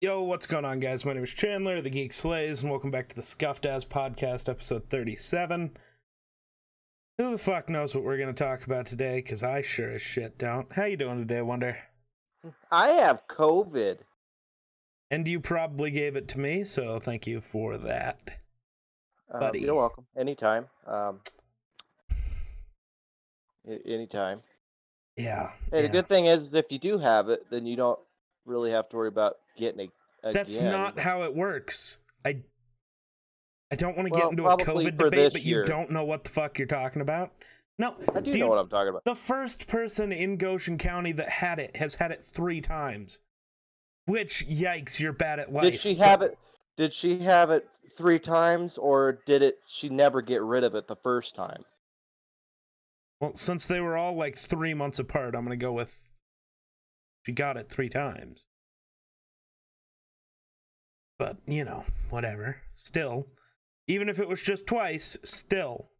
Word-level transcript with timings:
Yo, 0.00 0.22
what's 0.22 0.46
going 0.46 0.64
on, 0.64 0.78
guys? 0.78 1.04
My 1.04 1.12
name 1.12 1.24
is 1.24 1.30
Chandler, 1.30 1.82
the 1.82 1.90
Geek 1.90 2.12
Slays, 2.12 2.62
and 2.62 2.70
welcome 2.70 2.92
back 2.92 3.08
to 3.08 3.16
the 3.16 3.22
Scuffed 3.22 3.66
As 3.66 3.84
Podcast, 3.84 4.48
episode 4.48 4.88
37. 4.88 5.76
Who 7.18 7.32
the 7.32 7.38
fuck 7.38 7.68
knows 7.68 7.96
what 7.96 8.04
we're 8.04 8.16
going 8.16 8.32
to 8.32 8.44
talk 8.44 8.64
about 8.64 8.86
today? 8.86 9.16
Because 9.16 9.42
I 9.42 9.60
sure 9.60 9.90
as 9.90 10.00
shit 10.00 10.38
don't. 10.38 10.72
How 10.72 10.84
you 10.84 10.96
doing 10.96 11.18
today, 11.18 11.42
Wonder? 11.42 11.78
I 12.70 12.90
have 12.90 13.22
COVID. 13.28 13.98
And 15.10 15.26
you 15.26 15.40
probably 15.40 15.90
gave 15.90 16.14
it 16.14 16.28
to 16.28 16.38
me, 16.38 16.64
so 16.64 17.00
thank 17.00 17.26
you 17.26 17.40
for 17.40 17.76
that. 17.76 18.38
Um, 19.32 19.40
Buddy. 19.40 19.62
you're 19.62 19.74
welcome. 19.74 20.06
Anytime. 20.16 20.68
Um, 20.86 21.18
anytime. 23.84 24.42
Yeah. 25.16 25.50
Hey, 25.72 25.78
yeah. 25.78 25.82
the 25.82 25.88
good 25.88 26.06
thing 26.06 26.26
is, 26.26 26.54
if 26.54 26.66
you 26.70 26.78
do 26.78 26.98
have 26.98 27.30
it, 27.30 27.46
then 27.50 27.66
you 27.66 27.74
don't 27.74 27.98
really 28.46 28.70
have 28.70 28.88
to 28.90 28.96
worry 28.96 29.08
about 29.08 29.38
getting 29.58 29.90
again. 30.22 30.32
That's 30.32 30.60
not 30.60 30.98
how 30.98 31.22
it 31.22 31.34
works. 31.34 31.98
I 32.24 32.38
I 33.70 33.76
don't 33.76 33.96
want 33.96 34.08
to 34.08 34.12
Well, 34.12 34.30
get 34.30 34.38
into 34.38 34.46
a 34.46 34.56
COVID 34.56 34.96
debate, 34.96 35.32
but 35.32 35.42
you 35.42 35.64
don't 35.64 35.90
know 35.90 36.04
what 36.04 36.24
the 36.24 36.30
fuck 36.30 36.58
you're 36.58 36.66
talking 36.66 37.02
about. 37.02 37.32
No, 37.78 37.94
I 38.14 38.20
do 38.20 38.32
dude, 38.32 38.40
know 38.40 38.48
what 38.48 38.58
I'm 38.58 38.68
talking 38.68 38.88
about. 38.88 39.04
The 39.04 39.14
first 39.14 39.68
person 39.68 40.10
in 40.10 40.36
Goshen 40.36 40.78
County 40.78 41.12
that 41.12 41.28
had 41.28 41.58
it 41.58 41.76
has 41.76 41.94
had 41.94 42.10
it 42.10 42.24
three 42.24 42.60
times. 42.60 43.20
Which, 44.06 44.48
yikes, 44.48 44.98
you're 44.98 45.12
bad 45.12 45.38
at 45.38 45.52
life. 45.52 45.72
Did 45.72 45.80
she 45.80 45.94
have 45.96 46.22
it? 46.22 46.38
Did 46.78 46.94
she 46.94 47.18
have 47.18 47.50
it 47.50 47.68
three 47.96 48.18
times, 48.18 48.78
or 48.78 49.18
did 49.26 49.42
it? 49.42 49.58
She 49.68 49.90
never 49.90 50.22
get 50.22 50.40
rid 50.42 50.64
of 50.64 50.74
it 50.74 50.88
the 50.88 50.96
first 50.96 51.36
time. 51.36 51.64
Well, 53.20 53.34
since 53.34 53.66
they 53.66 53.80
were 53.80 53.96
all 53.96 54.14
like 54.14 54.36
three 54.36 54.74
months 54.74 54.98
apart, 54.98 55.34
I'm 55.34 55.44
gonna 55.44 55.56
go 55.56 55.72
with 55.72 56.12
she 57.26 57.32
got 57.32 57.56
it 57.58 57.68
three 57.68 57.90
times. 57.90 58.46
But 61.18 61.36
you 61.46 61.64
know, 61.64 61.84
whatever. 62.10 62.56
Still, 62.74 63.26
even 63.88 64.08
if 64.08 64.18
it 64.20 64.28
was 64.28 64.40
just 64.40 64.66
twice, 64.66 65.16
still. 65.24 65.90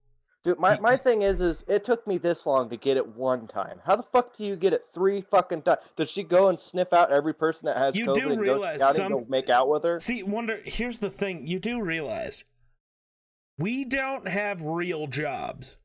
Dude, 0.45 0.61
my, 0.61 0.79
my 0.79 0.97
thing 0.97 1.23
is, 1.23 1.41
is 1.41 1.65
it 1.67 1.83
took 1.83 2.06
me 2.06 2.17
this 2.17 2.47
long 2.47 2.70
to 2.70 2.77
get 2.77 2.97
it 2.97 3.06
one 3.17 3.48
time. 3.48 3.81
How 3.84 3.97
the 3.97 4.05
fuck 4.05 4.37
do 4.37 4.45
you 4.45 4.55
get 4.55 4.73
it 4.73 4.87
three 4.95 5.20
fucking 5.20 5.62
times? 5.62 5.81
Does 5.97 6.09
she 6.09 6.23
go 6.23 6.48
and 6.48 6.59
sniff 6.59 6.93
out 6.93 7.11
every 7.11 7.34
person 7.34 7.67
that 7.67 7.77
has 7.77 7.97
You 7.97 8.06
COVID 8.06 8.15
do 8.15 8.33
and 8.33 8.41
realize 8.41 8.78
go 8.78 8.93
some- 8.93 9.12
go 9.12 9.27
make 9.28 9.51
out 9.51 9.69
with 9.69 9.83
her? 9.83 9.98
See, 9.98 10.23
wonder. 10.23 10.61
Here's 10.65 11.01
the 11.01 11.11
thing: 11.11 11.47
you 11.47 11.59
do 11.59 11.83
realize 11.83 12.45
we 13.59 13.84
don't 13.84 14.28
have 14.28 14.62
real 14.62 15.09
jobs. 15.09 15.78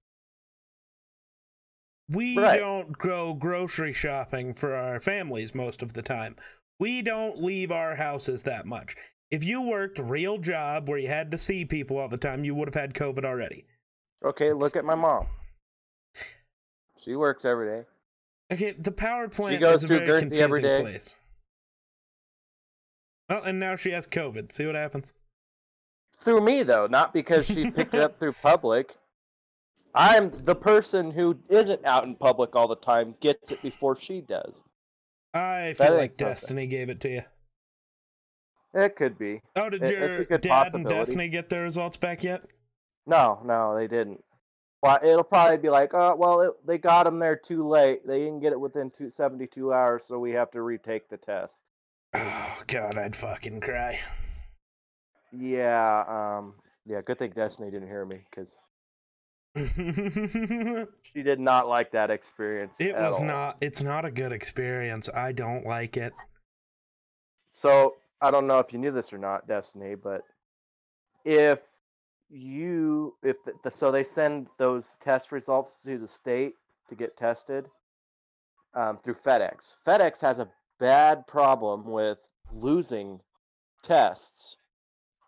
We 2.07 2.37
Right. 2.37 2.59
don't 2.59 2.95
go 2.97 3.33
grocery 3.33 3.93
shopping 3.93 4.53
for 4.53 4.75
our 4.75 5.01
families 5.01 5.55
most 5.55 5.81
of 5.81 5.93
the 5.93 6.03
time. 6.03 6.35
We 6.79 7.01
don't 7.01 7.41
leave 7.41 7.71
our 7.71 7.95
houses 7.95 8.43
that 8.43 8.67
much. 8.67 8.95
If 9.33 9.43
you 9.43 9.63
worked 9.63 9.97
a 9.97 10.03
real 10.03 10.37
job 10.37 10.87
where 10.87 10.99
you 10.99 11.07
had 11.07 11.31
to 11.31 11.39
see 11.39 11.65
people 11.65 11.97
all 11.97 12.07
the 12.07 12.17
time, 12.17 12.45
you 12.45 12.53
would 12.53 12.67
have 12.67 12.79
had 12.79 12.93
COVID 12.93 13.25
already. 13.25 13.65
Okay, 14.23 14.53
look 14.53 14.75
at 14.75 14.85
my 14.85 14.93
mom. 14.93 15.25
She 17.03 17.15
works 17.15 17.43
every 17.43 17.67
day. 17.67 17.85
Okay, 18.51 18.75
the 18.77 18.91
power 18.91 19.27
plant 19.27 19.59
goes 19.59 19.77
is 19.77 19.85
a 19.85 19.87
through 19.87 20.05
very 20.05 20.19
confusing 20.19 20.43
every 20.43 20.61
day. 20.61 20.81
place. 20.81 21.17
Well, 23.27 23.41
and 23.41 23.59
now 23.59 23.75
she 23.75 23.89
has 23.89 24.05
COVID. 24.05 24.51
See 24.51 24.67
what 24.67 24.75
happens. 24.75 25.13
Through 26.21 26.41
me 26.41 26.61
though, 26.61 26.85
not 26.85 27.11
because 27.11 27.47
she 27.47 27.71
picked 27.71 27.95
it 27.95 28.01
up 28.01 28.19
through 28.19 28.33
public. 28.33 28.97
I'm 29.95 30.29
the 30.29 30.53
person 30.55 31.09
who 31.09 31.39
isn't 31.49 31.83
out 31.85 32.03
in 32.03 32.13
public 32.17 32.55
all 32.55 32.67
the 32.67 32.75
time 32.75 33.15
gets 33.19 33.49
it 33.49 33.63
before 33.63 33.99
she 33.99 34.21
does. 34.21 34.63
I 35.33 35.73
That 35.79 35.87
feel 35.87 35.97
like 35.97 36.11
something. 36.11 36.27
Destiny 36.27 36.67
gave 36.67 36.89
it 36.89 36.99
to 37.01 37.09
you. 37.09 37.23
It 38.73 38.95
could 38.95 39.17
be. 39.17 39.41
Oh, 39.55 39.69
did 39.69 39.83
It- 39.83 39.91
your 39.91 40.03
it's 40.13 40.21
a 40.21 40.25
good 40.25 40.41
dad 40.41 40.73
and. 40.73 40.85
Destiny 40.85 41.27
get 41.29 41.49
their 41.49 41.63
results 41.63 41.97
back 41.97 42.23
yet? 42.23 42.43
No, 43.05 43.39
no, 43.43 43.75
they 43.75 43.87
didn't. 43.87 44.23
Well, 44.81 44.99
it'll 45.01 45.23
probably 45.23 45.57
be 45.57 45.69
like, 45.69 45.93
oh, 45.93 46.15
well, 46.15 46.41
it, 46.41 46.51
they 46.65 46.77
got 46.77 47.03
them 47.03 47.19
there 47.19 47.37
too 47.37 47.65
late. 47.67 48.05
They 48.05 48.19
didn't 48.19 48.41
get 48.41 48.51
it 48.51 48.59
within 48.59 48.91
two, 48.91 49.09
72 49.09 49.71
hours, 49.71 50.03
so 50.05 50.19
we 50.19 50.31
have 50.31 50.51
to 50.51 50.61
retake 50.61 51.09
the 51.09 51.17
test. 51.17 51.59
Oh 52.15 52.61
god, 52.67 52.95
I'd 52.97 53.15
fucking 53.15 53.59
cry. 53.61 53.99
Yeah, 55.31 56.03
um, 56.37 56.53
yeah. 56.85 57.01
Good 57.01 57.17
thing 57.17 57.31
Destiny 57.35 57.71
didn't 57.71 57.87
hear 57.87 58.05
me 58.05 58.19
because 58.29 58.55
she 61.01 61.23
did 61.23 61.39
not 61.39 61.67
like 61.67 61.91
that 61.93 62.11
experience. 62.11 62.71
at 62.79 62.99
was 63.01 63.19
all. 63.19 63.25
not 63.25 63.57
it's 63.61 63.81
not 63.81 64.05
a 64.05 64.11
good 64.11 64.31
experience. 64.31 65.09
I 65.13 65.31
don't 65.31 65.65
like 65.65 65.97
it. 65.97 66.13
So 67.53 67.95
I 68.23 68.31
don't 68.31 68.47
know 68.47 68.59
if 68.59 68.71
you 68.71 68.79
knew 68.79 68.91
this 68.91 69.11
or 69.11 69.17
not, 69.17 69.49
Destiny, 69.49 69.95
but 69.95 70.23
if 71.25 71.59
you 72.29 73.15
if 73.21 73.35
the, 73.43 73.51
the, 73.65 73.69
so 73.69 73.91
they 73.91 74.05
send 74.05 74.47
those 74.57 74.97
test 75.03 75.33
results 75.33 75.81
to 75.83 75.97
the 75.97 76.07
state 76.07 76.53
to 76.87 76.95
get 76.95 77.17
tested 77.17 77.65
um, 78.75 78.97
through 79.03 79.15
FedEx. 79.15 79.75
FedEx 79.85 80.21
has 80.21 80.39
a 80.39 80.49
bad 80.79 81.27
problem 81.27 81.85
with 81.85 82.17
losing 82.53 83.19
tests, 83.83 84.55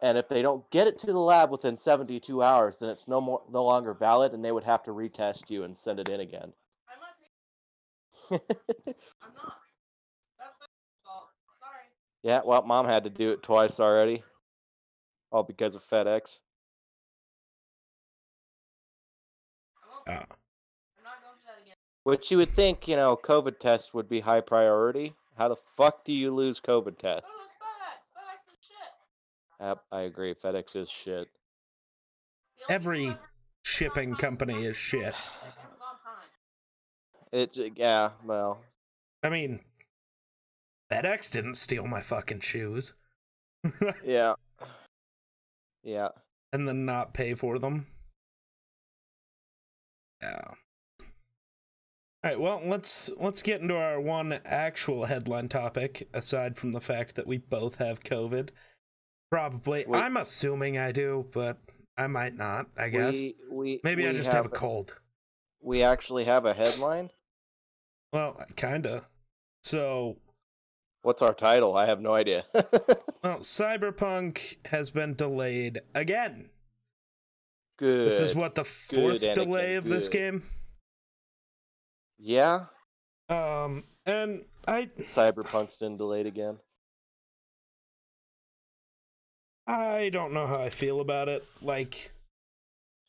and 0.02 0.18
if 0.18 0.30
they 0.30 0.42
don't 0.42 0.64
get 0.72 0.88
it 0.88 0.98
to 1.00 1.08
the 1.08 1.20
lab 1.20 1.52
within 1.52 1.76
72 1.76 2.42
hours, 2.42 2.78
then 2.80 2.90
it's 2.90 3.10
no 3.10 3.20
more 3.20 3.42
no 3.52 3.66
longer 3.66 3.94
valid, 3.94 4.32
and 4.32 4.44
they 4.44 4.54
would 4.54 4.64
have 4.64 4.84
to 4.84 4.92
retest 4.92 5.50
you 5.50 5.64
and 5.64 5.78
send 5.78 6.00
it 6.00 6.08
in 6.08 6.22
again. 6.22 6.54
I'm 6.88 8.40
not 8.40 8.40
taking. 8.40 8.56
I'm 9.22 9.34
not. 9.36 9.58
That's 10.40 10.58
their 10.60 10.70
fault. 11.04 11.28
Sorry. 11.60 11.92
Yeah, 12.26 12.42
well, 12.44 12.64
mom 12.64 12.88
had 12.88 13.04
to 13.04 13.12
do 13.12 13.30
it 13.30 13.44
twice 13.44 13.80
already. 13.80 14.24
All 15.32 15.44
because 15.44 15.76
of 15.76 15.84
FedEx. 15.84 16.40
I. 20.08 20.12
Uh, 20.12 20.14
I'm 20.14 21.04
not 21.04 21.22
going 21.22 21.38
through 21.44 21.46
that 21.46 21.62
again. 21.62 21.76
Which 22.02 22.32
you 22.32 22.38
would 22.38 22.56
think, 22.56 22.88
you 22.88 22.96
know, 22.96 23.16
COVID 23.16 23.60
tests 23.60 23.94
would 23.94 24.10
be 24.10 24.22
high 24.22 24.42
priority. 24.42 25.14
How 25.38 25.50
the 25.50 25.58
fuck 25.78 26.04
do 26.04 26.14
you 26.14 26.34
lose 26.34 26.60
COVID 26.60 26.98
tests? 26.98 27.30
Oh, 27.32 27.46
FedEx. 27.62 28.18
FedEx 28.18 28.52
is 28.52 28.60
shit. 28.66 29.68
Yep, 29.68 29.84
I 29.92 30.02
agree. 30.02 30.34
FedEx 30.34 30.76
is 30.76 30.90
shit. 30.90 31.28
Every 32.68 33.16
shipping 33.64 34.16
company 34.16 34.66
is 34.66 34.76
shit. 34.76 35.14
FedEx. 35.14 35.14
It 35.14 35.70
was 35.70 35.80
on 35.80 36.00
time. 36.04 37.70
It's 37.70 37.78
yeah, 37.78 38.10
well, 38.26 38.62
I 39.22 39.30
mean 39.30 39.60
FedEx 40.92 41.32
didn't 41.32 41.56
steal 41.56 41.88
my 41.88 42.02
fucking 42.02 42.42
shoes. 42.42 42.94
yeah, 44.04 44.36
yeah. 45.84 46.10
and 46.54 46.68
then 46.68 46.86
not 46.86 47.14
pay 47.14 47.34
for 47.34 47.58
them. 47.58 47.88
Yeah. 50.22 50.42
All 52.26 52.32
right, 52.32 52.40
well, 52.40 52.62
let's 52.66 53.12
let's 53.20 53.42
get 53.42 53.62
into 53.62 53.76
our 53.78 54.02
one 54.02 54.40
actual 54.46 55.06
headline 55.06 55.48
topic 55.48 56.08
aside 56.14 56.58
from 56.58 56.72
the 56.72 56.82
fact 56.82 57.16
that 57.16 57.28
we 57.28 57.38
both 57.38 57.76
have 57.78 58.00
COVID. 58.04 58.50
Probably. 59.32 59.86
Wait. 59.88 60.00
I'm 60.00 60.18
assuming 60.18 60.78
I 60.78 60.92
do, 60.92 61.28
but 61.34 61.58
I 61.98 62.08
might 62.08 62.36
not, 62.36 62.68
I 62.78 62.90
guess. 62.90 63.14
We, 63.16 63.36
we 63.52 63.82
Maybe 63.84 64.08
I 64.08 64.12
we 64.12 64.18
just 64.18 64.32
have 64.32 64.46
a 64.46 64.50
cold. 64.50 64.96
We 65.62 65.84
actually 65.84 66.26
have 66.26 66.46
a 66.46 66.54
headline. 66.54 67.10
Well, 68.12 68.42
kinda. 68.56 69.04
So, 69.64 70.18
What's 71.06 71.22
our 71.22 71.36
title? 71.36 71.78
I 71.78 71.86
have 71.86 72.02
no 72.02 72.16
idea. 72.16 72.46
well, 72.56 73.38
Cyberpunk 73.42 74.56
has 74.66 74.90
been 74.90 75.14
delayed 75.14 75.82
again. 75.94 76.50
Good. 77.78 78.08
This 78.08 78.20
is 78.20 78.34
what 78.34 78.56
the 78.56 78.64
fourth 78.64 79.22
Anakin, 79.22 79.36
delay 79.36 79.76
of 79.76 79.86
this 79.86 80.10
game. 80.10 80.42
Yeah, 82.18 82.66
Um, 83.30 83.84
and 84.08 84.46
I 84.68 84.90
Cyberpunk's 85.14 85.78
been 85.78 85.96
delayed 85.96 86.26
again. 86.26 86.58
I 89.68 90.10
don't 90.10 90.34
know 90.34 90.48
how 90.48 90.60
I 90.60 90.72
feel 90.72 91.02
about 91.02 91.30
it. 91.30 91.46
Like, 91.62 92.12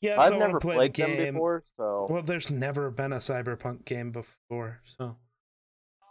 yes, 0.03 0.19
I've 0.19 0.35
I 0.35 0.39
never 0.39 0.61
play 0.61 0.77
played 0.77 0.95
the 0.97 1.03
them 1.03 1.17
game. 1.17 1.35
before, 1.35 1.63
so 1.79 2.09
Well, 2.11 2.23
there's 2.23 2.51
never 2.51 2.91
been 2.91 3.15
a 3.15 3.21
Cyberpunk 3.21 3.87
game 3.87 4.11
before, 4.11 4.83
so 4.85 5.17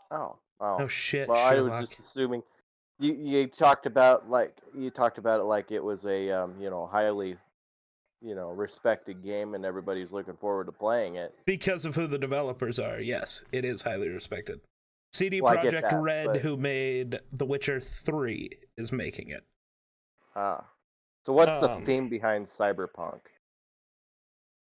oh, 0.10 0.40
oh. 0.60 0.78
no 0.80 0.88
shit. 0.88 1.28
Well, 1.28 1.38
I 1.38 1.60
was 1.62 1.88
just 1.88 2.00
assuming 2.06 2.44
you 3.00 3.14
you 3.14 3.48
talked 3.48 3.86
about 3.86 4.30
like 4.30 4.56
you 4.78 4.90
talked 4.90 5.18
about 5.18 5.40
it 5.40 5.44
like 5.44 5.72
it 5.72 5.84
was 5.84 6.06
a 6.06 6.32
um, 6.32 6.56
you 6.60 6.70
know 6.70 6.86
highly 6.86 7.38
you 8.22 8.36
know 8.36 8.50
respected 8.52 9.24
game 9.24 9.54
and 9.54 9.66
everybody's 9.66 10.12
looking 10.12 10.36
forward 10.38 10.66
to 10.66 10.72
playing 10.72 11.16
it. 11.16 11.34
because 11.46 11.86
of 11.86 11.96
who 11.96 12.08
the 12.08 12.18
developers 12.18 12.80
are. 12.80 13.00
Yes, 13.00 13.44
it 13.52 13.66
is 13.66 13.82
highly 13.82 14.10
respected. 14.10 14.62
CD 15.14 15.42
Well, 15.42 15.58
I 15.58 15.64
get 15.64 15.74
Projekt 15.74 15.90
that, 15.92 16.02
Red, 16.02 16.28
but- 16.28 16.42
who 16.42 16.58
made 16.58 17.20
The 17.32 17.46
Witcher 17.46 17.80
Three, 17.80 18.50
is 18.78 18.92
making 18.92 19.30
it. 19.30 19.44
Ah, 20.36 20.66
so 21.26 21.34
what's 21.34 21.52
Um, 21.52 21.80
the 21.80 21.86
theme 21.86 22.10
behind 22.10 22.48
Cyberpunk? 22.48 23.22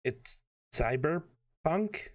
It's 0.05 0.39
cyberpunk. 0.73 2.11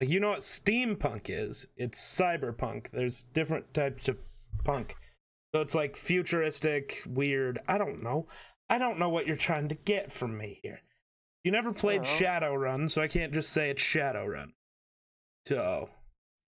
Like 0.00 0.10
you 0.10 0.20
know 0.20 0.30
what 0.30 0.40
steampunk 0.40 1.22
is? 1.28 1.66
It's 1.76 1.98
cyberpunk. 2.00 2.90
There's 2.92 3.24
different 3.32 3.72
types 3.74 4.08
of 4.08 4.18
punk. 4.64 4.96
So 5.54 5.60
it's 5.60 5.74
like 5.74 5.96
futuristic, 5.96 7.00
weird. 7.06 7.60
I 7.68 7.78
don't 7.78 8.02
know. 8.02 8.26
I 8.68 8.78
don't 8.78 8.98
know 8.98 9.08
what 9.08 9.26
you're 9.26 9.36
trying 9.36 9.68
to 9.68 9.74
get 9.76 10.10
from 10.10 10.36
me 10.36 10.58
here. 10.62 10.80
You 11.44 11.52
never 11.52 11.72
played. 11.72 12.02
Shadowrun, 12.02 12.90
so 12.90 13.02
I 13.02 13.08
can't 13.08 13.32
just 13.32 13.50
say 13.52 13.70
it's 13.70 13.82
Shadowrun. 13.82 14.52
So 15.46 15.90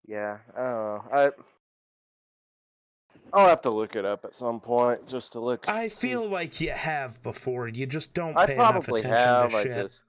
Yeah, 0.06 0.38
I 0.56 0.60
don't 0.60 0.84
know. 0.84 1.02
I 1.12 1.30
I'll 3.32 3.48
have 3.48 3.62
to 3.62 3.70
look 3.70 3.96
it 3.96 4.04
up 4.04 4.24
at 4.24 4.34
some 4.34 4.60
point 4.60 5.06
just 5.08 5.32
to 5.32 5.40
look. 5.40 5.68
I 5.68 5.88
see- 5.88 6.08
feel 6.08 6.28
like 6.28 6.60
you 6.60 6.70
have 6.70 7.22
before. 7.22 7.68
You 7.68 7.86
just 7.86 8.14
don't 8.14 8.36
I 8.36 8.46
pay 8.46 8.54
enough 8.54 8.70
probably 8.86 9.00
attention 9.00 9.18
have. 9.18 9.50
to 9.50 9.56
I 9.56 9.62
shit. 9.62 9.86
just 9.88 10.02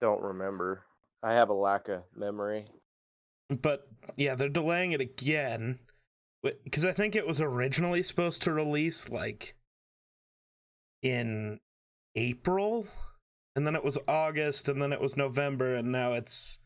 don't 0.00 0.22
remember. 0.22 0.84
I 1.22 1.34
have 1.34 1.50
a 1.50 1.54
lack 1.54 1.88
of 1.88 2.02
memory. 2.14 2.66
But 3.48 3.88
yeah, 4.16 4.34
they're 4.34 4.48
delaying 4.48 4.92
it 4.92 5.00
again 5.00 5.78
because 6.42 6.84
I 6.84 6.92
think 6.92 7.14
it 7.14 7.26
was 7.26 7.40
originally 7.40 8.02
supposed 8.02 8.42
to 8.42 8.52
release 8.52 9.08
like 9.08 9.54
in 11.02 11.60
April, 12.16 12.86
and 13.54 13.66
then 13.66 13.74
it 13.76 13.84
was 13.84 13.98
August, 14.08 14.68
and 14.68 14.80
then 14.80 14.92
it 14.92 15.00
was 15.00 15.16
November, 15.16 15.74
and 15.74 15.92
now 15.92 16.12
it's 16.12 16.58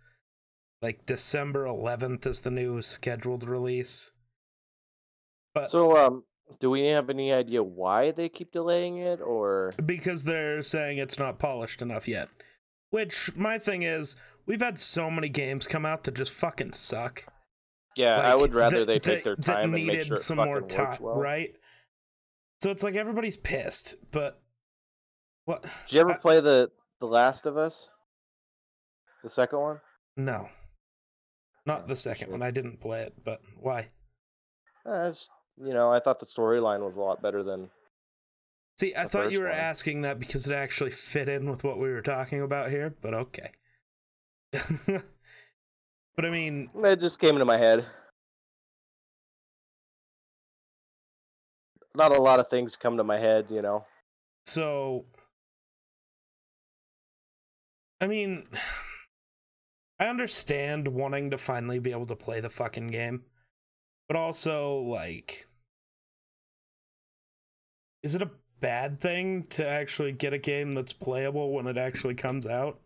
like 0.82 1.06
December 1.06 1.64
11th 1.64 2.26
is 2.26 2.40
the 2.40 2.50
new 2.50 2.82
scheduled 2.82 3.44
release. 3.44 4.12
But 5.54 5.70
So, 5.70 5.96
um, 5.96 6.24
do 6.60 6.70
we 6.70 6.86
have 6.86 7.10
any 7.10 7.32
idea 7.32 7.62
why 7.62 8.10
they 8.10 8.28
keep 8.28 8.52
delaying 8.52 8.98
it, 8.98 9.20
or 9.20 9.74
because 9.84 10.24
they're 10.24 10.62
saying 10.62 10.98
it's 10.98 11.18
not 11.18 11.38
polished 11.38 11.82
enough 11.82 12.06
yet. 12.06 12.28
Which 12.90 13.34
my 13.34 13.58
thing 13.58 13.82
is, 13.82 14.16
we've 14.46 14.60
had 14.60 14.78
so 14.78 15.10
many 15.10 15.28
games 15.28 15.66
come 15.66 15.84
out 15.86 16.04
that 16.04 16.14
just 16.14 16.32
fucking 16.32 16.72
suck. 16.72 17.24
yeah, 17.96 18.16
I 18.20 18.34
would 18.34 18.54
rather 18.54 18.80
that- 18.80 18.86
they 18.86 18.98
take 18.98 19.24
that- 19.24 19.36
their 19.42 19.54
time 19.54 19.64
and 19.64 19.72
make 19.72 19.86
needed 19.86 20.06
sure 20.08 20.16
it 20.16 20.20
some 20.20 20.36
more 20.36 20.60
time, 20.62 20.98
well. 21.00 21.16
right? 21.16 21.54
So 22.62 22.70
it's 22.70 22.82
like 22.82 22.94
everybody's 22.94 23.36
pissed, 23.36 23.96
but 24.10 24.40
what? 25.44 25.62
Did 25.62 25.70
you 25.90 26.00
ever 26.00 26.12
I- 26.12 26.18
play 26.18 26.40
the 26.40 26.70
The 27.00 27.06
Last 27.06 27.44
of 27.46 27.56
Us? 27.58 27.88
The 29.22 29.30
second 29.30 29.60
one? 29.60 29.80
No, 30.16 30.48
not 31.66 31.82
Oh, 31.82 31.86
the 31.88 31.96
second 31.96 32.26
shit. 32.26 32.30
one. 32.32 32.42
I 32.42 32.50
didn't 32.50 32.80
play 32.80 33.02
it, 33.02 33.22
but 33.24 33.40
why? 33.58 33.90
Uh, 34.86 35.12
you 35.56 35.74
know, 35.74 35.90
I 35.92 36.00
thought 36.00 36.20
the 36.20 36.26
storyline 36.26 36.80
was 36.80 36.96
a 36.96 37.00
lot 37.00 37.20
better 37.22 37.42
than. 37.42 37.70
See, 38.78 38.94
I 38.94 39.04
thought 39.08 39.32
you 39.32 39.38
were 39.40 39.48
one. 39.48 39.54
asking 39.58 40.02
that 40.02 40.18
because 40.18 40.46
it 40.46 40.54
actually 40.54 40.90
fit 40.90 41.28
in 41.28 41.48
with 41.50 41.64
what 41.64 41.78
we 41.78 41.90
were 41.90 42.02
talking 42.02 42.40
about 42.42 42.70
here, 42.70 42.94
but 43.00 43.14
okay. 43.14 43.50
but 44.52 46.24
I 46.24 46.30
mean, 46.30 46.70
It 46.74 47.00
just 47.00 47.18
came 47.18 47.30
into 47.30 47.44
my 47.44 47.56
head. 47.56 47.84
Not 51.94 52.16
a 52.16 52.20
lot 52.20 52.40
of 52.40 52.48
things 52.48 52.76
come 52.76 52.96
to 52.98 53.04
my 53.04 53.18
head, 53.18 53.46
you 53.50 53.62
know. 53.62 53.84
so 54.44 55.06
I 58.00 58.06
mean, 58.06 58.46
I 59.98 60.08
understand 60.08 60.88
wanting 60.88 61.30
to 61.30 61.38
finally 61.38 61.78
be 61.78 61.92
able 61.92 62.06
to 62.06 62.16
play 62.16 62.40
the 62.40 62.50
fucking 62.50 62.88
game, 62.88 63.24
but 64.08 64.16
also 64.16 64.78
like 64.80 65.46
is 68.02 68.14
it 68.14 68.22
a 68.22 68.30
bad 68.60 69.00
thing 69.00 69.42
to 69.44 69.66
actually 69.66 70.12
get 70.12 70.32
a 70.32 70.38
game 70.38 70.74
that's 70.74 70.92
playable 70.92 71.52
when 71.52 71.66
it 71.66 71.76
actually 71.76 72.14
comes 72.14 72.46
out? 72.46 72.80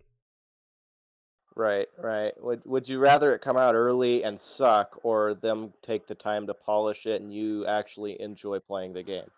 Right, 1.56 1.88
right. 1.98 2.32
Would 2.42 2.62
Would 2.64 2.88
you 2.88 2.98
rather 2.98 3.34
it 3.34 3.42
come 3.42 3.56
out 3.56 3.74
early 3.74 4.22
and 4.24 4.40
suck, 4.40 4.98
or 5.02 5.34
them 5.34 5.72
take 5.82 6.06
the 6.06 6.14
time 6.14 6.46
to 6.46 6.54
polish 6.54 7.06
it 7.06 7.20
and 7.20 7.34
you 7.34 7.66
actually 7.66 8.20
enjoy 8.20 8.60
playing 8.60 8.92
the 8.92 9.02
game? 9.02 9.30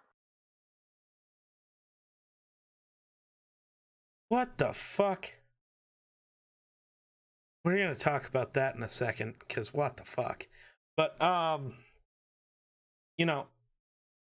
What 4.29 4.59
the 4.59 4.73
fuck? 4.73 5.32
We're 7.64 7.79
gonna 7.79 7.94
talk 7.94 8.29
about 8.29 8.55
that 8.55 8.75
in 8.75 8.82
a 8.82 8.88
second, 8.88 9.37
because 9.38 9.73
what 9.73 9.97
the 9.97 10.05
fuck? 10.05 10.47
But 10.97 11.20
um 11.23 11.75
you 13.19 13.26
know, 13.26 13.47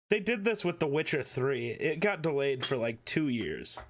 they 0.10 0.20
did 0.20 0.44
this 0.44 0.66
with 0.66 0.80
The 0.80 0.88
Witcher 0.88 1.24
3. 1.24 1.68
It 1.70 2.00
got 2.00 2.22
delayed 2.22 2.66
for 2.66 2.76
like 2.76 3.04
two 3.06 3.30
years. 3.30 3.82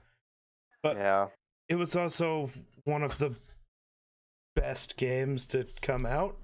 But 0.81 0.97
yeah, 0.97 1.27
it 1.69 1.75
was 1.75 1.95
also 1.95 2.49
one 2.83 3.03
of 3.03 3.17
the 3.17 3.35
best 4.55 4.97
games 4.97 5.45
to 5.47 5.65
come 5.81 6.05
out. 6.05 6.37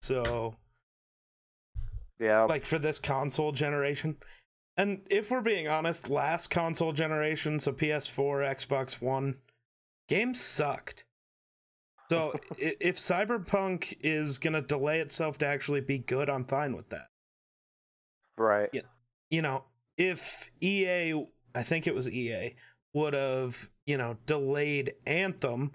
So 0.00 0.56
yeah. 2.18 2.44
like 2.44 2.64
for 2.64 2.78
this 2.78 2.98
console 2.98 3.52
generation. 3.52 4.16
And 4.76 5.02
if 5.10 5.30
we're 5.30 5.42
being 5.42 5.68
honest, 5.68 6.08
last 6.08 6.48
console 6.48 6.92
generation, 6.92 7.60
so 7.60 7.72
PS4, 7.72 8.56
Xbox 8.56 9.02
One, 9.02 9.36
games 10.08 10.40
sucked. 10.40 11.04
So 12.10 12.32
if 12.58 12.96
Cyberpunk 12.96 13.96
is 14.00 14.38
going 14.38 14.54
to 14.54 14.62
delay 14.62 15.00
itself 15.00 15.38
to 15.38 15.46
actually 15.46 15.80
be 15.82 15.98
good, 15.98 16.30
I'm 16.30 16.44
fine 16.44 16.74
with 16.74 16.88
that. 16.90 17.08
right. 18.38 18.70
yeah. 18.72 18.82
You 19.30 19.42
know, 19.42 19.64
if 19.96 20.50
EA, 20.60 21.24
I 21.54 21.62
think 21.62 21.86
it 21.86 21.94
was 21.94 22.08
EA, 22.08 22.54
would 22.94 23.14
have, 23.14 23.70
you 23.86 23.96
know, 23.96 24.18
delayed 24.26 24.94
Anthem, 25.06 25.72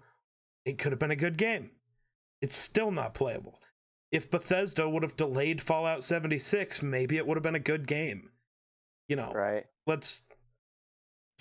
it 0.66 0.78
could 0.78 0.92
have 0.92 1.00
been 1.00 1.12
a 1.12 1.16
good 1.16 1.38
game. 1.38 1.72
It's 2.42 2.56
still 2.56 2.92
not 2.92 3.14
playable. 3.14 3.60
If 4.12 4.30
Bethesda 4.32 4.90
would 4.90 5.04
have 5.04 5.16
delayed 5.18 5.62
Fallout 5.62 6.04
76, 6.04 6.82
maybe 6.82 7.18
it 7.18 7.28
would 7.28 7.36
have 7.36 7.44
been 7.44 7.56
a 7.56 7.60
good 7.60 7.88
game. 7.88 8.30
You 9.10 9.16
know, 9.16 9.32
Right. 9.34 9.66
let's. 9.86 10.24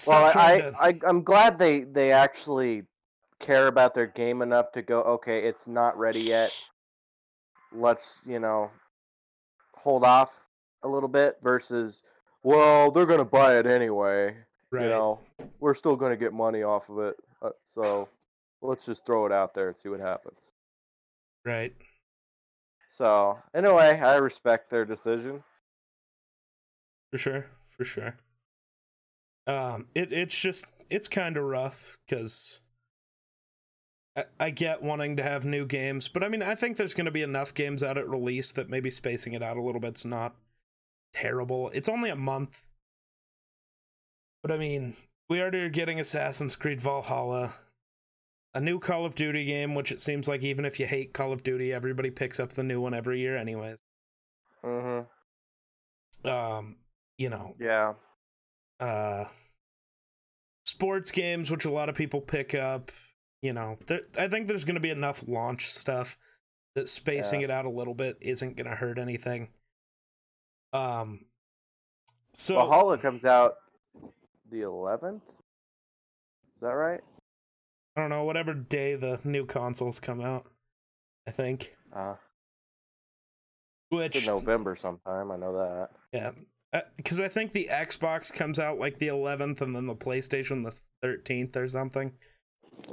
Well, 0.07 0.25
I, 0.37 0.59
to- 0.59 0.75
I, 0.79 0.89
I 0.89 0.99
I'm 1.07 1.23
glad 1.23 1.59
they 1.59 1.81
they 1.81 2.13
actually 2.13 2.85
care 3.41 3.67
about 3.67 3.95
their 3.95 4.07
game 4.07 4.43
enough 4.43 4.73
to 4.73 4.83
go. 4.83 5.01
Okay, 5.03 5.45
it's 5.47 5.67
not 5.67 5.97
ready 5.99 6.21
yet. 6.21 6.53
Let's 7.73 8.19
you 8.25 8.39
know 8.39 8.71
hold 9.75 10.05
off 10.05 10.31
a 10.83 10.89
little 10.89 11.09
bit 11.09 11.39
versus. 11.43 12.03
Well, 12.43 12.91
they're 12.93 13.07
gonna 13.07 13.25
buy 13.25 13.59
it 13.59 13.67
anyway. 13.67 14.37
right. 14.71 14.83
You 14.83 14.89
know, 14.89 15.21
we're 15.61 15.75
still 15.75 15.97
gonna 15.97 16.17
get 16.17 16.33
money 16.33 16.63
off 16.63 16.89
of 16.89 16.99
it. 17.01 17.17
Uh, 17.43 17.51
so 17.65 18.09
let's 18.63 18.85
just 18.87 19.05
throw 19.07 19.27
it 19.27 19.33
out 19.33 19.55
there 19.55 19.69
and 19.69 19.77
see 19.77 19.89
what 19.89 20.01
happens. 20.01 20.51
Right. 21.47 21.73
So 22.93 23.39
anyway, 23.55 24.01
I 24.01 24.17
respect 24.17 24.69
their 24.69 24.85
decision. 24.85 25.45
For 27.13 27.19
sure. 27.19 27.47
For 27.77 27.85
sure. 27.85 28.17
Um, 29.47 29.87
it 29.95 30.13
it's 30.13 30.37
just 30.37 30.67
it's 30.91 31.07
kind 31.07 31.37
of 31.37 31.45
rough 31.45 31.99
because 32.07 32.61
I, 34.17 34.25
I 34.41 34.51
get 34.51 34.83
wanting 34.83 35.17
to 35.19 35.23
have 35.23 35.45
new 35.45 35.67
games, 35.67 36.09
but 36.09 36.25
I 36.25 36.29
mean 36.29 36.43
I 36.43 36.57
think 36.57 36.77
there's 36.77 36.95
going 36.95 37.05
to 37.05 37.13
be 37.13 37.23
enough 37.23 37.55
games 37.55 37.85
out 37.85 37.97
at 37.97 38.09
release 38.09 38.51
that 38.53 38.69
maybe 38.69 38.91
spacing 38.91 39.35
it 39.35 39.43
out 39.43 39.57
a 39.57 39.63
little 39.63 39.81
bit's 39.81 40.05
not 40.05 40.35
terrible. 41.13 41.71
It's 41.75 41.89
only 41.89 42.11
a 42.11 42.17
month, 42.17 42.65
but 44.43 44.51
I 44.51 44.57
mean 44.57 44.97
we 45.31 45.41
already 45.41 45.61
are 45.61 45.69
getting 45.69 46.01
Assassin's 46.01 46.57
Creed 46.57 46.81
Valhalla, 46.81 47.55
a 48.57 48.61
new 48.61 48.79
Call 48.79 49.05
of 49.05 49.15
Duty 49.15 49.45
game, 49.45 49.75
which 49.75 49.93
it 49.93 50.01
seems 50.01 50.27
like 50.27 50.43
even 50.43 50.65
if 50.65 50.81
you 50.81 50.87
hate 50.87 51.13
Call 51.13 51.33
of 51.33 51.43
Duty, 51.43 51.73
everybody 51.73 52.11
picks 52.11 52.41
up 52.41 52.53
the 52.53 52.63
new 52.63 52.81
one 52.81 52.95
every 52.95 53.21
year, 53.21 53.37
anyways. 53.37 53.77
Mm-hmm. 54.65 56.27
Um, 56.29 56.77
you 57.19 57.29
know, 57.29 57.55
Yeah. 57.61 57.95
uh 58.81 59.25
sports 60.65 61.11
games 61.13 61.49
which 61.51 61.65
a 61.65 61.71
lot 61.71 61.89
of 61.89 61.95
people 61.95 62.21
pick 62.21 62.53
up 62.53 62.91
you 63.41 63.53
know 63.53 63.77
there, 63.87 64.01
i 64.19 64.27
think 64.27 64.49
there's 64.49 64.65
going 64.65 64.75
to 64.75 64.81
be 64.81 64.91
enough 64.91 65.23
launch 65.29 65.71
stuff 65.71 66.19
that 66.75 66.89
spacing 66.89 67.41
Yeah. 67.41 67.45
it 67.45 67.51
out 67.53 67.67
a 67.67 67.71
little 67.71 67.95
bit 67.95 68.17
isn't 68.21 68.57
going 68.57 68.69
to 68.69 68.75
hurt 68.75 68.99
anything 68.99 69.49
um 70.73 71.25
so 72.35 72.57
Valhalla 72.57 72.99
comes 72.99 73.25
out 73.25 73.55
the 74.51 74.63
11th. 74.63 75.17
Is 75.17 76.61
that 76.61 76.73
right? 76.75 77.01
I 77.97 78.01
don't 78.01 78.11
know 78.11 78.25
whatever 78.25 78.53
day 78.55 78.95
the 78.95 79.19
new 79.25 79.45
consoles 79.47 79.99
come 80.01 80.21
out 80.21 80.47
i 81.27 81.31
think 81.31 81.75
Uh, 81.93 82.15
which 83.91 84.17
in 84.17 84.27
November 84.27 84.77
sometime. 84.77 85.31
I 85.31 85.37
know 85.37 85.53
that. 85.59 85.91
yeah 86.13 86.33
because 86.97 87.21
i 87.21 87.29
think 87.29 87.53
the 87.53 87.69
xbox 87.73 88.33
comes 88.33 88.59
out 88.59 88.79
like 88.79 88.99
the 88.99 89.09
11th 89.09 89.61
and 89.63 89.75
then 89.75 89.87
the 89.87 89.95
playstation 89.95 90.63
the 90.65 90.79
13th 91.07 91.57
or 91.57 91.69
something 91.69 92.13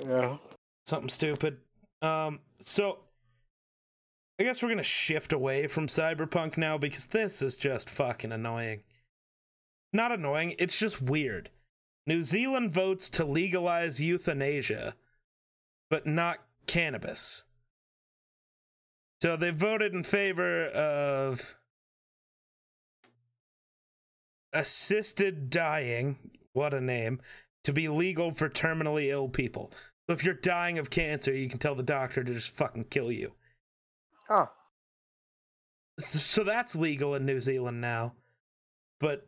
Yeah. 0.05 0.37
something 0.85 1.09
stupid. 1.09 1.57
Um, 2.01 2.39
so 2.61 2.99
I 4.39 4.43
guess 4.43 4.61
we're 4.63 4.69
gonna 4.69 4.83
shift 4.83 5.31
away 5.33 5.67
from 5.67 5.87
cyberpunk 5.87 6.57
now 6.57 6.77
because 6.77 7.05
this 7.07 7.41
is 7.41 7.55
just 7.57 7.89
fucking 7.89 8.31
annoying. 8.31 8.83
Not 9.93 10.11
annoying, 10.11 10.55
it's 10.59 10.77
just 10.77 11.01
weird. 11.01 11.49
New 12.05 12.23
Zealand 12.23 12.71
votes 12.71 13.09
to 13.11 13.23
legalize 13.23 14.01
euthanasia, 14.01 14.95
but 15.89 16.05
not 16.05 16.39
cannabis. 16.67 17.45
So 19.21 19.37
they 19.37 19.51
voted 19.51 19.93
in 19.93 20.03
favor 20.03 20.65
of 20.65 21.55
assisted 24.51 25.49
dying, 25.49 26.17
what 26.51 26.73
a 26.73 26.81
name, 26.81 27.21
to 27.63 27.71
be 27.71 27.87
legal 27.87 28.31
for 28.31 28.49
terminally 28.49 29.07
ill 29.07 29.29
people. 29.29 29.71
So 30.07 30.13
if 30.13 30.25
you're 30.25 30.33
dying 30.33 30.77
of 30.77 30.89
cancer, 30.89 31.33
you 31.33 31.47
can 31.47 31.59
tell 31.59 31.75
the 31.75 31.83
doctor 31.83 32.23
to 32.23 32.33
just 32.33 32.55
fucking 32.55 32.85
kill 32.85 33.11
you. 33.11 33.31
Oh, 34.29 34.49
So 35.99 36.43
that's 36.43 36.75
legal 36.75 37.15
in 37.15 37.25
New 37.25 37.39
Zealand 37.39 37.79
now. 37.79 38.13
But 38.99 39.27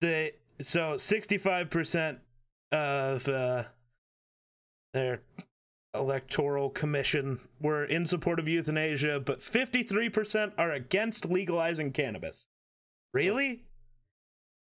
the 0.00 0.32
so 0.60 0.94
65% 0.94 2.18
of 2.72 3.28
uh, 3.28 3.64
their 4.92 5.22
electoral 5.94 6.70
commission 6.70 7.40
were 7.60 7.84
in 7.84 8.06
support 8.06 8.38
of 8.38 8.48
euthanasia, 8.48 9.20
but 9.20 9.40
53% 9.40 10.52
are 10.58 10.72
against 10.72 11.26
legalizing 11.26 11.92
cannabis. 11.92 12.48
Really? 13.14 13.64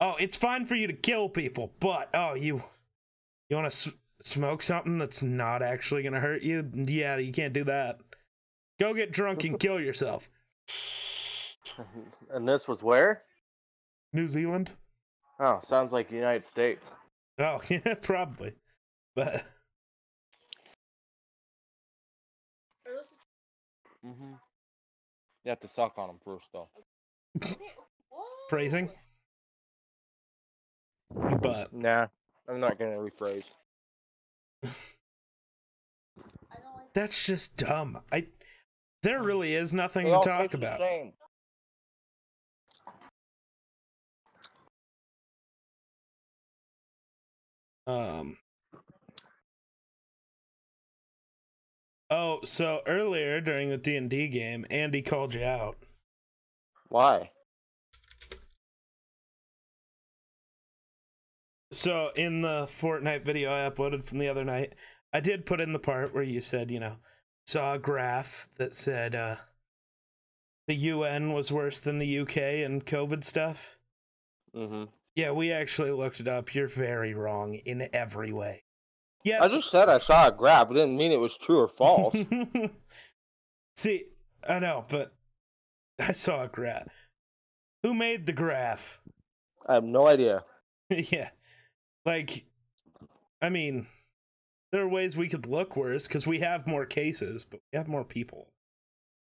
Oh, 0.01 0.17
it's 0.21 0.37
fine 0.37 0.67
for 0.67 0.75
you 0.75 0.87
to 0.87 0.93
kill 0.93 1.29
people, 1.29 1.73
but 1.81 2.11
oh, 2.13 2.35
you 2.35 2.63
you 3.49 3.57
want 3.57 3.71
to 3.71 3.75
s- 3.75 3.95
smoke 4.21 4.63
something 4.63 4.99
that's 4.99 5.23
not 5.23 5.63
actually 5.63 6.03
going 6.03 6.13
to 6.13 6.21
hurt 6.21 6.43
you? 6.43 6.71
Yeah, 6.75 7.17
you 7.17 7.33
can't 7.33 7.55
do 7.55 7.65
that. 7.65 8.01
Go 8.79 8.93
get 8.93 9.11
drunk 9.11 9.45
and 9.45 9.59
kill 9.59 9.81
yourself. 9.81 10.29
and 12.31 12.47
this 12.47 12.69
was 12.69 12.83
where? 12.83 13.23
New 14.13 14.29
Zealand? 14.29 14.73
Oh, 15.39 15.61
sounds 15.63 15.93
like 15.93 16.09
the 16.09 16.17
United 16.17 16.45
States. 16.45 16.91
Oh, 17.39 17.61
yeah, 17.69 17.95
probably. 18.01 18.53
But 19.15 19.45
Mm-hmm. 24.07 24.35
You 25.45 25.51
have 25.51 25.61
to 25.61 25.69
suck 25.69 25.95
on 25.97 26.09
them 26.09 26.19
first, 26.25 26.47
though. 26.53 26.69
Phrasing? 28.49 28.91
but 31.41 31.73
Nah, 31.73 32.07
I'm 32.49 32.61
not 32.61 32.79
gonna 32.79 32.97
rephrase. 32.97 33.45
I 34.65 34.69
don't 36.63 36.75
like 36.77 36.93
that's 36.95 37.27
just 37.27 37.57
dumb. 37.57 38.01
I 38.13 38.27
there 39.03 39.23
really 39.23 39.55
is 39.55 39.73
nothing 39.73 40.07
to 40.07 40.21
talk 40.21 40.55
about. 40.55 40.79
same. 40.79 41.13
Um 47.87 48.37
Oh, 52.09 52.41
so 52.45 52.83
earlier 52.87 53.41
during 53.41 53.69
the 53.69 53.77
D&D 53.77 54.29
game, 54.29 54.65
Andy 54.71 55.03
called 55.03 55.35
you 55.35 55.43
out. 55.43 55.77
Why? 56.89 57.31
So 61.73 62.11
in 62.15 62.43
the 62.43 62.67
Fortnite 62.67 63.25
video 63.25 63.51
I 63.51 63.69
uploaded 63.69 64.05
from 64.05 64.19
the 64.19 64.29
other 64.29 64.45
night, 64.45 64.75
I 65.13 65.19
did 65.21 65.47
put 65.47 65.61
in 65.61 65.73
the 65.73 65.81
part 65.81 66.15
where 66.15 66.23
you 66.23 66.41
said, 66.41 66.71
you 66.71 66.79
know, 66.79 66.97
saw 67.45 67.75
a 67.75 67.79
graph 67.79 68.49
that 68.59 68.75
said 68.75 69.15
uh 69.15 69.37
the 70.69 70.75
UN 70.75 71.33
was 71.33 71.53
worse 71.53 71.81
than 71.81 71.99
the 71.99 72.19
UK 72.21 72.37
and 72.65 72.85
COVID 72.85 73.25
stuff. 73.25 73.79
Mm-hmm. 74.55 74.85
Yeah, 75.17 75.31
we 75.31 75.51
actually 75.51 75.91
looked 75.93 76.21
it 76.21 76.29
up. 76.29 76.55
You're 76.55 76.69
very 76.69 77.15
wrong 77.15 77.55
in 77.55 77.89
every 77.95 78.33
way. 78.33 78.65
Yes. 79.25 79.43
I 79.43 79.49
just 79.49 79.71
said 79.71 79.89
I 79.89 79.99
saw 79.99 80.29
a 80.29 80.33
graph. 80.33 80.71
It 80.71 80.75
didn't 80.75 80.97
mean 80.97 81.11
it 81.11 81.17
was 81.17 81.37
true 81.37 81.59
or 81.59 81.69
false. 81.69 82.15
See, 83.77 84.05
I 84.47 84.59
know, 84.59 84.85
but 84.89 85.15
I 85.99 86.13
saw 86.13 86.45
a 86.45 86.49
graph. 86.49 86.93
Who 87.83 87.95
made 87.95 88.27
the 88.27 88.33
graph? 88.33 89.01
I 89.67 89.75
have 89.75 89.85
no 89.85 90.07
idea. 90.07 90.45
yeah. 90.91 91.31
Like, 92.05 92.45
I 93.41 93.49
mean, 93.49 93.87
there 94.71 94.83
are 94.83 94.89
ways 94.89 95.17
we 95.17 95.29
could 95.29 95.47
look 95.47 95.77
worse 95.77 96.07
because 96.07 96.27
we 96.27 96.41
have 96.41 96.67
more 96.67 96.85
cases, 96.85 97.45
but 97.45 97.61
we 97.73 97.79
have 97.79 97.89
more 97.89 98.05
people. 98.05 98.53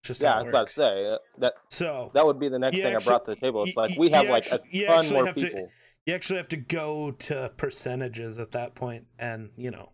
Just 0.03 0.21
Yeah, 0.21 0.39
I 0.39 0.41
about 0.47 0.67
to 0.69 0.73
say 0.73 1.03
that. 1.03 1.19
That, 1.37 1.53
So 1.69 2.09
that 2.13 2.25
would 2.25 2.39
be 2.39 2.49
the 2.49 2.57
next 2.57 2.77
thing 2.77 2.93
actu- 2.95 3.05
I 3.05 3.07
brought 3.07 3.25
to 3.25 3.31
the 3.35 3.39
table. 3.39 3.63
It's 3.63 3.77
like 3.77 3.97
we 3.97 4.09
have 4.09 4.27
like 4.29 4.47
a 4.47 4.57
ton 4.57 4.97
actually 4.97 5.11
more 5.15 5.25
have 5.27 5.35
to- 5.35 5.47
people. 5.47 5.71
you 6.07 6.15
actually 6.15 6.37
have 6.37 6.47
to 6.49 6.57
go 6.57 7.11
to 7.11 7.51
percentages 7.57 8.39
at 8.39 8.51
that 8.51 8.73
point 8.73 9.05
and, 9.19 9.51
you 9.55 9.69
know, 9.69 9.89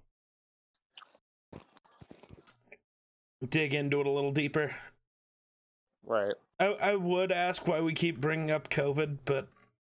dig 3.47 3.73
into 3.73 3.99
it 3.99 4.07
a 4.07 4.11
little 4.11 4.31
deeper. 4.31 4.73
Right. 6.05 6.35
I, 6.59 6.67
I 6.67 6.95
would 6.95 7.31
ask 7.31 7.67
why 7.67 7.81
we 7.81 7.93
keep 7.93 8.19
bringing 8.21 8.49
up 8.49 8.69
COVID, 8.69 9.19
but 9.25 9.49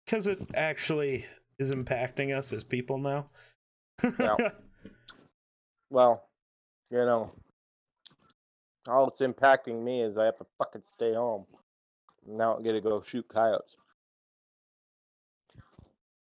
because 0.04 0.26
it 0.26 0.40
actually 0.54 1.26
is 1.58 1.72
impacting 1.72 2.36
us 2.36 2.52
as 2.52 2.64
people 2.64 2.98
now. 2.98 3.28
Yeah. 4.18 4.36
Well, 5.90 6.26
you 6.90 6.96
know, 6.96 7.32
all 8.86 9.08
it's 9.08 9.20
impacting 9.20 9.82
me 9.82 10.02
is 10.02 10.16
I 10.16 10.24
have 10.24 10.38
to 10.38 10.46
fucking 10.58 10.82
stay 10.84 11.14
home. 11.14 11.46
Now 12.26 12.58
I 12.58 12.62
get 12.62 12.72
to 12.72 12.80
go 12.80 13.02
shoot 13.02 13.26
coyotes. 13.28 13.76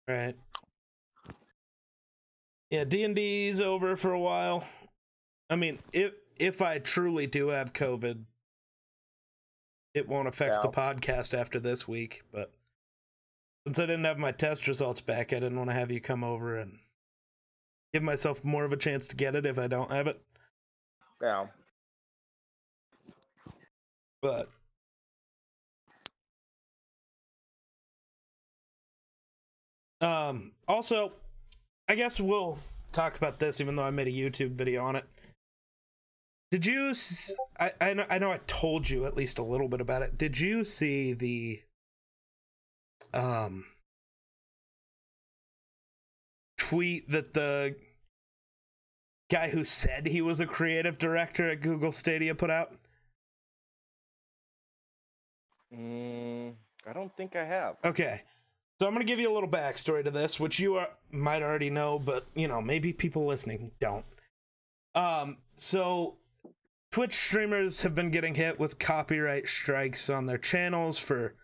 right. 0.08 0.36
Yeah, 2.70 2.84
D 2.84 3.04
and 3.04 3.16
D's 3.16 3.62
over 3.62 3.96
for 3.96 4.12
a 4.12 4.20
while. 4.20 4.66
I 5.50 5.56
mean, 5.56 5.80
if 5.94 6.14
if 6.40 6.62
I 6.62 6.80
truly 6.80 7.26
do 7.28 7.48
have 7.50 7.74
COVID, 7.74 8.24
it 9.94 10.08
won't 10.08 10.28
affect 10.28 10.62
the 10.62 10.70
podcast 10.70 11.34
after 11.34 11.60
this 11.60 11.88
week. 11.88 12.24
But 12.32 12.52
since 13.66 13.80
I 13.80 13.86
didn't 13.86 14.06
have 14.06 14.18
my 14.18 14.32
test 14.32 14.68
results 14.68 15.02
back, 15.02 15.32
I 15.34 15.40
didn't 15.40 15.58
want 15.58 15.70
to 15.70 15.76
have 15.76 15.92
you 15.92 16.02
come 16.02 16.24
over 16.24 16.58
and 16.58 16.78
give 17.94 18.04
myself 18.04 18.44
more 18.44 18.66
of 18.66 18.74
a 18.74 18.78
chance 18.78 19.08
to 19.08 19.16
get 19.16 19.36
it 19.36 19.46
if 19.46 19.58
I 19.58 19.68
don't 19.68 19.92
have 19.92 20.08
it. 20.08 20.22
Yeah. 21.22 21.48
But 24.28 24.50
um 30.02 30.52
also 30.68 31.14
I 31.88 31.96
guess 31.96 32.20
we'll 32.20 32.60
talk 32.92 33.18
about 33.18 33.40
this 33.40 33.62
even 33.62 33.76
though 33.76 33.84
I 33.84 33.90
made 33.90 34.08
a 34.08 34.12
YouTube 34.12 34.52
video 34.52 34.84
on 34.84 34.96
it. 34.96 35.06
Did 36.52 36.66
you 36.66 36.90
s- 36.90 37.34
I 37.58 37.72
I 37.80 37.94
know, 37.94 38.06
I 38.10 38.20
know 38.20 38.32
I 38.34 38.40
told 38.48 38.90
you 38.90 39.06
at 39.06 39.16
least 39.16 39.38
a 39.38 39.44
little 39.44 39.70
bit 39.70 39.80
about 39.80 40.02
it. 40.02 40.18
Did 40.18 40.38
you 40.40 40.66
see 40.66 41.14
the 41.14 41.64
um 43.14 43.66
tweet 46.58 47.10
that 47.10 47.34
the 47.34 47.76
guy 49.30 49.50
who 49.50 49.64
said 49.64 50.06
he 50.08 50.22
was 50.22 50.42
a 50.42 50.46
creative 50.46 50.98
director 50.98 51.50
at 51.50 51.62
Google 51.62 51.94
Stadia 51.94 52.36
put 52.36 52.50
out? 52.50 52.76
Mm, 55.74 56.54
I 56.88 56.94
don't 56.94 57.16
think 57.18 57.36
I 57.36 57.44
have. 57.44 57.76
Okay. 57.84 58.22
So 58.80 58.86
I'm 58.86 58.94
going 58.94 59.06
to 59.06 59.12
give 59.12 59.20
you 59.20 59.32
a 59.32 59.34
little 59.34 59.50
backstory 59.50 60.04
to 60.04 60.12
this, 60.12 60.40
which 60.40 60.60
you 60.60 60.76
are, 60.76 60.90
might 61.12 61.42
already 61.42 61.70
know, 61.70 61.98
but 61.98 62.28
you 62.36 62.48
know, 62.48 62.62
maybe 62.62 62.94
people 62.94 63.26
listening 63.26 63.72
don't. 63.80 64.06
Um, 64.94 65.38
so 65.58 66.18
Twitch 66.92 67.14
streamers 67.14 67.82
have 67.82 67.96
been 67.96 68.12
getting 68.12 68.36
hit 68.36 68.60
with 68.60 68.80
copyright 68.80 69.48
strikes 69.48 70.10
on 70.10 70.26
their 70.26 70.38
channels 70.38 71.00
for 71.00 71.36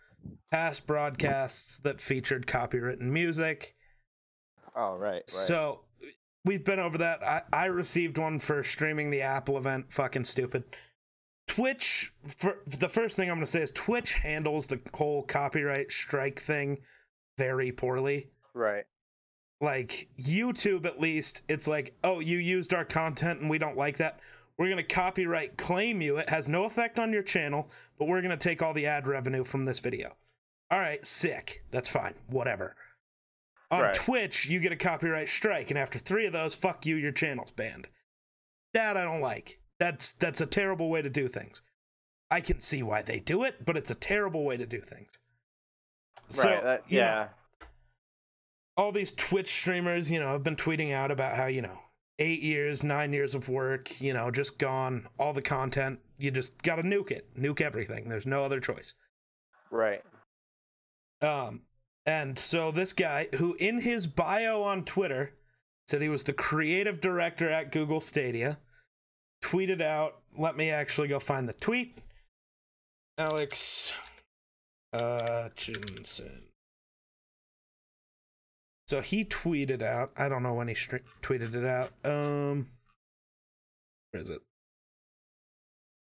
past 0.52 0.86
broadcasts 0.86 1.80
that 1.80 2.00
featured 2.00 2.46
copywritten 2.46 3.02
music. 3.02 3.76
Oh, 4.76 4.96
right, 4.96 5.14
right. 5.14 5.30
So 5.30 5.82
we've 6.46 6.64
been 6.64 6.80
over 6.80 6.98
that. 7.00 7.24
I, 7.24 7.42
I 7.52 7.66
received 7.66 8.18
one 8.18 8.40
for 8.40 8.64
streaming 8.64 9.10
the 9.10 9.22
Apple 9.22 9.58
event. 9.58 9.92
Fucking 9.92 10.26
stupid. 10.26 10.64
Twitch, 11.48 12.14
for, 12.26 12.60
the 12.66 12.90
first 12.90 13.16
thing 13.16 13.30
I'm 13.30 13.36
going 13.36 13.46
to 13.46 13.52
say 13.52 13.62
is 13.62 13.72
Twitch 13.72 14.14
handles 14.16 14.68
the 14.68 14.80
whole 14.94 15.24
copyright 15.24 15.92
strike 15.92 16.40
thing 16.40 16.80
very 17.38 17.72
poorly. 17.72 18.30
right. 18.54 18.86
Like 19.62 20.10
YouTube, 20.20 20.86
at 20.86 21.00
least, 21.00 21.44
it's 21.48 21.70
like, 21.70 21.96
oh, 22.04 22.20
you 22.20 22.38
used 22.38 22.74
our 22.74 22.84
content 22.84 23.40
and 23.40 23.50
we 23.50 23.58
don't 23.58 23.78
like 23.78 23.96
that. 23.98 24.20
We're 24.58 24.68
going 24.68 24.78
to 24.78 24.84
copyright 24.84 25.58
claim 25.58 26.02
you. 26.02 26.18
It 26.18 26.28
has 26.28 26.50
no 26.50 26.66
effect 26.66 27.00
on 27.00 27.14
your 27.14 27.24
channel, 27.24 27.70
but 27.98 28.10
we're 28.10 28.22
going 28.22 28.32
to 28.32 28.38
take 28.38 28.62
all 28.62 28.74
the 28.74 28.86
ad 28.86 29.08
revenue 29.08 29.46
from 29.46 29.64
this 29.64 29.80
video. 29.80 30.18
All 30.70 30.80
right, 30.80 31.06
sick. 31.06 31.64
That's 31.72 31.88
fine. 31.88 32.14
Whatever. 32.28 32.76
On 33.72 33.82
Right. 33.82 33.94
Twitch, 33.94 34.48
you 34.48 34.60
get 34.60 34.72
a 34.72 34.76
copyright 34.76 35.30
strike, 35.30 35.72
and 35.72 35.80
after 35.80 35.98
three 35.98 36.26
of 36.26 36.34
those, 36.34 36.54
fuck 36.54 36.86
you, 36.86 36.98
your 36.98 37.12
channel's 37.12 37.52
banned. 37.52 37.88
That 38.74 38.98
I 38.98 39.04
don't 39.04 39.22
like. 39.22 39.60
That's 39.84 40.14
that's 40.14 40.40
a 40.40 40.46
terrible 40.46 40.90
way 40.90 41.02
to 41.02 41.10
do 41.10 41.28
things. 41.28 41.62
I 42.32 42.40
can 42.40 42.62
see 42.62 42.84
why 42.84 43.02
they 43.02 43.20
do 43.20 43.44
it, 43.44 43.66
but 43.66 43.76
it's 43.76 43.92
a 43.92 43.96
terrible 43.96 44.46
way 44.46 44.56
to 44.56 44.66
do 44.66 44.80
things. 44.80 45.20
So, 46.30 46.48
right. 46.48 46.64
That, 46.64 46.84
you 46.88 47.02
know, 47.02 47.06
yeah. 47.06 47.28
all 48.78 48.94
these 48.94 49.12
Twitch 49.12 49.50
streamers, 49.50 50.10
you 50.10 50.22
know, 50.22 50.32
have 50.32 50.42
been 50.42 50.56
tweeting 50.56 50.94
out 50.94 51.12
about 51.12 51.36
how, 51.36 51.48
you 51.48 51.62
know, 51.62 51.78
eight 52.18 52.42
years, 52.42 52.82
nine 52.82 53.12
years 53.12 53.36
of 53.36 53.50
work, 53.50 54.00
you 54.00 54.14
know, 54.14 54.32
just 54.32 54.58
gone, 54.58 55.06
all 55.20 55.34
the 55.34 55.42
content. 55.42 56.00
You 56.18 56.32
just 56.32 56.64
got 56.64 56.78
to 56.78 56.84
nuke 56.84 57.12
it, 57.12 57.28
nuke 57.38 57.60
everything. 57.60 58.08
There's 58.08 58.26
no 58.26 58.46
other 58.46 58.62
choice. 58.62 58.94
Right. 59.70 60.02
Um, 61.22 61.64
and 62.06 62.40
so 62.40 62.72
this 62.72 62.94
guy, 62.94 63.28
who 63.36 63.58
in 63.60 63.82
his 63.82 64.08
bio 64.08 64.64
on 64.64 64.86
Twitter 64.86 65.34
said 65.90 66.02
he 66.02 66.08
was 66.08 66.24
the 66.24 66.32
creative 66.32 67.02
director 67.02 67.50
at 67.50 67.74
Google 67.74 68.00
Stadia, 68.00 68.60
tweeted 69.44 69.82
out. 69.82 70.20
Let 70.38 70.58
me 70.58 70.72
actually 70.72 71.10
go 71.10 71.20
find 71.20 71.48
the 71.48 71.54
tweet. 71.54 71.98
Alex 73.18 73.94
Hutchinson. 74.94 76.44
So 78.88 79.02
he 79.02 79.26
tweeted 79.26 79.82
out. 79.82 80.12
I 80.18 80.30
don't 80.30 80.44
know 80.44 80.54
when 80.54 80.68
he 80.68 80.76
tweeted 80.76 81.56
it 81.56 81.66
out. 81.66 81.92
Um, 82.04 82.68
where 84.12 84.22
is 84.22 84.30
it? 84.30 84.42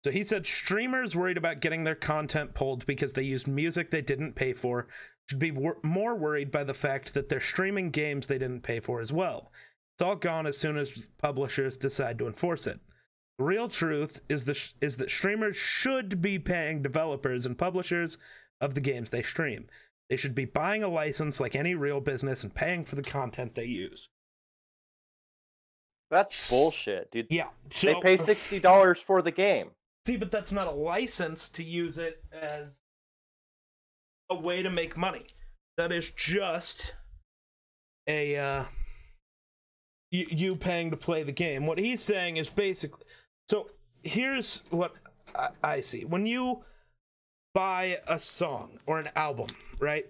So 0.05 0.12
he 0.12 0.24
said 0.24 0.46
streamers 0.46 1.15
worried 1.15 1.38
about 1.38 1.60
getting 1.60 1.84
their 1.84 1.96
content 1.96 2.53
pulled 2.53 2.86
because 2.86 3.13
they 3.13 3.24
used 3.24 3.48
music 3.48 3.91
they 3.91 4.01
didn't 4.01 4.34
pay 4.34 4.53
for 4.53 4.88
should 5.27 5.39
be 5.39 5.51
wor- 5.51 5.79
more 5.84 6.15
worried 6.15 6.51
by 6.51 6.63
the 6.63 6.74
fact 6.74 7.13
that 7.13 7.27
they're 7.27 7.41
streaming 7.41 7.91
games 7.91 8.27
they 8.27 8.38
didn't 8.38 8.62
pay 8.62 8.79
for 8.79 9.01
as 9.01 9.12
well. 9.12 9.51
It's 9.96 10.01
all 10.01 10.15
gone 10.15 10.48
as 10.48 10.58
soon 10.58 10.77
as 10.77 11.10
publishers 11.17 11.75
decide 11.75 12.17
to 12.19 12.27
enforce 12.27 12.65
it. 12.65 12.79
The 13.39 13.46
real 13.46 13.69
truth 13.69 14.22
is 14.27 14.43
the 14.43 14.53
sh- 14.53 14.74
is 14.81 14.98
that 14.98 15.10
streamers 15.10 15.55
should 15.55 16.22
be 16.22 16.38
paying 16.38 16.81
developers 16.81 17.46
and 17.46 17.58
publishers 17.58 18.17
of 18.60 18.75
the 18.75 18.81
games 18.81 19.10
they 19.10 19.24
stream. 19.24 19.67
They 20.10 20.17
should 20.17 20.36
be 20.36 20.43
buying 20.43 20.84
a 20.84 20.89
license 20.89 21.39
like 21.39 21.55
any 21.55 21.74
real 21.74 22.01
business 22.01 22.43
and 22.43 22.53
paying 22.53 22.84
for 22.84 22.98
the 22.98 23.01
content 23.01 23.55
they 23.55 23.63
use. 23.63 24.10
That's 26.12 26.50
bullshit, 26.50 27.12
dude. 27.12 27.27
Yeah, 27.29 27.48
They 27.81 27.96
pay 28.01 28.17
sixty 28.17 28.60
dollars 28.60 29.00
for 29.08 29.22
the 29.22 29.31
game. 29.31 29.69
See, 30.05 30.17
but 30.17 30.31
that's 30.31 30.51
not 30.51 30.67
a 30.67 30.72
license 30.72 31.48
to 31.50 31.63
use 31.63 31.98
it 31.98 32.22
as 32.34 32.81
a 34.29 34.36
way 34.36 34.63
to 34.63 34.69
make 34.69 34.98
money. 34.98 35.27
That 35.77 35.93
is 35.93 36.10
just 36.10 36.93
a 38.05 38.36
uh 38.36 38.63
you, 40.12 40.25
you 40.29 40.55
paying 40.58 40.91
to 40.91 40.98
play 40.98 41.24
the 41.24 41.31
game. 41.31 41.65
What 41.65 41.77
he's 41.77 42.03
saying 42.03 42.36
is 42.36 42.50
basically 42.50 43.05
so 43.50 43.68
here's 44.03 44.63
what 44.70 44.94
I, 45.36 45.50
I 45.63 45.82
see. 45.82 46.06
When 46.06 46.25
you 46.25 46.63
buy 47.53 47.98
a 48.08 48.20
song 48.20 48.79
or 48.86 49.00
an 49.00 49.10
album, 49.15 49.48
right? 49.79 50.06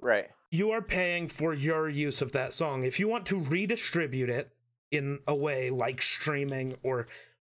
Right. 0.00 0.28
you 0.50 0.70
are 0.70 0.80
paying 0.82 1.28
for 1.28 1.52
your 1.52 1.88
use 1.88 2.22
of 2.22 2.32
that 2.32 2.52
song. 2.54 2.84
If 2.84 2.98
you 2.98 3.06
want 3.06 3.26
to 3.26 3.38
redistribute 3.38 4.30
it 4.30 4.50
in 4.90 5.18
a 5.28 5.34
way 5.34 5.70
like 5.70 6.00
streaming 6.02 6.76
or 6.82 7.06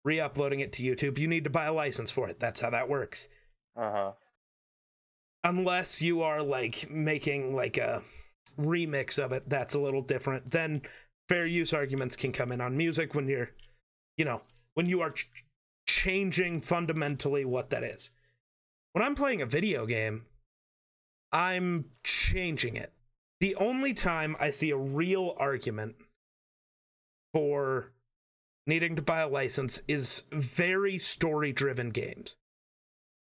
re 0.04 0.20
uploading 0.20 0.60
it 0.60 0.72
to 0.74 0.82
YouTube, 0.82 1.18
you 1.18 1.26
need 1.26 1.44
to 1.44 1.50
buy 1.50 1.64
a 1.66 1.72
license 1.72 2.10
for 2.10 2.28
it. 2.28 2.38
That's 2.38 2.60
how 2.60 2.70
that 2.70 2.88
works. 2.88 3.28
Uh 3.76 3.90
huh. 3.92 4.12
Unless 5.44 6.00
you 6.00 6.22
are 6.22 6.42
like 6.42 6.88
making 6.90 7.54
like 7.54 7.76
a 7.76 8.02
remix 8.58 9.18
of 9.22 9.32
it, 9.32 9.48
that's 9.48 9.74
a 9.74 9.80
little 9.80 10.02
different. 10.02 10.50
Then 10.50 10.82
fair 11.28 11.46
use 11.46 11.74
arguments 11.74 12.16
can 12.16 12.32
come 12.32 12.52
in 12.52 12.60
on 12.60 12.76
music 12.76 13.14
when 13.14 13.28
you're, 13.28 13.50
you 14.16 14.24
know, 14.24 14.40
when 14.76 14.86
you 14.88 15.00
are 15.00 15.10
ch- 15.10 15.28
changing 15.88 16.60
fundamentally 16.60 17.44
what 17.46 17.70
that 17.70 17.82
is. 17.82 18.10
When 18.92 19.02
I'm 19.04 19.14
playing 19.14 19.40
a 19.40 19.46
video 19.46 19.86
game, 19.86 20.26
I'm 21.32 21.86
changing 22.04 22.76
it. 22.76 22.92
The 23.40 23.54
only 23.56 23.94
time 23.94 24.36
I 24.38 24.50
see 24.50 24.70
a 24.70 24.76
real 24.76 25.34
argument 25.38 25.96
for 27.32 27.92
needing 28.66 28.96
to 28.96 29.02
buy 29.02 29.20
a 29.20 29.28
license 29.28 29.80
is 29.88 30.24
very 30.30 30.98
story 30.98 31.52
driven 31.52 31.90
games. 31.90 32.36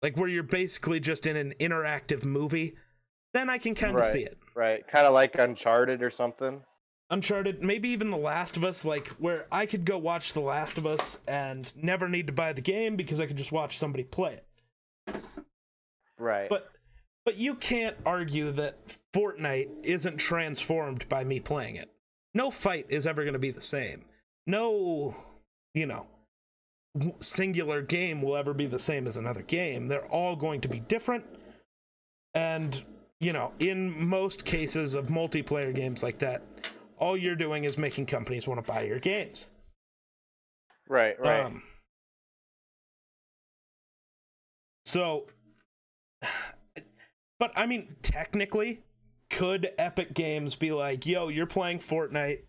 Like 0.02 0.16
where 0.16 0.28
you're 0.28 0.42
basically 0.42 1.00
just 1.00 1.26
in 1.26 1.36
an 1.36 1.54
interactive 1.58 2.22
movie, 2.24 2.76
then 3.32 3.48
I 3.48 3.58
can 3.58 3.74
kind 3.74 3.92
of 3.96 4.02
Right. 4.02 4.12
see 4.12 4.24
it. 4.24 4.38
Right. 4.54 4.86
Kind 4.88 5.06
of 5.06 5.14
like 5.14 5.34
Uncharted 5.36 6.02
or 6.02 6.10
something. 6.10 6.62
Uncharted, 7.10 7.62
maybe 7.62 7.88
even 7.88 8.10
The 8.10 8.16
Last 8.16 8.56
of 8.56 8.64
Us, 8.64 8.84
like 8.84 9.08
where 9.18 9.46
I 9.50 9.66
could 9.66 9.84
go 9.84 9.98
watch 9.98 10.32
The 10.32 10.40
Last 10.40 10.78
of 10.78 10.86
Us 10.86 11.18
and 11.26 11.72
never 11.76 12.08
need 12.08 12.28
to 12.28 12.32
buy 12.32 12.52
the 12.52 12.60
game 12.60 12.96
because 12.96 13.18
I 13.18 13.26
could 13.26 13.36
just 13.36 13.52
watch 13.52 13.78
somebody 13.78 14.04
play 14.04 14.34
it. 14.34 14.46
Right. 16.18 16.48
But 16.48 16.70
but 17.24 17.36
you 17.36 17.54
can't 17.54 17.96
argue 18.06 18.50
that 18.52 18.98
Fortnite 19.12 19.84
isn't 19.84 20.18
transformed 20.18 21.08
by 21.08 21.24
me 21.24 21.40
playing 21.40 21.76
it. 21.76 21.90
No 22.34 22.50
fight 22.50 22.86
is 22.88 23.06
ever 23.06 23.24
going 23.24 23.34
to 23.34 23.38
be 23.38 23.50
the 23.50 23.60
same. 23.60 24.04
No, 24.46 25.14
you 25.74 25.86
know, 25.86 26.06
singular 27.20 27.82
game 27.82 28.22
will 28.22 28.36
ever 28.36 28.54
be 28.54 28.66
the 28.66 28.78
same 28.78 29.06
as 29.06 29.16
another 29.16 29.42
game. 29.42 29.88
They're 29.88 30.06
all 30.06 30.34
going 30.36 30.60
to 30.62 30.68
be 30.68 30.80
different. 30.80 31.24
And, 32.34 32.82
you 33.20 33.32
know, 33.32 33.52
in 33.58 34.08
most 34.08 34.44
cases 34.44 34.94
of 34.94 35.06
multiplayer 35.06 35.74
games 35.74 36.02
like 36.02 36.18
that, 36.18 36.42
all 37.00 37.16
you're 37.16 37.34
doing 37.36 37.64
is 37.64 37.76
making 37.76 38.06
companies 38.06 38.46
want 38.46 38.64
to 38.64 38.72
buy 38.72 38.82
your 38.82 39.00
games. 39.00 39.46
right. 40.88 41.18
Right. 41.18 41.44
Um, 41.44 41.62
so, 44.84 45.26
but 47.38 47.52
I 47.56 47.66
mean, 47.66 47.96
technically, 48.02 48.82
could 49.30 49.70
Epic 49.78 50.14
Games 50.14 50.56
be 50.56 50.72
like, 50.72 51.06
"Yo, 51.06 51.28
you're 51.28 51.46
playing 51.46 51.78
Fortnite. 51.78 52.40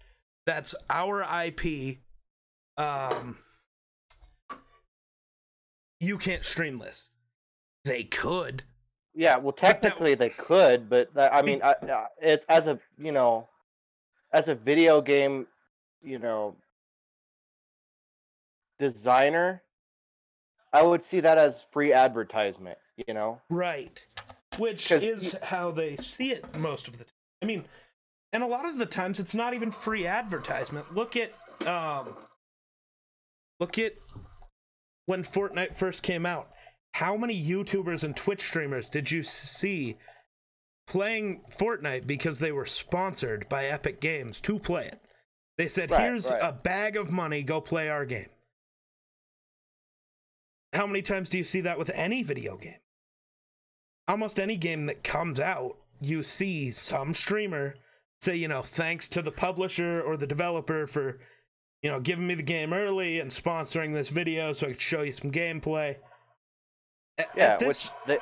That's 0.46 0.74
our 0.90 1.22
IP. 1.46 2.00
Um, 2.78 3.38
you 6.00 6.18
can't 6.18 6.44
stream 6.46 6.80
this." 6.80 7.10
They 7.86 8.04
could. 8.04 8.64
yeah. 9.14 9.38
Well, 9.38 9.56
that- 9.62 9.82
technically 9.82 10.16
they 10.16 10.30
could, 10.30 10.90
but 10.90 11.14
that, 11.14 11.34
I 11.34 11.42
mean, 11.42 11.62
I, 11.64 11.76
I- 11.84 12.08
it's 12.22 12.46
as 12.50 12.68
a 12.68 12.80
you 12.98 13.12
know, 13.12 13.48
as 14.34 14.48
a 14.48 14.56
video 14.56 15.02
game, 15.02 15.48
you 16.02 16.20
know, 16.20 16.56
designer, 18.80 19.62
I 20.74 20.82
would 20.82 21.06
see 21.06 21.20
that 21.20 21.38
as 21.38 21.64
free 21.72 21.94
advertisement. 21.94 22.78
You 23.08 23.14
know. 23.14 23.42
Right. 23.50 24.06
Which 24.58 24.92
is 24.92 25.38
how 25.42 25.72
they 25.72 25.96
see 25.96 26.32
it 26.32 26.58
most 26.58 26.88
of 26.88 26.98
the 26.98 27.06
time. 27.06 27.14
I 27.42 27.46
mean, 27.46 27.66
and 28.34 28.44
a 28.44 28.48
lot 28.48 28.66
of 28.66 28.78
the 28.78 28.86
times 28.86 29.20
it's 29.20 29.36
not 29.36 29.54
even 29.54 29.72
free 29.72 30.06
advertisement. 30.06 30.94
Look 30.94 31.16
at 31.16 31.34
um 31.66 32.16
look 33.60 33.78
at 33.78 33.94
when 35.06 35.24
Fortnite 35.24 35.76
first 35.76 36.04
came 36.04 36.26
out. 36.26 36.50
How 36.94 37.16
many 37.16 37.42
YouTubers 37.42 38.04
and 38.04 38.16
Twitch 38.16 38.42
streamers 38.42 38.90
did 38.90 39.10
you 39.10 39.24
see 39.24 39.98
playing 40.88 41.42
Fortnite 41.52 42.08
because 42.08 42.40
they 42.40 42.52
were 42.52 42.66
sponsored 42.66 43.48
by 43.50 43.66
Epic 43.66 44.02
Games 44.02 44.42
to 44.42 44.60
play 44.60 44.88
it? 44.88 45.00
They 45.58 45.68
said, 45.68 45.92
Right, 45.92 46.02
"Here's 46.02 46.32
right. 46.32 46.40
a 46.42 46.52
bag 46.52 46.98
of 46.98 47.12
money, 47.12 47.44
go 47.44 47.62
play 47.62 47.90
our 47.90 48.06
game." 48.06 48.30
How 50.74 50.88
many 50.88 51.02
times 51.02 51.30
do 51.30 51.38
you 51.38 51.44
see 51.44 51.62
that 51.62 51.78
with 51.78 51.90
any 51.94 52.24
video 52.24 52.58
game? 52.58 52.80
Almost 54.08 54.40
any 54.40 54.56
game 54.58 54.86
that 54.88 55.04
comes 55.04 55.40
out, 55.40 55.78
you 56.02 56.24
see 56.24 56.72
some 56.72 57.14
streamer 57.14 57.76
say, 58.22 58.36
you 58.36 58.48
know, 58.48 58.62
thanks 58.62 59.10
to 59.10 59.22
the 59.22 59.32
publisher 59.32 60.02
or 60.02 60.16
the 60.16 60.28
developer 60.28 60.88
for, 60.88 61.20
you 61.82 61.90
know, 61.90 62.00
giving 62.00 62.26
me 62.28 62.36
the 62.36 62.44
game 62.44 62.72
early 62.74 63.20
and 63.20 63.32
sponsoring 63.32 63.94
this 63.94 64.10
video 64.10 64.54
so 64.54 64.68
I 64.68 64.72
could 64.72 64.82
show 64.82 65.02
you 65.02 65.12
some 65.12 65.32
gameplay. 65.32 65.98
At 67.18 67.30
Yeah, 67.36 67.58
this- 67.58 67.90
which 67.90 67.90
they 68.08 68.20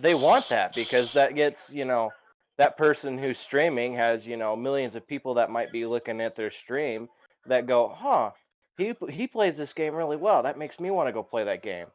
they 0.00 0.14
want 0.14 0.48
that 0.48 0.74
because 0.74 1.12
that 1.12 1.34
gets 1.34 1.70
you 1.70 1.84
know 1.84 2.10
that 2.58 2.76
person 2.76 3.18
who's 3.18 3.38
streaming 3.38 3.94
has 3.94 4.26
you 4.26 4.36
know 4.36 4.56
millions 4.56 4.94
of 4.94 5.06
people 5.06 5.34
that 5.34 5.50
might 5.50 5.72
be 5.72 5.86
looking 5.86 6.20
at 6.20 6.36
their 6.36 6.50
stream 6.50 7.08
that 7.46 7.66
go, 7.66 7.88
huh, 7.88 8.30
he 8.78 8.94
he 9.08 9.26
plays 9.26 9.56
this 9.56 9.72
game 9.72 9.94
really 9.94 10.16
well. 10.16 10.42
That 10.42 10.58
makes 10.58 10.80
me 10.80 10.90
want 10.90 11.08
to 11.08 11.12
go 11.12 11.22
play 11.22 11.44
that 11.44 11.62
game. 11.62 11.86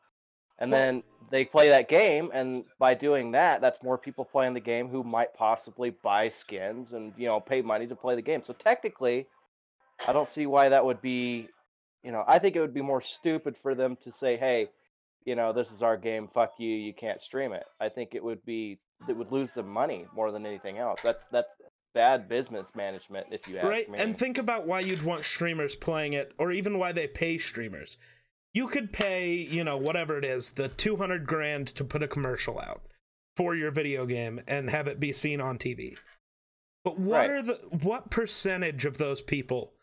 And 0.60 0.72
Well- 0.72 0.80
then 0.80 1.04
they 1.30 1.46
play 1.46 1.70
that 1.70 1.88
game, 1.88 2.30
and 2.34 2.66
by 2.78 2.94
doing 2.94 3.32
that, 3.32 3.62
that's 3.62 3.82
more 3.84 3.98
people 3.98 4.26
playing 4.26 4.54
the 4.54 4.60
game 4.60 4.90
who 4.90 5.04
might 5.04 5.34
possibly 5.34 5.90
buy 5.90 6.30
skins 6.30 6.94
and 6.94 7.14
you 7.18 7.28
know 7.28 7.40
pay 7.40 7.62
money 7.62 7.88
to 7.88 7.96
play 7.96 8.16
the 8.16 8.22
game. 8.22 8.44
So 8.44 8.54
technically, 8.54 9.28
I 10.08 10.14
don't 10.14 10.28
see 10.28 10.46
why 10.46 10.70
that 10.70 10.86
would 10.86 11.02
be. 11.02 11.50
You 12.04 12.12
know, 12.12 12.24
I 12.28 12.40
think 12.40 12.56
it 12.56 12.62
would 12.62 12.74
be 12.74 12.82
more 12.82 13.02
stupid 13.02 13.56
for 13.62 13.76
them 13.76 13.96
to 14.04 14.12
say, 14.12 14.36
"Hey, 14.36 14.70
you 15.26 15.36
know, 15.36 15.54
this 15.54 15.72
is 15.72 15.82
our 15.84 15.98
game. 15.98 16.28
Fuck 16.34 16.54
you. 16.60 16.70
You 16.70 16.94
can't 16.94 17.22
stream 17.22 17.54
it." 17.54 17.64
I 17.80 17.90
think 17.90 18.16
it 18.16 18.24
would 18.24 18.44
be 18.46 18.80
it 19.10 19.16
would 19.18 19.32
lose 19.32 19.52
them 19.52 19.68
money 19.68 20.06
more 20.16 20.32
than 20.32 20.46
anything 20.46 20.78
else. 20.78 21.00
That's 21.02 21.26
that's 21.32 21.50
bad 21.94 22.30
business 22.30 22.70
management, 22.76 23.28
if 23.32 23.48
you 23.48 23.58
ask 23.58 23.68
right 23.68 23.90
me. 23.90 24.00
and 24.00 24.18
think 24.18 24.38
about 24.38 24.66
why 24.66 24.80
you'd 24.80 25.04
want 25.04 25.26
streamers 25.26 25.76
playing 25.76 26.14
it 26.14 26.32
or 26.38 26.52
even 26.52 26.80
why 26.80 26.92
they 26.94 27.06
pay 27.06 27.38
streamers 27.38 27.98
you 28.54 28.68
could 28.68 28.94
pay 28.94 29.34
you 29.34 29.62
know 29.66 29.76
whatever 29.76 30.18
it 30.18 30.24
is 30.24 30.52
the 30.52 30.70
200 30.70 31.26
grand 31.26 31.68
to 31.68 31.84
put 31.84 32.02
a 32.02 32.08
commercial 32.08 32.58
out 32.62 32.82
for 33.36 33.56
your 33.56 33.72
video 33.72 34.06
game 34.06 34.40
and 34.48 34.70
have 34.70 34.88
it 34.88 35.02
be 35.02 35.12
seen 35.12 35.42
on 35.42 35.58
tv 35.58 35.98
but 36.86 36.98
what 36.98 37.20
Right. 37.20 37.30
are 37.30 37.42
the 37.42 37.56
what 37.82 38.10
percentage 38.10 38.86
of 38.86 38.98
those 38.98 39.22
people 39.22 39.74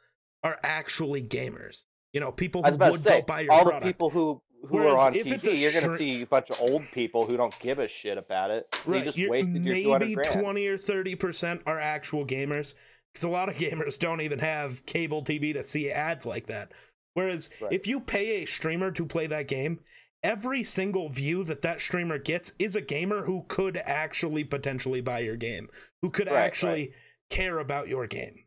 are 0.42 0.56
actually 0.62 1.22
gamers 1.22 1.84
you 2.14 2.20
know 2.20 2.32
people 2.32 2.62
who 2.62 2.70
would 2.78 3.06
say 3.06 3.20
go 3.20 3.26
buy 3.26 3.40
your 3.40 3.52
all 3.52 3.64
product 3.64 3.84
the 3.84 3.92
people 3.92 4.08
who 4.08 4.40
who 4.62 4.76
Whereas 4.76 4.94
are 4.94 5.06
on 5.08 5.14
if 5.14 5.26
it's 5.26 5.46
a 5.46 5.50
TV, 5.50 5.58
you're 5.60 5.72
gonna 5.72 5.86
str- 5.94 5.96
see 5.98 6.22
a 6.22 6.26
bunch 6.26 6.50
of 6.50 6.60
old 6.60 6.82
people 6.92 7.26
who 7.26 7.36
don't 7.36 7.56
give 7.60 7.78
a 7.78 7.88
shit 7.88 8.18
about 8.18 8.50
it. 8.50 8.66
Right, 8.86 8.98
you 8.98 9.04
just 9.04 9.18
you're- 9.18 9.30
wasted 9.30 9.64
your 9.64 9.98
maybe. 9.98 10.14
20 10.16 10.66
or 10.66 10.78
30 10.78 11.14
percent 11.14 11.62
are 11.66 11.78
actual 11.78 12.26
gamers 12.26 12.74
because 13.12 13.24
a 13.24 13.28
lot 13.28 13.48
of 13.48 13.54
gamers 13.64 13.98
don't 13.98 14.20
even 14.20 14.38
have 14.40 14.84
cable 14.86 15.22
tv 15.24 15.52
to 15.54 15.62
see 15.62 15.90
ads 15.90 16.26
like 16.26 16.46
that 16.46 16.72
whereas 17.14 17.48
Right. 17.60 17.72
if 17.72 17.86
you 17.86 18.00
pay 18.00 18.42
a 18.42 18.46
streamer 18.46 18.90
to 18.92 19.06
play 19.06 19.26
that 19.28 19.48
game 19.48 19.80
every 20.22 20.64
single 20.64 21.08
view 21.08 21.44
that 21.44 21.62
that 21.62 21.80
streamer 21.80 22.18
gets 22.18 22.52
is 22.58 22.74
a 22.76 22.80
gamer 22.80 23.22
who 23.24 23.44
could 23.48 23.76
actually 23.78 24.44
potentially 24.44 25.00
buy 25.00 25.20
your 25.20 25.36
game 25.36 25.68
who 26.02 26.10
could 26.10 26.26
Right, 26.26 26.34
right. 26.34 26.42
actually 26.44 26.92
care 27.30 27.58
about 27.60 27.88
your 27.88 28.06
game 28.06 28.44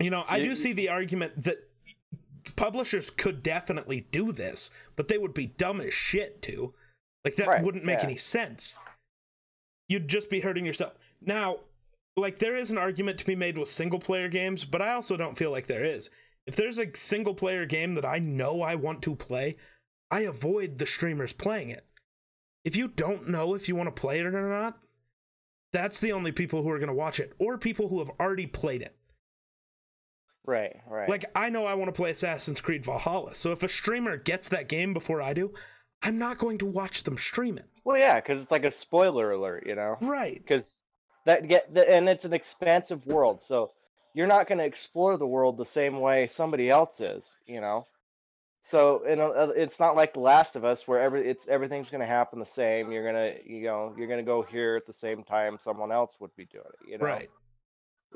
you 0.00 0.10
know 0.10 0.24
i 0.28 0.40
do 0.40 0.56
see 0.56 0.72
the 0.72 0.88
argument 0.88 1.32
that 1.44 1.58
publishers 2.54 3.10
could 3.10 3.42
definitely 3.42 4.06
do 4.12 4.30
this 4.30 4.70
but 4.94 5.08
they 5.08 5.18
would 5.18 5.34
be 5.34 5.46
dumb 5.46 5.80
as 5.80 5.92
shit 5.92 6.40
too 6.42 6.72
like 7.24 7.34
that 7.36 7.48
Right, 7.48 7.64
wouldn't 7.64 7.84
make 7.84 7.98
yeah. 7.98 8.06
any 8.06 8.16
sense 8.16 8.78
you'd 9.88 10.08
just 10.08 10.30
be 10.30 10.40
hurting 10.40 10.64
yourself. 10.64 10.94
Now, 11.20 11.60
like 12.16 12.38
there 12.38 12.56
is 12.56 12.70
an 12.70 12.78
argument 12.78 13.18
to 13.18 13.26
be 13.26 13.36
made 13.36 13.58
with 13.58 13.68
single 13.68 13.98
player 13.98 14.28
games, 14.28 14.64
but 14.64 14.82
I 14.82 14.92
also 14.92 15.16
don't 15.16 15.36
feel 15.36 15.50
like 15.50 15.66
there 15.66 15.84
is. 15.84 16.10
If 16.46 16.56
there's 16.56 16.78
a 16.78 16.94
single 16.94 17.34
player 17.34 17.66
game 17.66 17.94
that 17.94 18.04
I 18.04 18.18
know 18.18 18.62
I 18.62 18.74
want 18.76 19.02
to 19.02 19.14
play, 19.14 19.56
I 20.10 20.20
avoid 20.20 20.78
the 20.78 20.86
streamers 20.86 21.32
playing 21.32 21.70
it. 21.70 21.84
If 22.64 22.76
you 22.76 22.88
don't 22.88 23.28
know 23.28 23.54
if 23.54 23.68
you 23.68 23.76
want 23.76 23.94
to 23.94 24.00
play 24.00 24.20
it 24.20 24.26
or 24.26 24.48
not, 24.48 24.78
that's 25.72 26.00
the 26.00 26.12
only 26.12 26.32
people 26.32 26.62
who 26.62 26.70
are 26.70 26.78
going 26.78 26.88
to 26.88 26.94
watch 26.94 27.20
it 27.20 27.32
or 27.38 27.58
people 27.58 27.88
who 27.88 27.98
have 27.98 28.10
already 28.20 28.46
played 28.46 28.82
it. 28.82 28.95
Right, 30.46 30.76
right. 30.88 31.08
Like 31.08 31.24
I 31.34 31.50
know 31.50 31.66
I 31.66 31.74
want 31.74 31.88
to 31.88 31.98
play 31.98 32.10
Assassin's 32.10 32.60
Creed 32.60 32.84
Valhalla. 32.84 33.34
So 33.34 33.52
if 33.52 33.62
a 33.62 33.68
streamer 33.68 34.16
gets 34.16 34.48
that 34.50 34.68
game 34.68 34.94
before 34.94 35.20
I 35.20 35.34
do, 35.34 35.52
I'm 36.02 36.18
not 36.18 36.38
going 36.38 36.58
to 36.58 36.66
watch 36.66 37.02
them 37.02 37.18
stream 37.18 37.58
it. 37.58 37.66
well, 37.84 37.98
yeah, 37.98 38.20
because 38.20 38.42
it's 38.42 38.50
like 38.50 38.64
a 38.64 38.70
spoiler 38.70 39.32
alert, 39.32 39.64
you 39.66 39.74
know. 39.74 39.96
Right. 40.00 40.40
Because 40.40 40.82
that 41.24 41.48
get 41.48 41.74
the, 41.74 41.90
and 41.90 42.08
it's 42.08 42.24
an 42.24 42.32
expansive 42.32 43.04
world, 43.06 43.42
so 43.42 43.72
you're 44.14 44.26
not 44.26 44.46
going 44.46 44.58
to 44.58 44.64
explore 44.64 45.16
the 45.16 45.26
world 45.26 45.58
the 45.58 45.66
same 45.66 46.00
way 46.00 46.28
somebody 46.28 46.70
else 46.70 47.00
is, 47.00 47.36
you 47.46 47.60
know. 47.60 47.86
So 48.62 49.02
and 49.06 49.20
uh, 49.20 49.52
it's 49.54 49.78
not 49.78 49.94
like 49.94 50.14
The 50.14 50.20
Last 50.20 50.56
of 50.56 50.64
Us 50.64 50.88
where 50.88 51.00
every 51.00 51.28
it's 51.28 51.46
everything's 51.46 51.88
going 51.88 52.00
to 52.00 52.06
happen 52.06 52.40
the 52.40 52.46
same. 52.46 52.90
You're 52.90 53.04
gonna 53.04 53.34
you 53.44 53.62
know 53.62 53.94
you're 53.96 54.08
gonna 54.08 54.24
go 54.24 54.42
here 54.42 54.74
at 54.76 54.86
the 54.86 54.92
same 54.92 55.22
time 55.22 55.58
someone 55.60 55.92
else 55.92 56.16
would 56.18 56.34
be 56.36 56.46
doing 56.46 56.64
it, 56.64 56.90
you 56.90 56.98
know. 56.98 57.04
Right. 57.04 57.30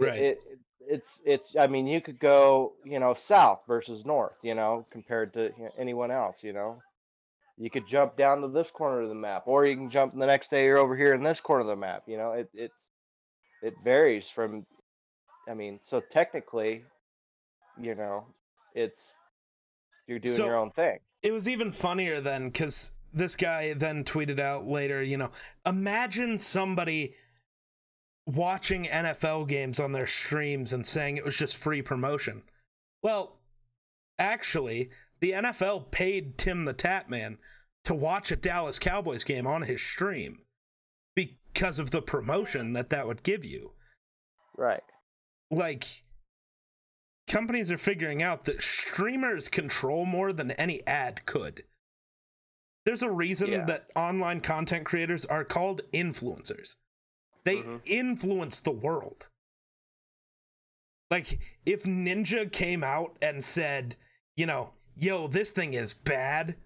Right. 0.01 0.19
It, 0.19 0.45
it, 0.51 0.59
it's 0.81 1.23
it's 1.25 1.57
I 1.59 1.67
mean 1.67 1.87
you 1.87 2.01
could 2.01 2.19
go 2.19 2.73
you 2.85 2.99
know 2.99 3.15
south 3.15 3.61
versus 3.69 4.05
north 4.05 4.37
you 4.43 4.55
know 4.55 4.87
compared 4.91 5.35
to 5.35 5.51
you 5.57 5.65
know, 5.65 5.71
anyone 5.79 6.11
else 6.11 6.43
you 6.43 6.53
know. 6.53 6.81
You 7.59 7.69
could 7.71 7.87
jump 7.87 8.17
down 8.17 8.41
to 8.41 8.49
this 8.49 8.71
corner 8.71 9.03
of 9.03 9.11
the 9.11 9.15
map, 9.15 9.43
or 9.45 9.67
you 9.67 9.77
can 9.77 9.91
jump 9.91 10.13
the 10.19 10.25
next 10.25 10.51
day 10.51 10.65
you're 10.65 10.79
over 10.79 10.97
here 10.97 11.13
in 11.13 11.23
this 11.23 11.41
corner 11.41 11.61
of 11.61 11.67
the 11.67 11.77
map. 11.77 12.05
You 12.07 12.17
know 12.17 12.33
it 12.33 12.49
it's 12.55 12.89
it 13.63 13.75
varies 13.85 14.29
from. 14.29 14.65
I 15.49 15.55
mean, 15.55 15.79
so 15.83 16.01
technically, 16.01 16.85
you 17.81 17.95
know, 17.95 18.27
it's 18.75 19.15
you're 20.07 20.19
doing 20.19 20.37
So- 20.37 20.47
your 20.47 20.57
own 20.57 20.71
thing. 20.71 20.99
it 21.23 21.33
was 21.33 21.49
even 21.49 21.71
funnier 21.73 22.21
then 22.23 22.49
because 22.49 22.93
this 23.13 23.37
guy 23.37 23.75
then 23.75 24.05
tweeted 24.05 24.39
out 24.39 24.67
later, 24.67 25.03
you 25.03 25.17
know, 25.19 25.31
imagine 25.67 26.39
somebody 26.39 27.15
watching 28.27 28.85
NFL 28.85 29.49
games 29.49 29.81
on 29.81 29.93
their 29.93 30.07
streams 30.07 30.73
and 30.73 30.87
saying 30.87 31.17
it 31.17 31.25
was 31.25 31.37
just 31.37 31.57
free 31.57 31.83
promotion. 31.83 32.43
Well, 33.03 33.39
actually, 34.19 34.91
the 35.21 35.33
NFL 35.33 35.91
paid 35.91 36.39
Tim 36.39 36.65
the 36.65 36.75
Tatman 36.75 37.39
to 37.85 37.95
watch 37.95 38.31
a 38.31 38.37
Dallas 38.37 38.79
Cowboys 38.79 39.25
game 39.25 39.47
on 39.47 39.63
his 39.63 39.81
stream 39.83 40.43
because 41.15 41.79
of 41.79 41.91
the 41.91 42.03
promotion 42.03 42.73
that 42.75 42.91
that 42.91 43.07
would 43.07 43.23
give 43.23 43.45
you 43.45 43.73
Right. 44.57 44.83
like 45.51 45.85
companies 47.27 47.73
are 47.73 47.79
figuring 47.79 48.23
out 48.23 48.45
that 48.45 48.61
streamers 48.63 49.49
control 49.49 50.05
more 50.05 50.33
than 50.33 50.51
any 50.53 50.87
ad 50.87 51.25
could. 51.27 51.65
There's 52.85 53.03
a 53.03 53.11
reason 53.11 53.51
Yeah. 53.51 53.65
that 53.67 53.91
online 53.97 54.41
content 54.41 54.85
creators 54.85 55.25
are 55.25 55.45
called 55.45 55.81
influencers. 55.93 56.77
They 57.45 57.57
Mhm. 57.63 57.81
influence 57.87 58.61
the 58.61 58.71
world. 58.71 59.29
Like 61.11 61.41
if 61.67 61.85
Ninja 61.85 62.51
came 62.51 62.85
out 62.85 63.17
and 63.21 63.43
said, 63.43 63.97
you 64.37 64.47
know, 64.47 64.75
yo, 64.97 65.27
this 65.27 65.51
thing 65.51 65.75
is 65.75 65.93
bad. 65.93 66.57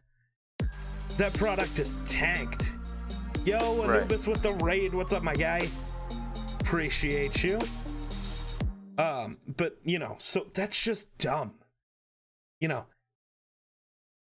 That 1.17 1.33
product 1.35 1.79
is 1.79 1.95
tanked. 2.05 2.77
Yo, 3.45 3.87
Right. 3.87 4.01
Anubis 4.01 4.27
with 4.27 4.43
the 4.43 4.53
raid. 4.55 4.93
What's 4.95 5.13
up, 5.13 5.23
my 5.23 5.35
guy? 5.35 5.69
Appreciate 6.61 7.43
you. 7.45 7.59
Um, 8.99 9.39
but 9.47 9.79
you 9.85 9.99
know, 9.99 10.17
so 10.19 10.51
that's 10.55 10.81
just 10.83 11.17
dumb. 11.19 11.59
You 12.61 12.69
know, 12.69 12.87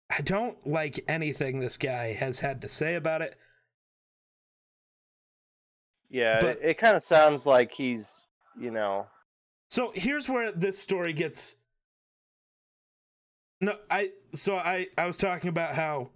I 0.09 0.21
don't 0.21 0.65
like 0.67 1.03
anything 1.07 1.59
this 1.59 1.77
guy 1.77 2.13
has 2.13 2.39
had 2.39 2.61
to 2.61 2.69
say 2.69 2.95
about 2.95 3.21
it. 3.21 3.37
Yeah, 6.13 6.37
But- 6.39 6.57
it, 6.57 6.59
it 6.61 6.77
kind 6.77 6.95
of 6.95 7.01
sounds 7.01 7.45
like 7.47 7.71
he's, 7.71 8.21
you 8.57 8.69
know, 8.69 9.07
So 9.67 9.91
here's 9.95 10.29
where 10.29 10.51
this 10.51 10.77
story 10.77 11.11
gets. 11.11 11.55
No, 13.59 13.73
I 13.89 14.11
so 14.35 14.55
I 14.55 14.87
I 14.97 15.07
was 15.07 15.17
talking 15.17 15.49
about 15.49 15.73
how 15.73 16.11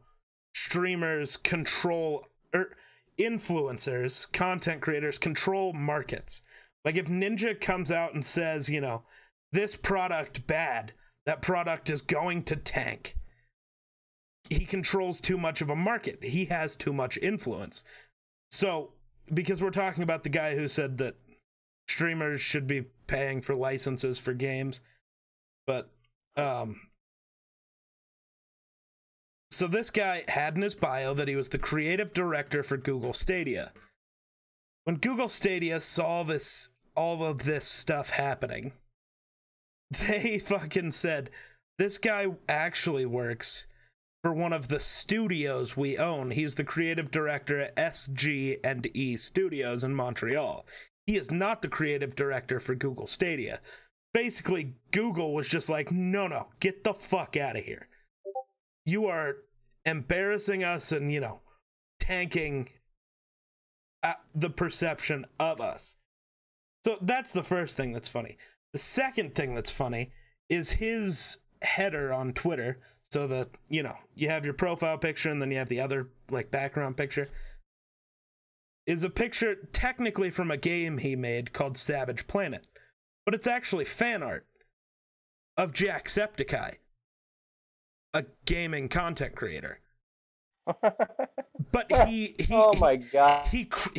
streamers 0.54 1.36
control 1.38 2.28
or 2.54 2.76
influencers, 3.18 4.32
content 4.32 4.82
creators 4.82 5.18
control 5.18 5.74
markets. 5.74 6.44
Like 6.86 6.96
if 6.96 7.08
Ninja 7.08 7.60
comes 7.60 7.92
out 7.92 8.14
and 8.14 8.24
says, 8.24 8.70
you 8.70 8.82
know, 8.82 9.02
this 9.52 9.76
product 9.76 10.46
bad, 10.46 10.94
that 11.26 11.42
product 11.42 11.90
is 11.90 12.04
going 12.04 12.44
to 12.44 12.56
tank. 12.56 13.16
He 14.50 14.64
controls 14.64 15.20
too 15.20 15.38
much 15.40 15.62
of 15.62 15.72
a 15.72 15.76
market. 15.76 16.24
He 16.24 16.46
has 16.46 16.76
too 16.76 16.94
much 16.94 17.18
influence. 17.18 17.84
So, 18.52 18.94
because 19.34 19.62
we're 19.62 19.72
talking 19.72 20.04
about 20.04 20.24
the 20.24 20.30
guy 20.30 20.56
who 20.56 20.68
said 20.68 20.98
that 21.00 21.16
streamers 21.88 22.42
should 22.42 22.68
be 22.68 22.86
paying 23.08 23.42
for 23.42 23.56
licenses 23.56 24.20
for 24.20 24.34
games. 24.34 24.82
But 25.66 25.90
um 26.36 26.82
so 29.50 29.68
this 29.68 29.90
guy 29.90 30.24
had 30.28 30.56
in 30.56 30.62
his 30.62 30.76
bio 30.76 31.14
that 31.14 31.28
he 31.28 31.36
was 31.36 31.50
the 31.50 31.58
creative 31.58 32.14
director 32.14 32.64
for 32.64 32.78
Google 32.78 33.14
Stadia. 33.14 33.72
When 34.84 34.98
Google 34.98 35.30
Stadia 35.30 35.82
saw 35.82 36.24
this 36.24 36.70
all 36.96 37.24
of 37.24 37.44
this 37.44 37.66
stuff 37.66 38.10
happening 38.10 38.74
they 40.08 40.40
fucking 40.40 40.92
said 40.92 41.30
this 41.78 41.98
guy 41.98 42.28
actually 42.50 43.06
works 43.06 43.68
for 44.28 44.34
one 44.34 44.52
of 44.52 44.68
the 44.68 44.80
studios 44.82 45.78
we 45.78 45.98
own 45.98 46.32
he's 46.32 46.56
the 46.56 46.64
creative 46.66 47.10
director 47.12 47.62
at 47.62 47.76
SG 47.78 48.60
and 48.62 48.86
E 48.94 49.16
Studios 49.16 49.86
in 49.86 49.96
Montreal 49.96 50.66
he 51.06 51.16
is 51.16 51.32
not 51.32 51.62
the 51.62 51.70
creative 51.70 52.14
director 52.14 52.60
for 52.60 52.76
Google 52.76 53.08
Stadia. 53.08 53.62
Basically, 54.14 54.76
Google 54.92 55.34
was 55.34 55.48
just 55.48 55.70
like, 55.70 55.90
no, 55.90 56.28
no, 56.28 56.48
get 56.60 56.84
the 56.84 56.94
fuck 56.94 57.38
out 57.38 57.56
of 57.56 57.64
here. 57.64 57.88
You 58.86 59.06
are 59.06 59.38
embarrassing 59.86 60.66
us 60.66 60.92
and, 60.92 61.10
you 61.10 61.22
know, 61.22 61.40
tanking 62.02 62.68
the 64.36 64.50
perception 64.50 65.24
of 65.40 65.62
us. 65.62 65.96
So 66.84 66.98
that's 67.02 67.32
the 67.32 67.44
first 67.44 67.78
thing 67.78 67.94
that's 67.94 68.10
funny. 68.10 68.38
The 68.74 68.80
second 68.80 69.34
thing 69.34 69.56
that's 69.56 69.72
funny 69.72 70.12
is 70.50 70.72
his 70.72 71.38
header 71.62 72.12
on 72.12 72.34
Twitter. 72.34 72.82
So 73.12 73.28
that, 73.28 73.50
you 73.70 73.84
know, 73.84 73.96
you 74.16 74.28
have 74.30 74.44
your 74.44 74.54
profile 74.54 74.98
picture 74.98 75.30
and 75.30 75.42
then 75.42 75.50
you 75.50 75.58
have 75.58 75.70
the 75.70 75.80
other, 75.80 76.10
like, 76.30 76.52
background 76.52 76.98
picture 76.98 77.30
is 78.88 79.04
a 79.04 79.10
picture 79.10 79.56
technically 79.74 80.30
from 80.30 80.50
a 80.50 80.58
game 80.58 80.98
he 80.98 81.16
made 81.16 81.54
called 81.54 81.78
Savage 81.78 82.26
Planet, 82.26 82.66
but 83.26 83.36
it's 83.36 83.46
actually 83.46 83.86
fan 83.86 84.24
art 84.24 84.48
of 85.58 85.74
Jacksepticeye, 85.74 86.76
a 88.14 88.26
gaming 88.46 88.88
content 88.88 89.36
creator. 89.36 89.82
But 90.66 91.92
he 92.08 92.36
he 92.40 92.48
oh 92.52 92.74
my 92.76 92.96
god. 92.96 93.48
he 93.48 93.66
cr- 93.66 93.90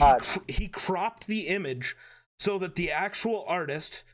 he, 0.46 0.52
he 0.52 0.68
cropped 0.68 1.26
the 1.26 1.48
image 1.48 1.96
so 2.38 2.58
that 2.58 2.74
the 2.74 2.90
actual 2.90 3.44
artist, 3.46 4.04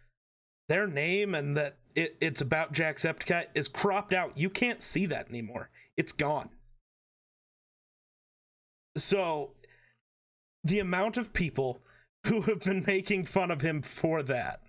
their 0.69 0.87
name 0.87 1.35
and 1.35 1.57
that 1.57 1.77
it, 1.95 2.17
it's 2.21 2.41
about 2.41 2.73
Jacksepticeye 2.73 3.47
is 3.55 3.69
cropped 3.69 4.13
out. 4.13 4.37
You 4.37 4.51
can't 4.51 4.83
see 4.83 5.07
that 5.07 5.29
anymore. 5.29 5.71
It's 5.97 6.13
gone. 6.13 6.51
So 8.97 9.53
the 10.63 10.81
amount 10.81 11.17
of 11.17 11.33
people 11.33 11.81
who 12.27 12.41
have 12.43 12.61
been 12.61 12.85
making 12.87 13.27
fun 13.27 13.51
of 13.51 13.61
him 13.61 13.83
for 13.83 14.23
that. 14.23 14.61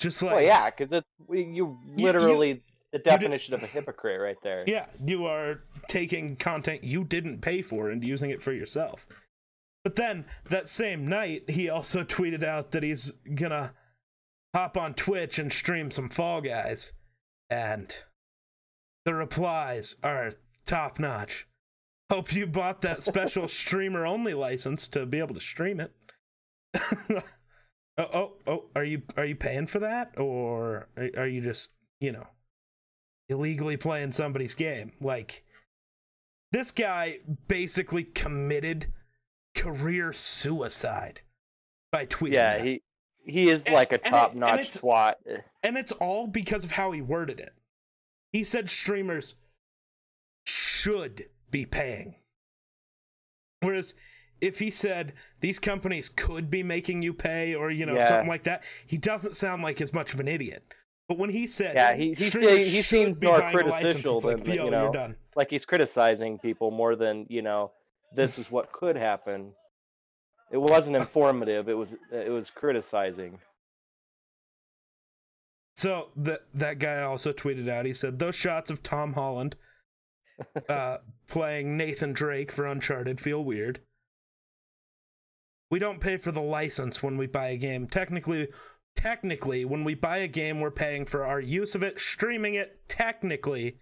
Just 0.00 0.22
like 0.22 0.32
well, 0.32 0.42
yeah, 0.42 0.70
because 0.70 0.90
it's 0.90 1.06
you 1.30 1.78
you- 1.96 2.04
literally 2.04 2.62
the 2.92 2.98
definition 2.98 3.54
of 3.54 3.62
a 3.62 3.66
hypocrite 3.66 4.20
right 4.20 4.36
there. 4.42 4.64
Yeah, 4.66 4.86
you 5.04 5.26
are 5.26 5.62
taking 5.88 6.36
content 6.36 6.82
you 6.84 7.04
didn't 7.04 7.40
pay 7.40 7.62
for 7.62 7.90
and 7.90 8.02
using 8.02 8.30
it 8.30 8.42
for 8.42 8.52
yourself. 8.52 9.06
But 9.84 9.96
then 9.96 10.24
that 10.48 10.68
same 10.68 11.06
night, 11.06 11.48
he 11.48 11.68
also 11.68 12.02
tweeted 12.04 12.42
out 12.42 12.70
that 12.72 12.82
he's 12.82 13.12
gonna 13.34 13.74
hop 14.54 14.76
on 14.76 14.94
Twitch 14.94 15.38
and 15.38 15.52
stream 15.52 15.90
some 15.90 16.08
Fall 16.08 16.40
Guys. 16.40 16.92
And 17.50 17.94
the 19.04 19.14
replies 19.14 19.96
are 20.02 20.32
top 20.66 20.98
notch. 20.98 21.46
Hope 22.10 22.32
you 22.34 22.46
bought 22.46 22.82
that 22.82 23.02
special 23.02 23.48
streamer 23.48 24.06
only 24.06 24.34
license 24.34 24.88
to 24.88 25.06
be 25.06 25.18
able 25.18 25.34
to 25.34 25.40
stream 25.40 25.80
it. 25.80 25.92
oh, 27.10 27.22
oh, 27.98 28.32
oh, 28.46 28.64
are 28.74 28.84
you 28.84 29.02
are 29.16 29.24
you 29.24 29.36
paying 29.36 29.66
for 29.66 29.78
that? 29.80 30.14
Or 30.18 30.88
are, 30.96 31.10
are 31.16 31.26
you 31.26 31.40
just, 31.40 31.70
you 32.00 32.12
know, 32.12 32.26
illegally 33.28 33.76
playing 33.76 34.12
somebody's 34.12 34.54
game. 34.54 34.92
Like 35.00 35.44
this 36.52 36.70
guy 36.70 37.18
basically 37.48 38.04
committed 38.04 38.86
career 39.56 40.12
suicide 40.12 41.20
by 41.90 42.06
tweeting. 42.06 42.32
Yeah, 42.32 42.58
that. 42.58 42.66
he 42.66 42.82
he 43.24 43.48
is 43.50 43.64
And- 43.64 43.74
like 43.74 43.92
a 43.92 43.96
and 43.96 44.00
it- 44.02 44.06
and 44.06 44.14
top 44.14 44.34
notch 44.34 44.70
SWAT. 44.72 45.18
and 45.62 45.76
it's 45.76 45.92
all 45.92 46.26
because 46.26 46.64
of 46.64 46.72
how 46.72 46.92
he 46.92 47.00
worded 47.00 47.40
it. 47.40 47.52
He 48.32 48.44
said 48.44 48.68
streamers 48.70 49.34
should 50.44 51.28
be 51.50 51.66
paying. 51.66 52.16
Whereas 53.60 53.94
if 54.40 54.58
he 54.58 54.70
said 54.70 55.12
these 55.40 55.58
companies 55.58 56.08
could 56.08 56.50
be 56.50 56.62
making 56.62 57.02
you 57.02 57.14
pay 57.14 57.54
or 57.54 57.70
you 57.70 57.86
know 57.86 57.94
Yeah. 57.94 58.08
something 58.08 58.28
like 58.28 58.42
that, 58.44 58.64
he 58.86 58.96
doesn't 58.98 59.34
sound 59.34 59.62
like 59.62 59.80
as 59.80 59.92
much 59.92 60.14
of 60.14 60.20
an 60.20 60.28
idiot. 60.28 60.74
But 61.08 61.18
when 61.18 61.30
he 61.30 61.46
said 61.46 61.74
Yeah, 61.76 61.94
he- 61.94 62.14
he 62.14 62.30
se- 62.30 62.64
he 62.68 62.82
seems 62.82 63.22
more 63.22 63.38
critical 63.50 63.74
it's 63.74 64.04
like, 64.24 64.44
than, 64.44 64.54
you 64.54 64.70
know, 64.70 64.84
you're 64.84 64.92
done. 64.92 65.16
Like 65.36 65.50
he's 65.50 65.64
criticizing 65.64 66.38
people 66.38 66.70
more 66.70 66.96
than 66.96 67.26
you 67.28 67.42
know. 67.42 67.72
This 68.14 68.38
is 68.38 68.50
what 68.50 68.72
could 68.72 68.96
happen. 68.96 69.54
It 70.52 70.60
wasn't 70.60 70.96
informative. 70.96 71.68
It 71.68 71.76
was 71.76 71.96
it 72.12 72.30
was 72.30 72.50
criticizing. 72.50 73.38
So 75.76 76.10
that 76.16 76.42
that 76.54 76.78
guy 76.78 77.02
also 77.02 77.32
tweeted 77.32 77.68
out. 77.68 77.86
He 77.86 77.94
said 77.94 78.18
those 78.18 78.36
shots 78.36 78.70
of 78.70 78.82
Tom 78.82 79.14
Holland 79.14 79.56
uh, 80.68 80.98
playing 81.28 81.76
Nathan 81.76 82.12
Drake 82.12 82.52
for 82.52 82.66
Uncharted 82.66 83.20
feel 83.20 83.42
weird. 83.42 83.80
We 85.70 85.78
don't 85.78 86.00
pay 86.00 86.18
for 86.18 86.32
the 86.32 86.42
license 86.42 87.02
when 87.02 87.16
we 87.16 87.26
buy 87.26 87.48
a 87.48 87.56
game. 87.56 87.86
Technically, 87.86 88.48
technically, 88.94 89.64
when 89.64 89.84
we 89.84 89.94
buy 89.94 90.18
a 90.18 90.28
game, 90.28 90.60
we're 90.60 90.70
paying 90.70 91.06
for 91.06 91.24
our 91.24 91.40
use 91.40 91.74
of 91.74 91.82
it. 91.82 91.98
Streaming 91.98 92.54
it 92.54 92.86
technically 92.88 93.78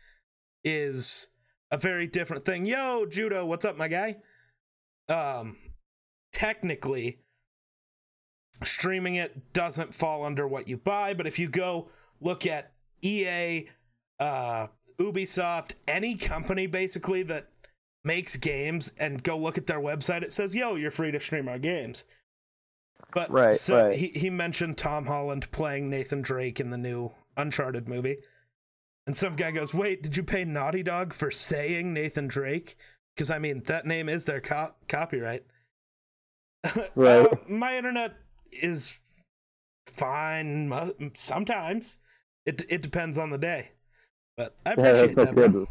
is 0.63 1.31
a 1.73 1.77
very 1.77 2.07
different 2.07 2.45
thing. 2.45 2.65
Yo, 2.65 3.07
Judo, 3.07 3.45
what's 3.45 3.65
up, 3.65 3.77
my 3.77 3.89
guy? 3.89 4.19
Um, 5.09 5.57
technically, 6.33 7.19
streaming 8.63 9.17
it 9.17 9.53
doesn't 9.53 9.95
fall 9.95 10.25
under 10.25 10.47
what 10.47 10.69
you 10.69 10.77
buy, 10.77 11.15
but 11.15 11.27
if 11.27 11.39
you 11.39 11.49
go 11.49 11.89
look 12.21 12.47
at 12.47 12.73
EA, 13.03 13.69
uh, 14.19 14.67
Ubisoft, 14.99 15.73
any 15.89 16.15
company 16.15 16.67
basically 16.67 17.23
that 17.25 17.49
makes 18.05 18.37
games 18.37 18.93
and 18.99 19.23
go 19.23 19.37
look 19.39 19.59
at 19.59 19.67
their 19.67 19.81
website, 19.81 20.23
it 20.23 20.33
says, 20.33 20.55
yo, 20.55 20.77
you're 20.77 20.91
free 20.91 21.11
to 21.11 21.21
stream 21.21 21.49
our 21.49 21.59
games. 21.59 22.05
But 23.13 23.31
Right, 23.31 23.57
so 23.57 23.89
right. 23.89 23.97
He, 23.97 24.09
he 24.09 24.31
mentioned 24.31 24.77
Tom 24.77 25.07
Holland 25.07 25.51
playing 25.51 25.91
Nathan 25.91 26.23
Drake 26.23 26.61
in 26.61 26.71
the 26.71 26.79
new 26.79 27.13
Uncharted 27.37 27.89
movie. 27.89 28.19
And 29.07 29.17
some 29.17 29.37
guy 29.37 29.51
goes, 29.51 29.75
wait, 29.75 30.03
did 30.03 30.17
you 30.17 30.23
pay 30.23 30.45
Naughty 30.45 30.83
Dog 30.83 31.13
for 31.13 31.31
saying 31.31 31.93
Nathan 31.93 32.29
Drake? 32.29 32.77
Because, 33.15 33.31
I 33.31 33.39
mean, 33.39 33.63
that 33.65 33.87
name 33.87 34.09
is 34.09 34.25
their 34.25 34.41
co- 34.41 34.75
copyright. 34.89 35.45
Right. 36.95 37.27
Uh, 37.27 37.37
my 37.49 37.77
internet 37.77 38.15
is 38.53 38.99
fine 39.87 40.71
sometimes. 41.15 41.99
It 42.47 42.63
it 42.69 42.83
depends 42.83 43.19
on 43.19 43.31
the 43.31 43.39
day. 43.39 43.73
But 44.37 44.57
I 44.67 44.73
appreciate 44.73 45.17
that. 45.17 45.35
bro. 45.35 45.67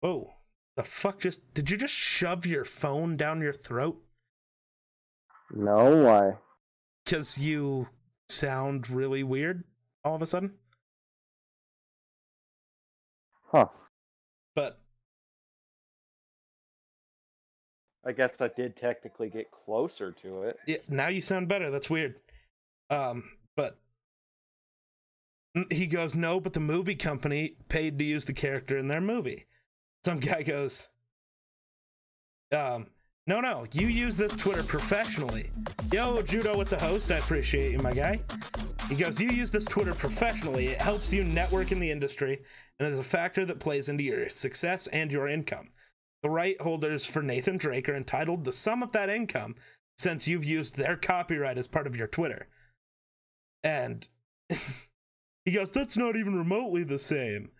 Whoa. 0.00 0.34
The 0.76 0.82
fuck 0.82 1.20
just 1.20 1.52
did 1.54 1.70
you 1.70 1.76
just 1.76 1.94
shove 1.94 2.46
your 2.46 2.64
phone 2.64 3.16
down 3.16 3.40
your 3.40 3.52
throat? 3.52 4.02
No, 5.52 6.04
why? 6.04 6.38
Cause 7.04 7.36
you 7.36 7.88
sound 8.28 8.88
really 8.88 9.22
weird 9.22 9.64
all 10.04 10.14
of 10.14 10.22
a 10.22 10.26
sudden? 10.26 10.52
Huh. 13.50 13.66
I 18.04 18.12
guess 18.12 18.40
I 18.40 18.48
did 18.48 18.76
technically 18.76 19.28
get 19.28 19.50
closer 19.50 20.12
to 20.22 20.42
it. 20.42 20.58
yeah, 20.66 20.78
now 20.88 21.08
you 21.08 21.22
sound 21.22 21.48
better. 21.48 21.70
That's 21.70 21.88
weird. 21.88 22.16
Um, 22.90 23.24
but 23.56 23.78
he 25.70 25.86
goes, 25.86 26.14
No, 26.14 26.40
but 26.40 26.52
the 26.52 26.60
movie 26.60 26.94
company 26.96 27.56
paid 27.68 27.98
to 27.98 28.04
use 28.04 28.24
the 28.24 28.32
character 28.32 28.76
in 28.76 28.88
their 28.88 29.00
movie. 29.00 29.46
Some 30.04 30.18
guy 30.18 30.42
goes, 30.44 30.88
um, 32.52 32.86
no, 33.28 33.40
no, 33.40 33.66
you 33.72 33.86
use 33.86 34.16
this 34.16 34.34
Twitter 34.34 34.64
professionally. 34.64 35.50
Yo, 35.92 36.22
Judo 36.22 36.58
with 36.58 36.70
the 36.70 36.78
host, 36.78 37.12
I 37.12 37.18
appreciate 37.18 37.70
you, 37.70 37.78
my 37.78 37.92
guy. 37.92 38.20
He 38.88 38.96
goes, 38.96 39.20
You 39.20 39.30
use 39.30 39.50
this 39.50 39.64
Twitter 39.64 39.94
professionally. 39.94 40.66
It 40.68 40.80
helps 40.80 41.12
you 41.12 41.22
network 41.22 41.70
in 41.70 41.78
the 41.78 41.90
industry 41.90 42.42
and 42.78 42.88
is 42.88 42.98
a 42.98 43.02
factor 43.02 43.44
that 43.46 43.60
plays 43.60 43.88
into 43.88 44.02
your 44.02 44.28
success 44.28 44.88
and 44.88 45.12
your 45.12 45.28
income. 45.28 45.68
The 46.22 46.30
right 46.30 46.60
holders 46.60 47.04
for 47.04 47.22
Nathan 47.22 47.56
Drake 47.56 47.88
are 47.88 47.96
entitled 47.96 48.44
to 48.44 48.52
some 48.52 48.82
of 48.82 48.92
that 48.92 49.10
income 49.10 49.56
since 49.98 50.28
you've 50.28 50.44
used 50.44 50.76
their 50.76 50.96
copyright 50.96 51.58
as 51.58 51.68
part 51.68 51.86
of 51.86 51.96
your 51.96 52.06
Twitter. 52.06 52.48
And 53.64 54.06
he 55.44 55.52
goes, 55.52 55.72
That's 55.72 55.96
not 55.96 56.16
even 56.16 56.36
remotely 56.36 56.84
the 56.84 56.98
same. 56.98 57.50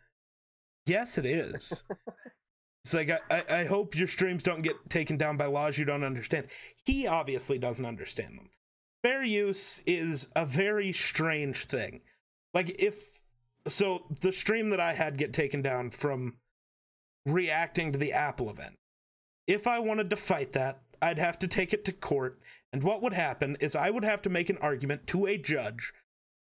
Yes, 0.86 1.18
it 1.18 1.26
is. 1.26 1.84
it's 2.84 2.94
like, 2.94 3.10
I, 3.10 3.20
I, 3.30 3.44
I 3.60 3.64
hope 3.64 3.96
your 3.96 4.08
streams 4.08 4.42
don't 4.42 4.62
get 4.62 4.88
taken 4.88 5.16
down 5.16 5.36
by 5.36 5.46
laws 5.46 5.78
you 5.78 5.84
don't 5.84 6.04
understand. 6.04 6.48
He 6.84 7.06
obviously 7.06 7.58
doesn't 7.58 7.84
understand 7.84 8.38
them. 8.38 8.50
Fair 9.02 9.24
use 9.24 9.82
is 9.86 10.28
a 10.36 10.46
very 10.46 10.92
strange 10.92 11.66
thing. 11.66 12.00
Like, 12.54 12.80
if 12.80 13.20
so, 13.66 14.06
the 14.20 14.32
stream 14.32 14.70
that 14.70 14.80
I 14.80 14.92
had 14.92 15.18
get 15.18 15.32
taken 15.32 15.62
down 15.62 15.90
from 15.90 16.36
reacting 17.26 17.92
to 17.92 17.98
the 17.98 18.12
Apple 18.12 18.50
event. 18.50 18.74
If 19.46 19.66
I 19.66 19.78
wanted 19.78 20.10
to 20.10 20.16
fight 20.16 20.52
that, 20.52 20.82
I'd 21.00 21.18
have 21.18 21.38
to 21.40 21.48
take 21.48 21.72
it 21.72 21.84
to 21.86 21.92
court. 21.92 22.40
And 22.72 22.82
what 22.82 23.02
would 23.02 23.12
happen 23.12 23.56
is 23.60 23.76
I 23.76 23.90
would 23.90 24.04
have 24.04 24.22
to 24.22 24.30
make 24.30 24.50
an 24.50 24.58
argument 24.58 25.06
to 25.08 25.26
a 25.26 25.36
judge 25.36 25.92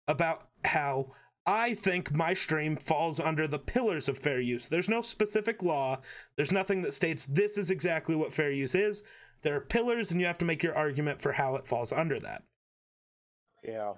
about 0.07 0.49
how 0.63 1.13
I 1.45 1.73
think 1.73 2.13
my 2.13 2.33
stream 2.33 2.75
falls 2.75 3.19
under 3.19 3.47
the 3.47 3.59
pillars 3.59 4.07
of 4.07 4.17
fair 4.17 4.39
use. 4.39 4.67
There's 4.67 4.89
no 4.89 5.01
specific 5.01 5.63
law, 5.63 5.99
there's 6.35 6.51
nothing 6.51 6.83
that 6.83 6.93
states 6.93 7.25
this 7.25 7.57
is 7.57 7.71
exactly 7.71 8.15
what 8.15 8.33
fair 8.33 8.51
use 8.51 8.75
is. 8.75 9.03
There 9.41 9.55
are 9.55 9.61
pillars, 9.61 10.11
and 10.11 10.21
you 10.21 10.27
have 10.27 10.37
to 10.37 10.45
make 10.45 10.61
your 10.61 10.75
argument 10.75 11.19
for 11.19 11.31
how 11.31 11.55
it 11.55 11.65
falls 11.65 11.91
under 11.91 12.19
that. 12.19 12.43
Yeah. 13.63 13.93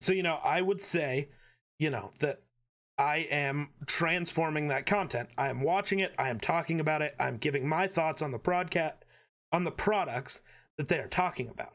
So, 0.00 0.14
you 0.14 0.22
know, 0.22 0.40
I 0.42 0.62
would 0.62 0.80
say, 0.80 1.28
you 1.78 1.90
know, 1.90 2.12
that 2.20 2.40
I 2.98 3.26
am 3.30 3.70
transforming 3.86 4.68
that 4.68 4.86
content. 4.86 5.28
I 5.36 5.48
am 5.48 5.60
watching 5.60 6.00
it, 6.00 6.14
I 6.18 6.30
am 6.30 6.40
talking 6.40 6.80
about 6.80 7.02
it, 7.02 7.14
I'm 7.20 7.36
giving 7.36 7.68
my 7.68 7.86
thoughts 7.86 8.22
on 8.22 8.30
the 8.30 8.38
broadcast 8.38 9.04
on 9.52 9.64
the 9.64 9.70
products 9.70 10.42
that 10.78 10.88
they 10.88 10.98
are 10.98 11.08
talking 11.08 11.48
about. 11.48 11.74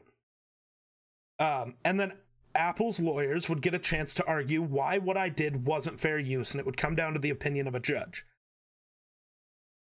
Um, 1.38 1.74
and 1.84 1.98
then 1.98 2.12
Apple's 2.54 3.00
lawyers 3.00 3.48
would 3.48 3.62
get 3.62 3.74
a 3.74 3.78
chance 3.78 4.14
to 4.14 4.26
argue 4.26 4.62
why 4.62 4.98
what 4.98 5.16
I 5.16 5.28
did 5.28 5.66
wasn't 5.66 6.00
fair 6.00 6.18
use, 6.18 6.52
and 6.52 6.60
it 6.60 6.66
would 6.66 6.76
come 6.76 6.94
down 6.94 7.14
to 7.14 7.18
the 7.18 7.30
opinion 7.30 7.66
of 7.66 7.74
a 7.74 7.80
judge. 7.80 8.26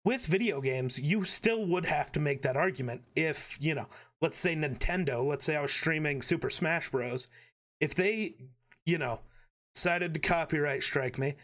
With 0.03 0.25
video 0.25 0.61
games, 0.61 0.99
you 0.99 1.23
still 1.23 1.65
would 1.67 1.85
have 1.85 2.11
to 2.13 2.19
make 2.19 2.41
that 2.41 2.57
argument 2.57 3.03
if, 3.15 3.57
you 3.61 3.75
know, 3.75 3.87
let's 4.19 4.37
say 4.37 4.55
Nintendo, 4.55 5.23
let's 5.23 5.45
say 5.45 5.55
I 5.55 5.61
was 5.61 5.71
streaming 5.71 6.21
Super 6.21 6.49
Smash 6.49 6.89
Bros. 6.89 7.27
If 7.79 7.95
they, 7.95 8.35
you 8.85 8.97
know, 8.97 9.21
decided 9.73 10.13
to 10.13 10.19
copyright 10.19 10.83
strike 10.83 11.17
me 11.17 11.35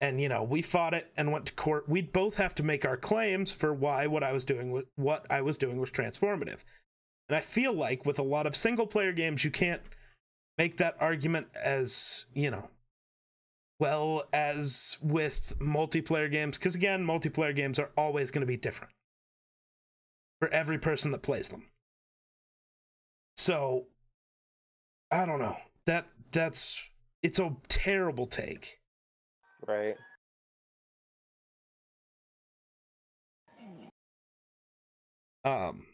and, 0.00 0.20
you 0.20 0.28
know, 0.28 0.42
we 0.42 0.60
fought 0.60 0.94
it 0.94 1.10
and 1.16 1.32
went 1.32 1.46
to 1.46 1.54
court, 1.54 1.88
we'd 1.88 2.12
both 2.12 2.36
have 2.36 2.54
to 2.56 2.62
make 2.62 2.84
our 2.84 2.96
claims 2.96 3.50
for 3.50 3.72
why 3.72 4.06
what 4.06 4.22
I 4.22 4.32
was 4.32 4.44
doing 4.44 4.82
what 4.96 5.26
I 5.30 5.40
was 5.40 5.56
doing 5.56 5.78
was 5.80 5.90
transformative. 5.90 6.64
And 7.28 7.36
I 7.36 7.40
feel 7.40 7.72
like 7.72 8.04
with 8.04 8.18
a 8.18 8.24
lot 8.24 8.46
of 8.46 8.54
single 8.54 8.86
player 8.86 9.12
games, 9.12 9.44
you 9.44 9.50
can't 9.50 9.82
make 10.58 10.76
that 10.76 10.96
argument 11.00 11.48
as, 11.54 12.26
you 12.34 12.50
know, 12.50 12.68
well 13.80 14.24
as 14.32 14.98
with 15.02 15.54
multiplayer 15.60 16.30
games. 16.30 16.58
Because 16.58 16.74
again, 16.74 17.04
multiplayer 17.04 17.56
games 17.56 17.78
are 17.78 17.90
always 17.96 18.30
going 18.30 18.42
to 18.42 18.46
be 18.46 18.56
different 18.56 18.92
for 20.40 20.48
every 20.48 20.78
person 20.78 21.10
that 21.12 21.22
plays 21.22 21.48
them. 21.48 21.64
So, 23.38 23.86
I 25.10 25.24
don't 25.24 25.38
know. 25.38 25.56
That 25.86 26.06
that's 26.32 26.82
it's 27.22 27.38
a 27.38 27.54
terrible 27.68 28.26
take. 28.26 28.78
Right. 29.66 29.96
Um. 35.44 35.86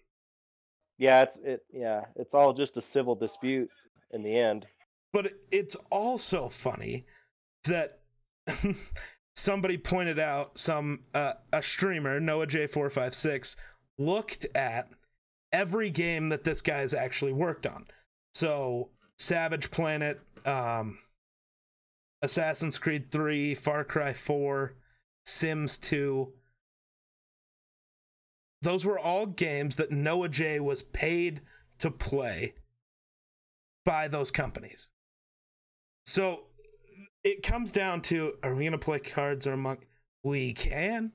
Yeah, 0.99 1.23
it's 1.23 1.39
it. 1.41 1.61
Yeah, 1.73 2.03
it's 2.17 2.33
all 2.33 2.53
just 2.53 2.77
a 2.77 2.83
civil 2.83 3.15
dispute 3.15 3.71
in 4.13 4.23
the 4.23 4.39
end. 4.39 4.67
But 5.13 5.33
it's 5.51 5.77
also 5.91 6.49
funny 6.49 7.05
that 7.65 8.01
somebody 9.35 9.77
pointed 9.77 10.19
out 10.19 10.59
some 10.59 11.01
uh, 11.15 11.35
a 11.53 11.63
streamer 11.63 12.19
Noah 12.19 12.47
J 12.47 12.67
four 12.67 12.89
five 12.89 13.15
six 13.15 13.57
looked 13.99 14.47
at 14.55 14.89
every 15.53 15.91
game 15.91 16.31
that 16.31 16.45
this 16.45 16.63
guy's 16.63 16.95
actually 16.95 17.33
worked 17.33 17.67
on. 17.67 17.87
So 18.33 18.89
Savage 19.19 19.71
Planet, 19.71 20.21
um, 20.47 20.99
Assassin's 22.23 22.79
Creed 22.79 23.11
3, 23.11 23.55
Far 23.55 23.85
Cry 23.85 24.13
4, 24.13 24.75
Sims 25.27 25.79
2. 25.79 26.33
Those 28.63 28.85
were 28.85 28.99
all 28.99 29.27
games 29.27 29.77
that 29.77 29.91
Noah 29.91 30.29
J 30.29 30.61
was 30.61 30.83
paid 30.83 31.41
to 31.81 31.91
play 31.91 32.55
by 33.85 34.07
those 34.07 34.31
companies. 34.31 34.91
So 36.07 36.45
it 37.25 37.43
comes 37.43 37.73
down 37.73 38.01
to 38.03 38.35
are 38.43 38.55
we 38.55 38.65
going 38.65 38.73
to 38.73 38.79
play 38.79 38.99
cards 38.99 39.47
or 39.47 39.53
among 39.53 39.79
we 40.23 40.53
can 40.53 41.13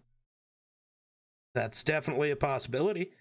that's 1.54 1.84
definitely 1.84 2.32
a 2.32 2.36
possibility 2.36 3.12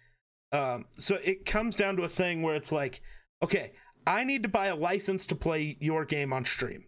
um 0.53 0.85
so 0.99 1.19
it 1.25 1.45
comes 1.45 1.77
down 1.77 1.97
to 1.97 2.03
a 2.03 2.09
thing 2.09 2.43
where 2.43 2.55
it's 2.55 2.73
like 2.73 3.01
okay 3.43 3.73
i 4.07 4.25
need 4.25 4.43
to 4.43 4.49
buy 4.49 4.67
a 4.67 4.77
license 4.77 5.27
to 5.27 5.35
play 5.35 5.77
your 5.81 6.05
game 6.05 6.33
on 6.33 6.45
stream 6.45 6.85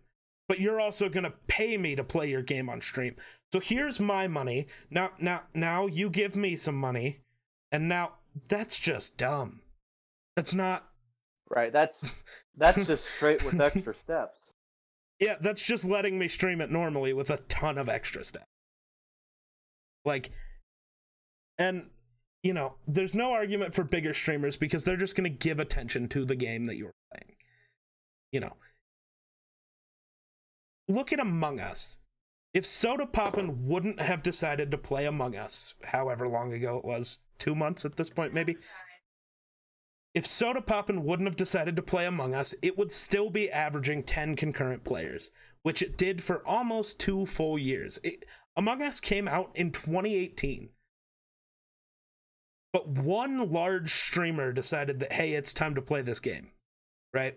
but 0.49 0.61
you're 0.61 0.81
also 0.81 1.09
going 1.09 1.25
to 1.25 1.35
pay 1.47 1.77
me 1.77 1.95
to 1.95 2.03
play 2.03 2.29
your 2.29 2.43
game 2.43 2.69
on 2.69 2.81
stream 2.81 3.15
so 3.53 3.61
here's 3.61 4.01
my 4.01 4.27
money 4.27 4.67
now 4.91 5.11
now 5.21 5.43
now 5.55 5.87
you 5.87 6.11
give 6.11 6.35
me 6.35 6.57
some 6.57 6.77
money 6.77 7.21
and 7.71 7.89
now 7.89 8.13
that's 8.49 8.79
just 8.79 9.17
dumb 9.19 9.61
that's 10.37 10.55
not 10.55 10.89
Right. 11.51 11.73
That's 11.73 12.23
that's 12.57 12.87
just 12.87 13.07
straight 13.17 13.45
with 13.45 13.61
extra 13.61 13.95
steps. 13.95 14.39
Yeah, 15.21 15.37
that's 15.41 15.65
just 15.65 15.85
letting 15.85 16.19
me 16.19 16.29
stream 16.29 16.61
it 16.61 16.71
normally 16.71 17.13
with 17.13 17.31
a 17.31 17.39
ton 17.49 17.79
of 17.79 17.89
extra 17.89 18.25
stuff. 18.25 18.47
Like, 20.05 20.31
and, 21.59 21.91
you 22.45 22.53
know, 22.53 22.75
there's 22.87 23.17
no 23.17 23.33
argument 23.33 23.75
for 23.75 23.83
bigger 23.83 24.15
streamers 24.15 24.57
because 24.57 24.85
they're 24.85 24.97
just 24.97 25.17
going 25.17 25.31
to 25.31 25.37
give 25.37 25.59
attention 25.59 26.09
to 26.11 26.25
the 26.25 26.37
game 26.37 26.67
that 26.67 26.77
you're 26.77 26.95
playing. 27.13 27.37
You 28.31 28.41
know, 28.41 28.53
look 30.89 31.13
at 31.13 31.21
Among 31.21 31.61
Us. 31.61 31.99
If 32.55 32.65
Sodapoppin 32.65 33.59
wouldn't 33.59 34.01
have 34.01 34.23
decided 34.23 34.71
to 34.71 34.79
play 34.79 35.05
Among 35.05 35.37
Us, 35.37 35.75
however 35.85 36.27
long 36.27 36.53
ago 36.53 36.79
it 36.79 36.85
was, 36.85 37.21
two 37.39 37.55
months 37.55 37.85
at 37.85 37.97
this 37.97 38.11
point, 38.11 38.33
maybe, 38.33 38.57
if 40.15 40.25
Sodapoppin 40.25 41.03
wouldn't 41.03 41.29
have 41.29 41.37
decided 41.37 41.77
to 41.77 41.83
play 41.83 42.07
Among 42.07 42.35
Us, 42.35 42.55
it 42.63 42.79
would 42.79 42.91
still 42.91 43.31
be 43.31 43.51
averaging 43.51 44.03
10 44.03 44.35
concurrent 44.35 44.83
players, 44.83 45.31
which 45.63 45.83
it 45.83 45.99
did 45.99 46.23
for 46.23 46.47
almost 46.47 46.99
two 46.99 47.27
full 47.27 47.59
years. 47.59 47.99
It, 48.03 48.25
Among 48.57 48.83
Us 48.83 48.99
came 48.99 49.29
out 49.29 49.51
in 49.55 49.71
2018. 49.71 50.71
But 52.73 52.89
one 52.89 53.53
large 53.53 53.95
streamer 53.95 54.53
decided 54.53 55.01
that, 55.01 55.13
hey, 55.13 55.35
it's 55.35 55.55
time 55.55 55.75
to 55.75 55.83
play 55.83 56.03
this 56.03 56.21
game, 56.21 56.51
right? 57.15 57.37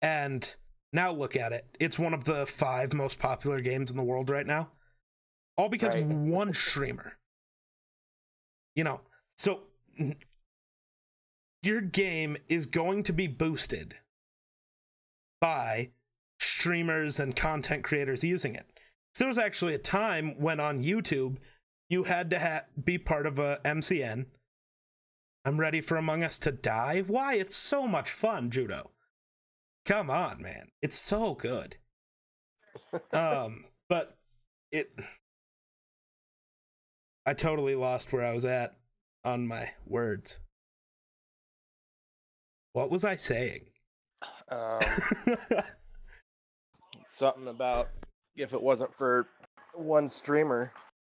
And 0.00 0.54
now 0.92 1.12
look 1.12 1.36
at 1.36 1.52
it. 1.52 1.64
It's 1.78 1.98
one 1.98 2.14
of 2.14 2.24
the 2.24 2.46
five 2.46 2.92
most 2.92 3.18
popular 3.18 3.60
games 3.60 3.90
in 3.90 3.96
the 3.96 4.02
world 4.02 4.28
right 4.28 4.46
now. 4.46 4.70
All 5.56 5.68
because 5.68 5.94
Right. 5.94 6.06
one 6.06 6.54
streamer. 6.54 7.18
You 8.74 8.84
know, 8.84 9.00
so 9.36 9.64
your 11.62 11.80
game 11.80 12.36
is 12.48 12.66
going 12.66 13.02
to 13.04 13.12
be 13.12 13.26
boosted 13.26 13.96
by 15.40 15.90
streamers 16.38 17.20
and 17.20 17.36
content 17.36 17.84
creators 17.84 18.24
using 18.24 18.54
it. 18.54 18.66
So 19.14 19.24
there 19.24 19.28
was 19.28 19.38
actually 19.38 19.74
a 19.74 19.78
time 19.78 20.38
when 20.40 20.60
on 20.60 20.82
YouTube 20.82 21.38
you 21.88 22.04
had 22.04 22.30
to 22.30 22.38
ha- 22.38 22.64
be 22.82 22.96
part 22.98 23.26
of 23.26 23.38
a 23.38 23.60
MCN. 23.64 24.26
I'm 25.44 25.58
ready 25.58 25.80
for 25.80 25.96
Among 25.96 26.22
Us 26.22 26.38
to 26.40 26.52
die. 26.52 27.00
Why? 27.00 27.34
It's 27.34 27.56
so 27.56 27.86
much 27.88 28.10
fun, 28.10 28.50
Judo. 28.50 28.90
Come 29.86 30.10
on, 30.10 30.42
man. 30.42 30.68
It's 30.82 30.98
so 30.98 31.34
good. 31.34 31.76
um, 33.12 33.64
but 33.88 34.16
it 34.70 34.92
I 37.26 37.34
totally 37.34 37.74
lost 37.74 38.12
where 38.12 38.24
I 38.24 38.32
was 38.32 38.44
at 38.44 38.74
on 39.24 39.46
my 39.46 39.70
words. 39.86 40.40
What 42.72 42.90
was 42.90 43.04
I 43.04 43.16
saying? 43.16 43.66
Um, 44.50 44.80
something 47.12 47.48
about 47.48 47.90
if 48.36 48.52
it 48.52 48.62
wasn't 48.62 48.94
for 48.96 49.28
one 49.74 50.08
streamer. 50.08 50.72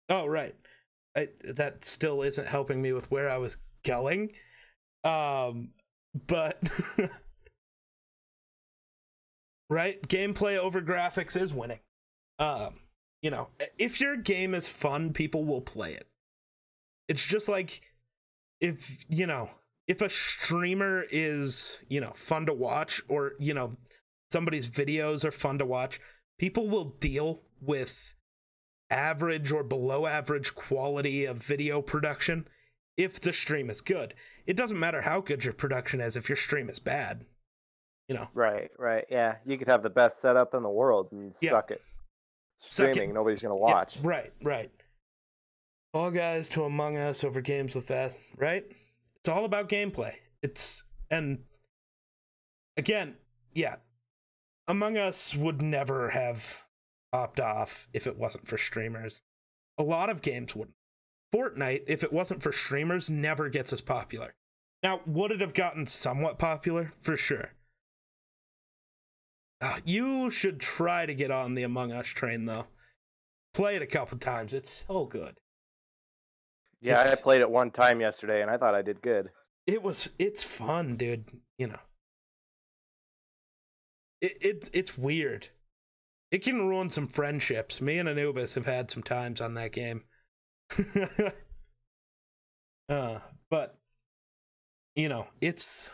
oh, 0.09 0.25
right. 0.25 0.55
I, 1.15 1.27
that 1.43 1.83
still 1.83 2.21
isn't 2.21 2.47
helping 2.47 2.81
me 2.81 2.93
with 2.93 3.11
where 3.11 3.29
I 3.29 3.37
was 3.37 3.57
going. 3.85 4.31
Um, 5.03 5.69
but 6.27 6.57
right, 9.71 10.01
gameplay 10.07 10.57
over 10.57 10.81
graphics 10.81 11.41
is 11.41 11.53
winning. 11.53 11.79
Um, 12.37 12.75
you 13.21 13.31
know, 13.31 13.49
if 13.79 14.01
your 14.01 14.17
game 14.17 14.53
is 14.53 14.67
fun, 14.67 15.13
people 15.13 15.45
will 15.45 15.61
play 15.61 15.93
it. 15.93 16.07
It's 17.07 17.25
just 17.25 17.47
like 17.47 17.81
if, 18.59 19.05
you 19.09 19.25
know, 19.25 19.49
if 19.87 20.01
a 20.01 20.09
streamer 20.09 21.05
is, 21.09 21.83
you 21.87 22.01
know, 22.01 22.11
fun 22.11 22.45
to 22.47 22.53
watch 22.53 23.01
or, 23.07 23.33
you 23.39 23.53
know, 23.53 23.71
somebody's 24.31 24.69
videos 24.69 25.23
are 25.23 25.31
fun 25.31 25.57
to 25.59 25.65
watch, 25.65 25.99
people 26.37 26.67
will 26.67 26.95
deal 26.99 27.41
with 27.61 28.13
average 28.89 29.51
or 29.51 29.63
below 29.63 30.05
average 30.05 30.53
quality 30.53 31.25
of 31.25 31.37
video 31.37 31.81
production 31.81 32.47
if 32.97 33.21
the 33.21 33.31
stream 33.31 33.69
is 33.69 33.79
good. 33.79 34.13
It 34.45 34.57
doesn't 34.57 34.79
matter 34.79 35.01
how 35.01 35.21
good 35.21 35.45
your 35.45 35.53
production 35.53 36.01
is 36.01 36.17
if 36.17 36.27
your 36.27 36.35
stream 36.35 36.69
is 36.69 36.79
bad. 36.79 37.25
You 38.11 38.17
know, 38.17 38.27
Right, 38.33 38.69
right. 38.77 39.05
Yeah, 39.09 39.37
you 39.45 39.57
could 39.57 39.69
have 39.69 39.83
the 39.83 39.89
best 39.89 40.19
setup 40.19 40.53
in 40.53 40.63
the 40.63 40.69
world 40.69 41.13
and 41.13 41.33
Yeah. 41.39 41.51
suck 41.51 41.71
it. 41.71 41.81
Suck 42.57 42.89
it. 42.89 42.93
Streaming, 42.95 43.13
nobody's 43.13 43.39
gonna 43.41 43.55
Yeah, 43.55 43.61
watch. 43.61 43.97
right, 44.01 44.33
right. 44.43 44.69
All 45.93 46.11
guys 46.11 46.49
to 46.49 46.65
Among 46.65 46.97
Us 46.97 47.23
over 47.23 47.39
games 47.39 47.73
with 47.73 47.87
fast, 47.87 48.19
right? 48.35 48.65
It's 49.15 49.29
all 49.29 49.45
about 49.45 49.69
gameplay. 49.69 50.17
It's 50.41 50.83
and 51.09 51.45
again, 52.75 53.17
yeah. 53.53 53.77
Among 54.67 54.97
Us 54.97 55.33
would 55.33 55.61
never 55.61 56.09
have 56.09 56.65
popped 57.13 57.39
off 57.39 57.87
if 57.93 58.07
it 58.07 58.17
wasn't 58.17 58.45
for 58.45 58.57
streamers. 58.57 59.21
A 59.77 59.83
lot 59.83 60.09
of 60.09 60.21
games 60.21 60.53
wouldn't. 60.53 60.75
Fortnite, 61.33 61.85
if 61.87 62.03
it 62.03 62.11
wasn't 62.11 62.43
for 62.43 62.51
streamers, 62.51 63.09
never 63.09 63.47
gets 63.47 63.71
as 63.71 63.79
popular. 63.79 64.35
Now, 64.83 64.99
would 65.05 65.31
it 65.31 65.39
have 65.39 65.53
gotten 65.53 65.87
somewhat 65.87 66.37
popular? 66.39 66.91
For 66.99 67.15
sure. 67.15 67.53
Uh, 69.61 69.77
you 69.85 70.31
should 70.31 70.59
try 70.59 71.05
to 71.05 71.13
get 71.13 71.29
on 71.29 71.53
the 71.53 71.63
Among 71.63 71.91
Us 71.91 72.07
train, 72.07 72.45
though. 72.45 72.65
Play 73.53 73.75
it 73.75 73.81
a 73.81 73.87
couple 73.87 74.17
times. 74.17 74.53
It's 74.53 74.85
so 74.87 75.05
good. 75.05 75.37
Yeah, 76.81 76.99
I 76.99 77.15
played 77.21 77.41
it 77.41 77.49
one 77.49 77.69
time 77.69 78.01
yesterday 78.01 78.41
and 78.41 78.49
I 78.49 78.57
thought 78.57 78.73
I 78.73 78.81
did 78.81 79.01
good. 79.01 79.29
It 79.67 79.83
was. 79.83 80.09
It's 80.17 80.43
fun, 80.43 80.97
dude. 80.97 81.25
You 81.59 81.67
know. 81.67 81.79
It, 84.19 84.37
it's 84.41 84.69
it's 84.73 84.97
weird. 84.97 85.49
It 86.31 86.43
can 86.43 86.67
ruin 86.67 86.89
some 86.89 87.07
friendships. 87.07 87.81
Me 87.81 87.99
and 87.99 88.09
Anubis 88.09 88.55
have 88.55 88.65
had 88.65 88.89
some 88.89 89.03
times 89.03 89.41
on 89.41 89.53
that 89.55 89.73
game. 89.73 90.03
uh, 92.89 93.19
but 93.49 93.77
you 94.95 95.09
know, 95.09 95.27
it's 95.39 95.93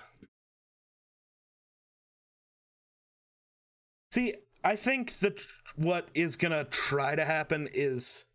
See, 4.11 4.35
I 4.63 4.75
think 4.75 5.19
that 5.19 5.41
what 5.75 6.09
is 6.13 6.35
gonna 6.35 6.65
try 6.65 7.15
to 7.15 7.25
happen 7.25 7.69
is 7.73 8.25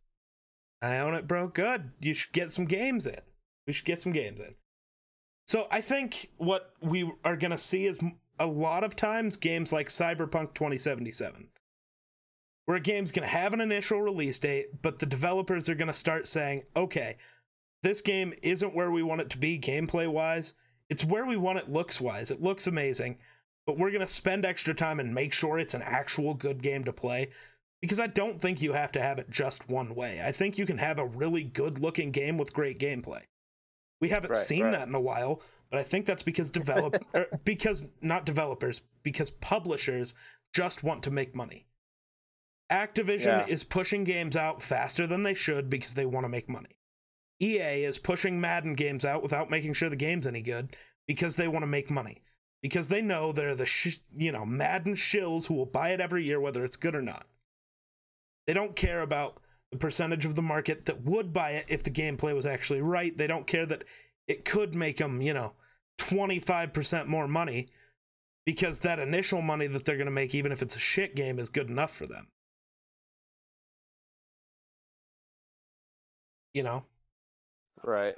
I 0.80 0.98
own 0.98 1.14
it, 1.14 1.26
bro. 1.26 1.48
Good. 1.48 1.92
You 2.00 2.14
should 2.14 2.32
get 2.32 2.52
some 2.52 2.64
games 2.64 3.06
in. 3.06 3.20
We 3.66 3.72
should 3.72 3.84
get 3.84 4.02
some 4.02 4.12
games 4.12 4.40
in. 4.40 4.54
So 5.46 5.66
I 5.70 5.80
think 5.80 6.30
what 6.36 6.72
we 6.80 7.10
are 7.24 7.36
gonna 7.36 7.58
see 7.58 7.86
is 7.86 7.98
a 8.38 8.46
lot 8.46 8.84
of 8.84 8.96
times 8.96 9.36
games 9.36 9.72
like 9.72 9.88
Cyberpunk 9.88 10.54
2077, 10.54 11.48
where 12.64 12.76
a 12.76 12.80
game's 12.80 13.12
gonna 13.12 13.26
have 13.26 13.52
an 13.52 13.60
initial 13.60 14.00
release 14.00 14.38
date, 14.38 14.82
but 14.82 14.98
the 14.98 15.06
developers 15.06 15.68
are 15.68 15.74
gonna 15.74 15.94
start 15.94 16.26
saying, 16.26 16.64
okay, 16.74 17.16
this 17.82 18.00
game 18.00 18.32
isn't 18.42 18.74
where 18.74 18.90
we 18.90 19.02
want 19.02 19.20
it 19.20 19.30
to 19.30 19.38
be 19.38 19.58
gameplay 19.58 20.08
wise. 20.08 20.54
It's 20.88 21.04
where 21.04 21.26
we 21.26 21.36
want 21.36 21.58
it 21.58 21.70
looks 21.70 22.00
wise. 22.00 22.30
It 22.30 22.42
looks 22.42 22.66
amazing, 22.66 23.18
but 23.66 23.78
we're 23.78 23.90
gonna 23.90 24.08
spend 24.08 24.44
extra 24.44 24.74
time 24.74 25.00
and 25.00 25.14
make 25.14 25.32
sure 25.32 25.58
it's 25.58 25.74
an 25.74 25.82
actual 25.82 26.34
good 26.34 26.62
game 26.62 26.84
to 26.84 26.92
play. 26.92 27.30
Because 27.80 27.98
I 27.98 28.06
don't 28.06 28.40
think 28.40 28.62
you 28.62 28.72
have 28.74 28.92
to 28.92 29.00
have 29.02 29.18
it 29.18 29.28
just 29.28 29.68
one 29.68 29.94
way. 29.96 30.22
I 30.24 30.30
think 30.30 30.56
you 30.56 30.66
can 30.66 30.78
have 30.78 30.98
a 31.00 31.06
really 31.06 31.42
good 31.42 31.80
looking 31.80 32.12
game 32.12 32.38
with 32.38 32.52
great 32.52 32.78
gameplay. 32.78 33.22
We 34.00 34.08
haven't 34.08 34.30
Right, 34.30 34.36
seen 34.36 34.64
right. 34.64 34.72
that 34.72 34.88
in 34.88 34.94
a 34.94 35.00
while, 35.00 35.42
but 35.68 35.80
I 35.80 35.82
think 35.82 36.06
that's 36.06 36.22
because 36.22 36.48
develop 36.50 37.04
er, 37.14 37.26
because 37.44 37.86
not 38.00 38.24
developers, 38.24 38.82
because 39.02 39.30
publishers 39.30 40.14
just 40.52 40.84
want 40.84 41.02
to 41.04 41.10
make 41.10 41.34
money. 41.34 41.66
Activision 42.70 43.26
Yeah. 43.26 43.46
is 43.46 43.64
pushing 43.64 44.04
games 44.04 44.36
out 44.36 44.62
faster 44.62 45.06
than 45.06 45.22
they 45.24 45.34
should 45.34 45.68
because 45.68 45.94
they 45.94 46.06
want 46.06 46.24
to 46.24 46.28
make 46.28 46.48
money. 46.48 46.76
EA 47.40 47.84
is 47.84 47.98
pushing 47.98 48.40
Madden 48.40 48.74
games 48.74 49.04
out 49.04 49.22
without 49.22 49.50
making 49.50 49.72
sure 49.74 49.90
the 49.90 49.96
game's 49.96 50.26
any 50.26 50.42
good 50.42 50.76
because 51.08 51.34
they 51.36 51.48
want 51.48 51.64
to 51.64 51.66
make 51.66 51.90
money. 51.90 52.22
Because 52.62 52.88
they 52.88 53.02
know 53.02 53.32
they're 53.32 53.56
the 53.56 53.66
sh- 53.66 54.00
you 54.16 54.32
know 54.32 54.46
Madden 54.46 54.94
shills 54.94 55.46
who 55.46 55.54
will 55.54 55.66
buy 55.66 55.90
it 55.90 56.00
every 56.00 56.24
year 56.24 56.40
whether 56.40 56.64
it's 56.64 56.76
good 56.76 56.94
or 56.94 57.02
not. 57.02 57.26
They 58.46 58.54
don't 58.54 58.76
care 58.76 59.02
about 59.02 59.40
the 59.70 59.78
percentage 59.78 60.24
of 60.24 60.34
the 60.34 60.42
market 60.42 60.84
that 60.84 61.02
would 61.02 61.32
buy 61.32 61.52
it 61.52 61.66
if 61.68 61.82
the 61.82 61.90
gameplay 61.90 62.34
was 62.34 62.46
actually 62.46 62.82
right. 62.82 63.16
They 63.16 63.26
don't 63.26 63.46
care 63.46 63.66
that 63.66 63.84
it 64.28 64.44
could 64.44 64.74
make 64.74 64.98
them, 64.98 65.20
you 65.20 65.32
know, 65.32 65.54
25% 65.98 67.06
more 67.06 67.28
money 67.28 67.68
because 68.44 68.80
that 68.80 68.98
initial 68.98 69.40
money 69.40 69.66
that 69.68 69.84
they're 69.84 69.96
going 69.96 70.06
to 70.06 70.12
make, 70.12 70.34
even 70.34 70.52
if 70.52 70.62
it's 70.62 70.76
a 70.76 70.80
shit 70.80 71.14
game, 71.14 71.38
is 71.38 71.48
good 71.48 71.70
enough 71.70 71.94
for 71.94 72.06
them. 72.06 72.28
You 76.54 76.64
know? 76.64 76.84
Right. 77.82 78.16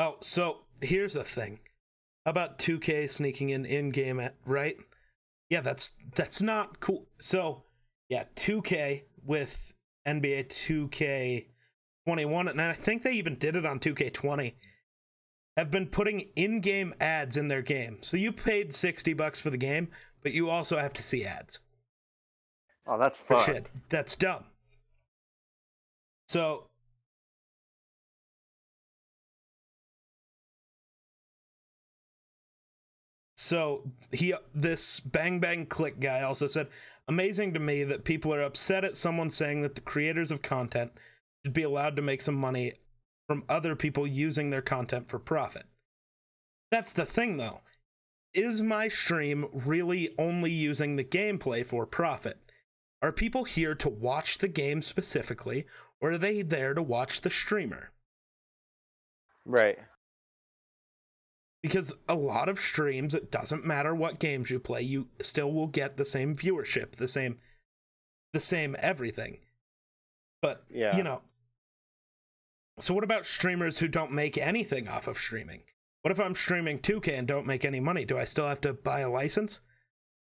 Oh, 0.00 0.16
so 0.20 0.62
here's 0.80 1.14
a 1.14 1.22
thing 1.22 1.60
about 2.24 2.58
2K 2.58 3.08
sneaking 3.10 3.50
in 3.50 3.66
in-game, 3.66 4.18
at- 4.18 4.36
right? 4.46 4.76
Yeah, 5.50 5.60
that's 5.60 5.92
that's 6.14 6.40
not 6.40 6.80
cool. 6.80 7.06
So, 7.18 7.64
yeah, 8.08 8.24
2K 8.34 9.02
with 9.26 9.74
NBA 10.08 10.44
2K21, 12.06 12.50
and 12.50 12.60
I 12.62 12.72
think 12.72 13.02
they 13.02 13.12
even 13.12 13.34
did 13.36 13.56
it 13.56 13.66
on 13.66 13.78
2K20. 13.78 14.54
Have 15.58 15.70
been 15.70 15.86
putting 15.86 16.30
in-game 16.34 16.94
ads 17.00 17.36
in 17.36 17.48
their 17.48 17.60
game. 17.60 17.98
So 18.00 18.16
you 18.16 18.32
paid 18.32 18.72
60 18.72 19.12
bucks 19.12 19.42
for 19.42 19.50
the 19.50 19.58
game, 19.58 19.88
but 20.22 20.32
you 20.32 20.48
also 20.48 20.78
have 20.78 20.94
to 20.94 21.02
see 21.02 21.26
ads. 21.26 21.60
Oh, 22.86 22.96
that's 22.96 23.18
fun. 23.28 23.44
shit. 23.44 23.66
That's 23.90 24.16
dumb. 24.16 24.44
So 26.28 26.69
So 33.50 33.82
he 34.12 34.32
this 34.54 35.00
bang 35.00 35.40
bang 35.40 35.66
click 35.66 35.98
guy 35.98 36.22
also 36.22 36.46
said 36.46 36.68
amazing 37.08 37.52
to 37.54 37.58
me 37.58 37.82
that 37.82 38.04
people 38.04 38.32
are 38.32 38.42
upset 38.42 38.84
at 38.84 38.96
someone 38.96 39.28
saying 39.28 39.62
that 39.62 39.74
the 39.74 39.80
creators 39.80 40.30
of 40.30 40.40
content 40.40 40.92
should 41.44 41.52
be 41.52 41.64
allowed 41.64 41.96
to 41.96 42.02
make 42.02 42.22
some 42.22 42.36
money 42.36 42.74
from 43.26 43.42
other 43.48 43.74
people 43.74 44.06
using 44.06 44.50
their 44.50 44.62
content 44.62 45.08
for 45.08 45.18
profit. 45.18 45.64
That's 46.70 46.92
the 46.92 47.04
thing 47.04 47.38
though. 47.38 47.62
Is 48.34 48.62
my 48.62 48.86
stream 48.86 49.48
really 49.52 50.14
only 50.16 50.52
using 50.52 50.94
the 50.94 51.02
gameplay 51.02 51.66
for 51.66 51.86
profit? 51.86 52.38
Are 53.02 53.10
people 53.10 53.42
here 53.42 53.74
to 53.74 53.88
watch 53.88 54.38
the 54.38 54.46
game 54.46 54.80
specifically, 54.80 55.66
or 56.00 56.12
are 56.12 56.18
they 56.18 56.42
there 56.42 56.72
to 56.72 56.82
watch 56.82 57.22
the 57.22 57.30
streamer? 57.30 57.90
Right. 59.44 59.80
Because 61.62 61.92
a 62.08 62.14
lot 62.14 62.48
of 62.48 62.58
streams, 62.58 63.14
it 63.14 63.30
doesn't 63.30 63.66
matter 63.66 63.94
what 63.94 64.18
games 64.18 64.50
you 64.50 64.58
play, 64.58 64.80
you 64.82 65.08
still 65.20 65.52
will 65.52 65.66
get 65.66 65.96
the 65.96 66.04
same 66.06 66.34
viewership, 66.34 66.92
the 66.92 67.08
same 67.08 67.38
the 68.32 68.40
same 68.40 68.76
everything. 68.78 69.38
But 70.40 70.64
Yeah. 70.70 70.96
you 70.96 71.02
know. 71.02 71.22
So 72.78 72.94
what 72.94 73.04
about 73.04 73.26
streamers 73.26 73.78
who 73.78 73.88
don't 73.88 74.12
make 74.12 74.38
anything 74.38 74.88
off 74.88 75.06
of 75.06 75.18
streaming? 75.18 75.64
What 76.02 76.12
if 76.12 76.20
I'm 76.20 76.34
streaming 76.34 76.78
2K 76.78 77.18
and 77.18 77.28
don't 77.28 77.46
make 77.46 77.64
any 77.64 77.80
money? 77.80 78.04
Do 78.06 78.16
I 78.16 78.24
still 78.24 78.46
have 78.46 78.60
to 78.62 78.72
buy 78.72 79.00
a 79.00 79.10
license? 79.10 79.60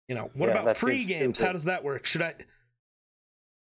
You 0.07 0.15
know, 0.15 0.31
what 0.33 0.49
Yeah, 0.49 0.61
about 0.61 0.77
free 0.77 1.05
games? 1.05 1.39
How 1.39 1.51
does 1.51 1.65
that 1.65 1.83
work? 1.83 2.05
Should 2.05 2.23
I 2.23 2.35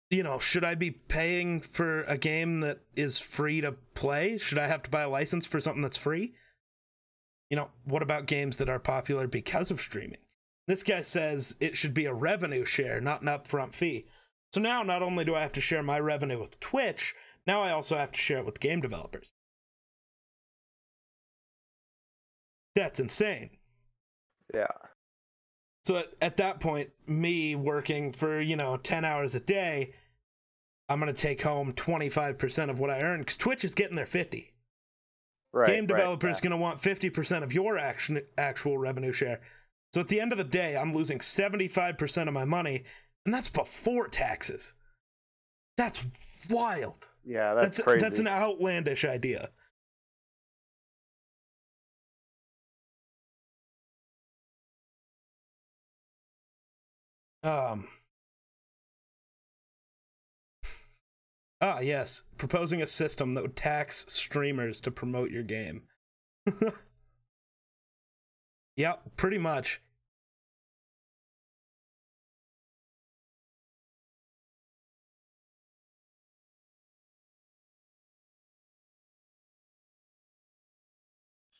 you 0.08 0.22
know, 0.22 0.38
should 0.38 0.62
I 0.62 0.74
be 0.74 0.90
paying 0.90 1.62
for 1.62 2.02
a 2.02 2.18
game 2.18 2.60
that 2.60 2.80
is 2.94 3.18
free 3.18 3.62
to 3.62 3.72
play? 3.94 4.36
Should 4.36 4.58
I 4.58 4.66
have 4.66 4.82
to 4.82 4.90
buy 4.90 5.02
a 5.02 5.08
license 5.08 5.46
for 5.46 5.58
something 5.58 5.80
that's 5.80 5.96
free? 5.96 6.34
You 7.52 7.56
know, 7.56 7.68
what 7.84 8.02
about 8.02 8.24
games 8.24 8.56
that 8.56 8.70
are 8.70 8.78
popular 8.78 9.26
because 9.26 9.70
of 9.70 9.78
streaming? 9.78 10.20
This 10.68 10.82
guy 10.82 11.02
says 11.02 11.54
it 11.60 11.76
should 11.76 11.92
be 11.92 12.06
a 12.06 12.14
revenue 12.14 12.64
share, 12.64 12.98
not 12.98 13.20
an 13.20 13.28
upfront 13.28 13.74
fee. 13.74 14.06
So 14.54 14.60
now 14.62 14.82
not 14.82 15.02
only 15.02 15.26
do 15.26 15.34
I 15.34 15.42
have 15.42 15.52
to 15.52 15.60
share 15.60 15.82
my 15.82 16.00
revenue 16.00 16.40
with 16.40 16.58
Twitch, 16.60 17.14
now 17.46 17.60
I 17.60 17.72
also 17.72 17.94
have 17.94 18.12
to 18.12 18.18
share 18.18 18.38
it 18.38 18.46
with 18.46 18.58
game 18.58 18.80
developers. 18.80 19.34
That's 22.74 23.00
insane. 23.00 23.50
Yeah. 24.54 24.68
So 25.84 25.96
at, 25.96 26.06
at 26.22 26.38
that 26.38 26.58
point, 26.58 26.88
me 27.06 27.54
working 27.54 28.12
for, 28.12 28.40
you 28.40 28.56
know, 28.56 28.78
10 28.78 29.04
hours 29.04 29.34
a 29.34 29.40
day, 29.40 29.92
I'm 30.88 31.00
going 31.00 31.14
to 31.14 31.20
take 31.20 31.42
home 31.42 31.74
25% 31.74 32.70
of 32.70 32.78
what 32.78 32.88
I 32.88 33.02
earn 33.02 33.18
because 33.18 33.36
Twitch 33.36 33.62
is 33.62 33.74
getting 33.74 33.96
their 33.96 34.06
50. 34.06 34.54
Right. 35.52 35.66
Game 35.66 35.86
right, 35.86 36.24
is 36.24 36.38
yeah. 36.38 36.40
going 36.40 36.50
to 36.50 36.56
want 36.56 36.80
50% 36.80 37.42
of 37.42 37.52
your 37.52 37.76
action, 37.76 38.22
actual 38.38 38.78
revenue 38.78 39.12
share. 39.12 39.40
So 39.92 40.00
at 40.00 40.08
the 40.08 40.20
end 40.20 40.32
of 40.32 40.38
the 40.38 40.44
day, 40.44 40.76
I'm 40.76 40.94
losing 40.94 41.18
75% 41.18 42.26
of 42.28 42.32
my 42.32 42.46
money, 42.46 42.84
and 43.26 43.34
that's 43.34 43.50
before 43.50 44.08
taxes. 44.08 44.72
That's 45.76 46.04
wild. 46.48 47.08
Yeah, 47.24 47.54
that's, 47.54 47.66
That's 47.76 47.82
crazy. 47.82 48.00
that's 48.02 48.18
an 48.18 48.28
outlandish 48.28 49.04
idea. 49.04 49.50
Um. 57.44 57.88
Ah, 61.62 61.78
yes, 61.78 62.22
proposing 62.38 62.82
a 62.82 62.86
system 62.88 63.34
that 63.34 63.42
would 63.42 63.54
tax 63.54 64.04
streamers 64.08 64.80
to 64.80 64.90
promote 64.90 65.30
your 65.30 65.44
game. 65.44 65.84
yep, 68.76 69.00
pretty 69.16 69.38
much. 69.38 69.80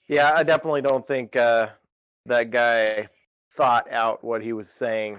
Yeah, 0.09 0.33
I 0.35 0.43
definitely 0.43 0.83
don't 0.83 1.07
think 1.07 1.37
uh, 1.37 1.69
that 2.27 2.51
guy 2.51 3.09
thought 3.57 3.91
out 3.93 4.25
what 4.25 4.43
he 4.43 4.53
was 4.53 4.67
saying 4.81 5.19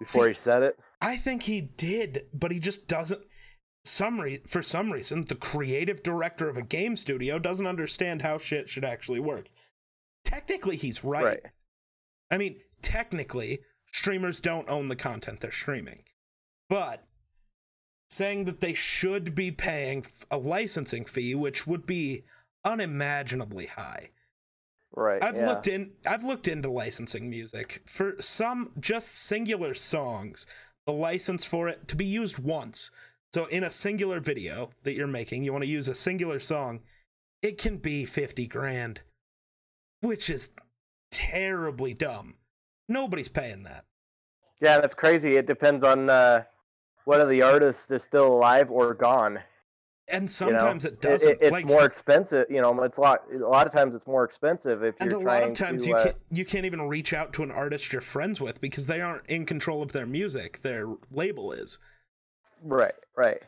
before 0.00 0.24
See- 0.24 0.32
he 0.32 0.38
said 0.42 0.64
it. 0.64 0.76
I 1.00 1.16
think 1.16 1.44
he 1.44 1.60
did, 1.60 2.26
but 2.34 2.50
he 2.50 2.58
just 2.58 2.88
doesn't. 2.88 3.20
Some 3.86 4.20
re- 4.20 4.42
for 4.46 4.62
some 4.62 4.92
reason, 4.92 5.24
the 5.24 5.34
creative 5.34 6.02
director 6.02 6.48
of 6.48 6.56
a 6.56 6.62
game 6.62 6.96
studio 6.96 7.38
doesn't 7.38 7.66
understand 7.66 8.22
how 8.22 8.38
shit 8.38 8.68
should 8.68 8.84
actually 8.84 9.20
work. 9.20 9.48
Technically, 10.24 10.76
he's 10.76 11.04
right. 11.04 11.24
Right. 11.24 11.40
I 12.30 12.38
mean, 12.38 12.60
technically, 12.82 13.60
streamers 13.92 14.40
don't 14.40 14.68
own 14.68 14.88
the 14.88 14.96
content 14.96 15.40
they're 15.40 15.52
streaming, 15.52 16.02
but 16.68 17.04
saying 18.08 18.44
that 18.44 18.60
they 18.60 18.74
should 18.74 19.34
be 19.34 19.50
paying 19.50 20.04
a 20.30 20.36
licensing 20.36 21.04
fee, 21.04 21.34
which 21.34 21.66
would 21.66 21.86
be 21.86 22.24
unimaginably 22.64 23.66
high. 23.66 24.10
Right. 24.94 25.22
I've 25.22 25.36
yeah. 25.36 25.48
looked 25.48 25.68
in 25.68 25.92
I've 26.06 26.24
looked 26.24 26.48
into 26.48 26.70
licensing 26.70 27.28
music 27.28 27.82
for 27.86 28.20
some 28.20 28.72
just 28.80 29.14
singular 29.14 29.74
songs. 29.74 30.46
The 30.86 30.92
license 30.92 31.44
for 31.44 31.68
it 31.68 31.88
to 31.88 31.96
be 31.96 32.06
used 32.06 32.38
once. 32.38 32.90
So 33.32 33.46
in 33.46 33.64
a 33.64 33.70
singular 33.70 34.20
video 34.20 34.70
that 34.84 34.94
you're 34.94 35.06
making, 35.06 35.42
you 35.42 35.52
want 35.52 35.64
to 35.64 35.70
use 35.70 35.88
a 35.88 35.94
singular 35.94 36.40
song, 36.40 36.80
it 37.42 37.58
can 37.58 37.76
be 37.78 38.04
50 38.04 38.46
grand, 38.46 39.02
which 40.00 40.30
is 40.30 40.50
terribly 41.10 41.94
dumb. 41.94 42.34
Nobody's 42.88 43.28
paying 43.28 43.64
that. 43.64 43.84
Yeah, 44.60 44.80
that's 44.80 44.94
crazy. 44.94 45.36
It 45.36 45.46
depends 45.46 45.84
on 45.84 46.08
uh, 46.08 46.44
whether 47.04 47.26
the 47.26 47.42
artist 47.42 47.90
is 47.90 48.02
still 48.02 48.26
alive 48.26 48.70
or 48.70 48.94
gone. 48.94 49.40
And 50.08 50.22
you 50.22 50.52
know? 50.52 50.58
sometimes 50.58 50.84
it 50.84 51.00
doesn't. 51.02 51.32
it- 51.32 51.38
it's 51.42 51.52
like, 51.52 51.66
more 51.66 51.84
expensive. 51.84 52.46
You 52.48 52.62
know, 52.62 52.82
it's 52.84 52.96
a 52.96 53.00
lot. 53.00 53.22
A 53.34 53.38
lot 53.38 53.66
of 53.66 53.72
times, 53.72 53.94
it's 53.94 54.06
more 54.06 54.24
expensive 54.24 54.84
if 54.84 54.94
and 55.00 55.10
you're 55.10 55.20
a 55.20 55.22
trying 55.22 55.40
lot 55.42 55.48
of 55.50 55.54
times 55.54 55.82
to. 55.82 55.88
you 55.88 55.96
uh, 55.96 56.04
can't 56.04 56.16
you 56.30 56.44
can't 56.44 56.64
even 56.64 56.82
reach 56.82 57.12
out 57.12 57.32
to 57.34 57.42
an 57.42 57.50
artist 57.50 57.92
you're 57.92 58.00
friends 58.00 58.40
with 58.40 58.60
because 58.60 58.86
they 58.86 59.00
aren't 59.00 59.26
in 59.26 59.44
control 59.44 59.82
of 59.82 59.90
their 59.92 60.06
music. 60.06 60.62
Their 60.62 60.86
label 61.10 61.50
is. 61.52 61.80
Right. 62.62 62.94
Right. 63.16 63.42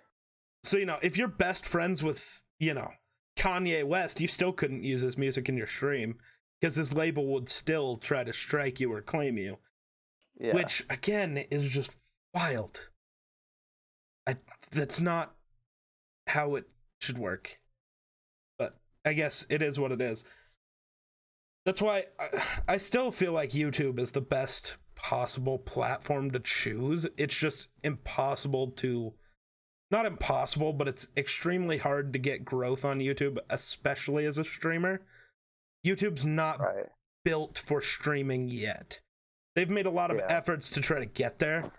So 0.65 0.77
you 0.77 0.87
know, 0.87 0.99
if 1.03 1.17
you're 1.17 1.29
best 1.29 1.67
friends 1.67 2.03
with 2.03 2.43
you 2.59 2.75
know 2.75 2.91
Kanye 3.37 3.85
West, 3.85 4.21
you 4.21 4.29
still 4.29 4.53
couldn't 4.53 4.85
use 4.85 5.01
his 5.01 5.19
music 5.19 5.49
in 5.49 5.57
your 5.57 5.67
stream 5.67 6.17
because 6.61 6.77
his 6.77 6.93
label 6.93 7.27
would 7.27 7.49
still 7.49 7.97
try 7.97 8.25
to 8.25 8.33
strike 8.33 8.81
you 8.81 8.93
or 8.93 9.01
claim 9.01 9.39
you. 9.39 9.59
Yeah. 10.41 10.55
Which 10.55 10.85
again 10.91 11.39
is 11.51 11.69
just 11.69 11.91
wild. 12.35 12.89
I 14.27 14.37
that's 14.71 15.01
not 15.01 15.35
how 16.27 16.57
it 16.57 16.69
should 17.01 17.19
work. 17.19 17.59
But 18.59 18.77
I 19.05 19.15
guess 19.15 19.47
it 19.49 19.63
is 19.63 19.79
what 19.79 19.93
it 19.93 20.01
is. 20.01 20.25
That's 21.65 21.83
why 21.83 22.05
I, 22.19 22.43
I 22.69 22.77
still 22.77 23.11
feel 23.11 23.33
like 23.33 23.51
YouTube 23.51 23.99
is 23.99 24.11
the 24.11 24.21
best 24.21 24.77
possible 24.99 25.59
platform 25.59 26.31
to 26.33 26.41
choose. 26.41 27.07
It's 27.17 27.37
just 27.37 27.69
impossible 27.85 28.73
to 28.73 29.15
not 29.91 30.05
impossible, 30.05 30.75
but 30.75 30.87
it's 30.89 31.09
extremely 31.17 31.79
hard 31.79 32.13
to 32.13 32.19
get 32.19 32.45
growth 32.45 32.85
on 32.85 32.99
YouTube, 32.99 33.39
especially 33.49 34.27
as 34.27 34.37
a 34.37 34.45
streamer. 34.45 35.01
YouTube's 35.87 36.25
not 36.27 36.61
Right. 36.61 36.87
built 37.25 37.57
for 37.57 37.81
streaming 37.81 38.49
yet. 38.49 39.01
They've 39.55 39.71
made 39.71 39.87
a 39.87 39.91
lot 39.91 40.11
of 40.11 40.19
Yeah. 40.19 40.27
efforts 40.29 40.69
to 40.71 40.81
try 40.83 40.99
to 40.99 41.07
get 41.07 41.39
there, 41.39 41.73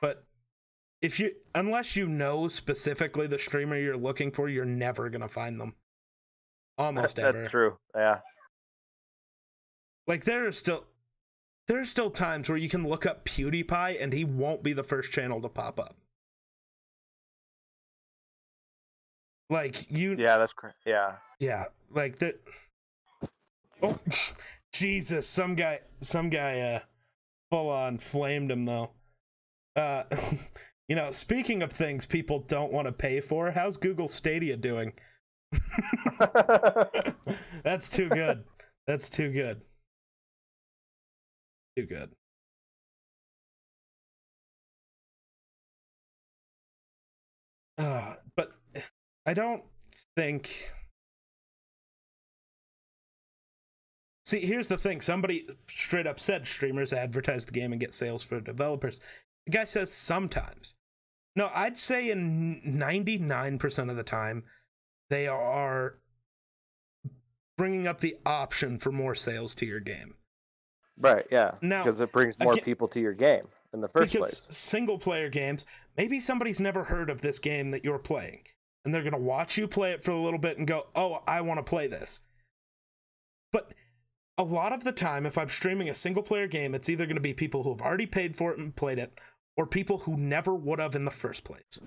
but 0.00 0.24
if 1.00 1.20
you 1.20 1.36
unless 1.54 1.94
you 1.94 2.08
know 2.08 2.48
specifically 2.48 3.26
the 3.28 3.38
streamer 3.38 3.76
you're 3.76 3.96
looking 3.96 4.32
for, 4.32 4.48
you're 4.48 4.64
never 4.64 5.08
gonna 5.10 5.28
find 5.28 5.60
them. 5.60 5.76
Almost 6.76 7.16
That's 7.16 7.36
ever. 7.36 7.48
true. 7.48 7.78
Yeah. 7.94 8.20
Like 10.08 10.24
there 10.24 10.46
are 10.48 10.52
still 10.52 10.86
there 11.68 11.80
are 11.80 11.84
still 11.84 12.10
times 12.10 12.48
where 12.48 12.58
you 12.58 12.68
can 12.68 12.88
look 12.88 13.06
up 13.06 13.24
PewDiePie 13.24 14.02
and 14.02 14.12
he 14.12 14.24
won't 14.24 14.62
be 14.62 14.72
the 14.72 14.82
first 14.82 15.12
channel 15.12 15.40
to 15.42 15.48
pop 15.48 15.78
up. 15.78 15.96
Like 19.50 19.90
you 19.90 20.16
Yeah, 20.18 20.38
that's 20.38 20.52
correct. 20.52 20.78
Yeah. 20.84 21.16
Yeah, 21.38 21.66
like 21.90 22.18
that. 22.18 22.40
Oh, 23.82 23.98
Jesus! 24.72 25.26
Some 25.28 25.54
guy, 25.54 25.80
some 26.00 26.30
guy, 26.30 26.60
uh, 26.60 26.80
full 27.50 27.70
on 27.70 27.98
flamed 27.98 28.50
him 28.50 28.64
though. 28.64 28.90
Uh, 29.76 30.04
you 30.88 30.96
know, 30.96 31.10
speaking 31.10 31.62
of 31.62 31.72
things 31.72 32.04
people 32.06 32.40
don't 32.40 32.72
want 32.72 32.86
to 32.86 32.92
pay 32.92 33.20
for, 33.20 33.50
how's 33.50 33.76
Google 33.76 34.08
Stadia 34.08 34.56
doing? 34.56 34.92
That's 37.62 37.88
too 37.88 38.08
good. 38.08 38.44
That's 38.86 39.08
too 39.08 39.32
good. 39.32 39.62
Too 41.78 41.86
good. 41.86 42.10
Uh, 47.78 48.14
but 48.34 48.50
I 49.24 49.32
don't 49.32 49.62
think. 50.16 50.72
See, 54.26 54.40
here's 54.40 54.66
the 54.66 54.76
thing. 54.76 55.00
Somebody 55.00 55.48
straight 55.68 56.08
up 56.08 56.18
said 56.18 56.48
streamers 56.48 56.92
advertise 56.92 57.44
the 57.44 57.52
game 57.52 57.70
and 57.70 57.80
get 57.80 57.94
sales 57.94 58.24
for 58.24 58.40
developers. 58.40 59.00
The 59.46 59.52
guy 59.52 59.64
says 59.64 59.92
sometimes. 59.92 60.74
No, 61.36 61.48
I'd 61.54 61.78
say 61.78 62.10
in 62.10 62.60
99% 62.66 63.88
of 63.88 63.94
the 63.94 64.02
time, 64.02 64.42
they 65.10 65.28
are 65.28 66.00
bringing 67.56 67.86
up 67.86 68.00
the 68.00 68.16
option 68.26 68.80
for 68.80 68.90
more 68.90 69.14
sales 69.14 69.54
to 69.54 69.64
your 69.64 69.78
game. 69.78 70.16
Right. 70.98 71.26
Yeah. 71.30 71.52
Now, 71.60 71.84
because 71.84 72.00
it 72.00 72.12
brings 72.12 72.38
more 72.38 72.52
again- 72.52 72.64
people 72.64 72.88
to 72.88 73.00
your 73.00 73.14
game 73.14 73.46
in 73.72 73.80
the 73.80 73.88
first 73.88 74.12
because 74.12 74.40
place. 74.40 74.56
single 74.56 74.98
player 74.98 75.28
games, 75.28 75.64
maybe 75.96 76.20
somebody's 76.20 76.60
never 76.60 76.84
heard 76.84 77.10
of 77.10 77.20
this 77.20 77.38
game 77.38 77.70
that 77.70 77.84
you're 77.84 77.98
playing, 77.98 78.42
and 78.84 78.94
they're 78.94 79.02
gonna 79.02 79.18
watch 79.18 79.56
you 79.56 79.68
play 79.68 79.92
it 79.92 80.04
for 80.04 80.10
a 80.10 80.20
little 80.20 80.38
bit 80.38 80.58
and 80.58 80.66
go, 80.66 80.88
"Oh, 80.94 81.22
I 81.26 81.40
want 81.40 81.58
to 81.58 81.64
play 81.68 81.86
this." 81.86 82.22
But 83.52 83.72
a 84.36 84.42
lot 84.42 84.72
of 84.72 84.84
the 84.84 84.92
time, 84.92 85.26
if 85.26 85.36
I'm 85.38 85.50
streaming 85.50 85.88
a 85.88 85.94
single 85.94 86.22
player 86.22 86.46
game, 86.46 86.74
it's 86.74 86.88
either 86.88 87.06
gonna 87.06 87.20
be 87.20 87.34
people 87.34 87.62
who 87.62 87.70
have 87.70 87.82
already 87.82 88.06
paid 88.06 88.36
for 88.36 88.52
it 88.52 88.58
and 88.58 88.74
played 88.74 88.98
it, 88.98 89.18
or 89.56 89.66
people 89.66 89.98
who 89.98 90.16
never 90.16 90.54
would 90.54 90.78
have 90.78 90.94
in 90.94 91.04
the 91.04 91.10
first 91.10 91.44
place. 91.44 91.80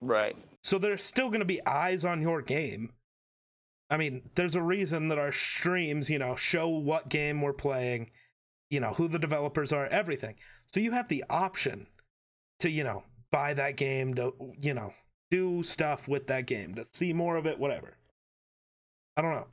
Right. 0.00 0.36
So 0.62 0.78
there's 0.78 1.02
still 1.02 1.28
going 1.28 1.40
to 1.40 1.44
be 1.46 1.64
eyes 1.66 2.04
on 2.04 2.22
your 2.22 2.42
game. 2.42 2.92
I 3.92 3.98
mean, 3.98 4.30
there's 4.36 4.56
a 4.56 4.62
reason 4.62 5.08
that 5.08 5.18
our 5.18 5.32
streams, 5.32 6.08
you 6.08 6.18
know, 6.18 6.34
show 6.34 6.66
what 6.66 7.10
game 7.10 7.42
we're 7.42 7.52
playing, 7.52 8.10
you 8.70 8.80
know, 8.80 8.94
who 8.94 9.06
the 9.06 9.18
developers 9.18 9.70
are, 9.70 9.86
everything. 9.88 10.36
So 10.72 10.80
you 10.80 10.92
have 10.92 11.08
the 11.08 11.22
option 11.28 11.86
to, 12.60 12.70
you 12.70 12.84
know, 12.84 13.04
buy 13.30 13.52
that 13.52 13.76
game, 13.76 14.14
to, 14.14 14.32
you 14.58 14.72
know, 14.72 14.94
do 15.30 15.62
stuff 15.62 16.08
with 16.08 16.26
that 16.28 16.46
game, 16.46 16.74
to 16.76 16.86
see 16.86 17.12
more 17.12 17.36
of 17.36 17.44
it, 17.44 17.58
whatever. 17.58 17.98
I 19.18 19.20
don't 19.20 19.34
know. 19.34 19.46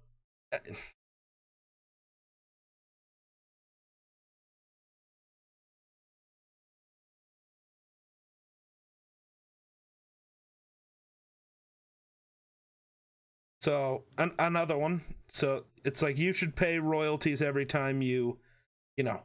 So 13.62 14.04
an- 14.18 14.36
another 14.40 14.78
one. 14.78 15.02
So 15.28 15.66
it's 15.84 16.02
like 16.02 16.18
you 16.18 16.34
should 16.34 16.56
pay 16.56 16.80
royalties 16.80 17.42
every 17.42 17.66
time 17.66 18.02
you, 18.02 18.40
you 18.98 19.04
know, 19.04 19.24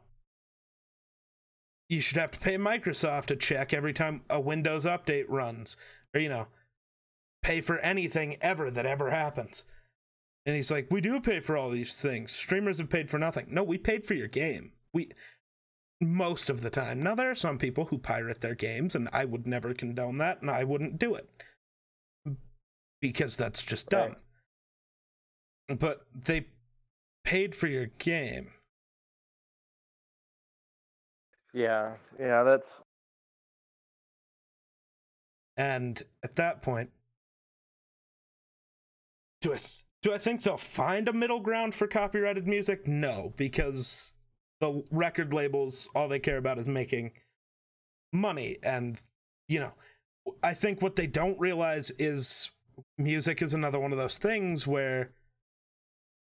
you 1.89 2.01
should 2.01 2.17
have 2.17 2.31
to 2.31 2.39
pay 2.39 2.57
Microsoft 2.57 3.31
a 3.31 3.35
check 3.35 3.73
every 3.73 3.93
time 3.93 4.23
a 4.29 4.39
Windows 4.39 4.85
update 4.85 5.25
runs, 5.27 5.77
or 6.13 6.21
you 6.21 6.29
know, 6.29 6.47
pay 7.43 7.61
for 7.61 7.77
anything 7.79 8.37
ever 8.41 8.71
that 8.71 8.85
ever 8.85 9.11
happens. 9.11 9.65
And 10.45 10.55
he's 10.55 10.71
like, 10.71 10.87
we 10.91 11.01
do 11.01 11.19
pay 11.19 11.39
for 11.39 11.57
all 11.57 11.69
these 11.69 11.99
things. 11.99 12.31
Streamers 12.31 12.77
have 12.77 12.89
paid 12.89 13.09
for 13.09 13.17
nothing. 13.17 13.47
No, 13.49 13.63
we 13.63 13.77
paid 13.77 14.05
for 14.05 14.13
your 14.13 14.27
game. 14.27 14.73
We 14.93 15.09
most 16.01 16.49
of 16.49 16.61
the 16.61 16.69
time. 16.69 17.01
Now 17.01 17.15
there 17.15 17.31
are 17.31 17.35
some 17.35 17.57
people 17.57 17.85
who 17.85 17.97
pirate 17.97 18.41
their 18.41 18.55
games, 18.55 18.95
and 18.95 19.09
I 19.13 19.25
would 19.25 19.47
never 19.47 19.73
condone 19.73 20.17
that, 20.19 20.41
and 20.41 20.51
I 20.51 20.63
wouldn't 20.63 20.99
do 20.99 21.15
it 21.15 21.29
because 23.01 23.37
that's 23.37 23.63
just 23.63 23.89
dumb. 23.89 24.09
Right. 24.09 24.17
But 25.67 26.05
they 26.23 26.47
paid 27.23 27.55
for 27.55 27.67
your 27.67 27.87
game. 27.97 28.51
Yeah. 31.53 31.95
Yeah. 32.19 32.43
That's 32.43 32.81
And 35.57 36.03
at 36.23 36.35
that 36.35 36.61
point, 36.61 36.89
do 39.41 39.53
I 39.53 39.57
th- 39.57 39.85
do 40.01 40.13
I 40.13 40.17
think 40.17 40.43
they'll 40.43 40.57
find 40.57 41.07
a 41.07 41.13
middle 41.13 41.39
ground 41.39 41.73
for 41.73 41.87
copyrighted 41.87 42.45
music? 42.45 42.87
No, 42.87 43.33
because 43.37 44.13
the 44.59 44.83
record 44.91 45.33
labels 45.33 45.89
all 45.95 46.07
they 46.07 46.19
care 46.19 46.37
about 46.37 46.59
is 46.59 46.67
making 46.67 47.11
money 48.13 48.57
and 48.63 49.01
you 49.47 49.59
know, 49.59 49.73
I 50.43 50.53
think 50.53 50.81
what 50.81 50.95
they 50.95 51.07
don't 51.07 51.39
realize 51.39 51.91
is 51.99 52.51
music 52.97 53.41
is 53.41 53.53
another 53.53 53.79
one 53.79 53.91
of 53.91 53.97
those 53.97 54.17
things 54.17 54.67
where 54.67 55.11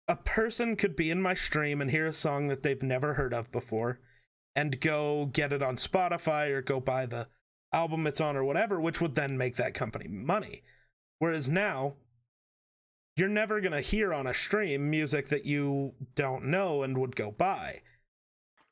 a 0.08 0.16
person 0.16 0.74
could 0.76 0.96
be 0.96 1.10
in 1.10 1.20
my 1.20 1.34
stream 1.34 1.80
and 1.80 1.90
hear 1.90 2.06
a 2.06 2.12
song 2.12 2.48
that 2.48 2.62
they've 2.62 2.82
never 2.82 3.14
heard 3.14 3.34
of 3.34 3.52
before 3.52 4.00
and 4.56 4.80
go 4.80 5.26
get 5.26 5.52
it 5.52 5.62
on 5.62 5.76
Spotify 5.76 6.50
or 6.50 6.62
go 6.62 6.80
buy 6.80 7.06
the 7.06 7.28
album 7.72 8.06
it's 8.06 8.20
on 8.20 8.36
or 8.36 8.42
whatever, 8.44 8.80
which 8.80 9.00
would 9.00 9.14
then 9.14 9.36
make 9.36 9.56
that 9.56 9.74
company 9.74 10.08
money. 10.08 10.62
Whereas 11.18 11.48
now, 11.48 11.94
you're 13.16 13.28
never 13.28 13.60
going 13.60 13.72
to 13.72 13.80
hear 13.80 14.14
on 14.14 14.26
a 14.26 14.34
stream 14.34 14.88
music 14.88 15.28
that 15.28 15.44
you 15.44 15.92
don't 16.14 16.44
know 16.44 16.82
and 16.82 16.96
would 16.96 17.14
go 17.14 17.30
buy. 17.30 17.82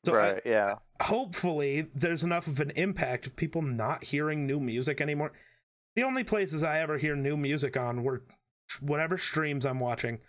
So 0.05 0.13
I- 0.13 0.17
right. 0.17 0.41
yeah. 0.45 0.75
hopefully 1.01 1.87
there's 1.93 2.23
enough 2.23 2.47
of 2.47 2.59
an 2.59 2.71
impact 2.75 3.27
of 3.27 3.35
people 3.35 3.61
not 3.61 4.05
hearing 4.05 4.47
new 4.47 4.59
music 4.59 5.01
anymore. 5.01 5.33
The 5.95 6.03
only 6.03 6.23
places 6.23 6.63
I 6.63 6.79
ever 6.79 6.97
hear 6.97 7.15
new 7.15 7.37
music 7.37 7.75
on 7.77 8.03
were 8.03 8.23
whatever 8.79 9.17
streams 9.17 9.65
I'm 9.65 9.79
watching, 9.79 10.19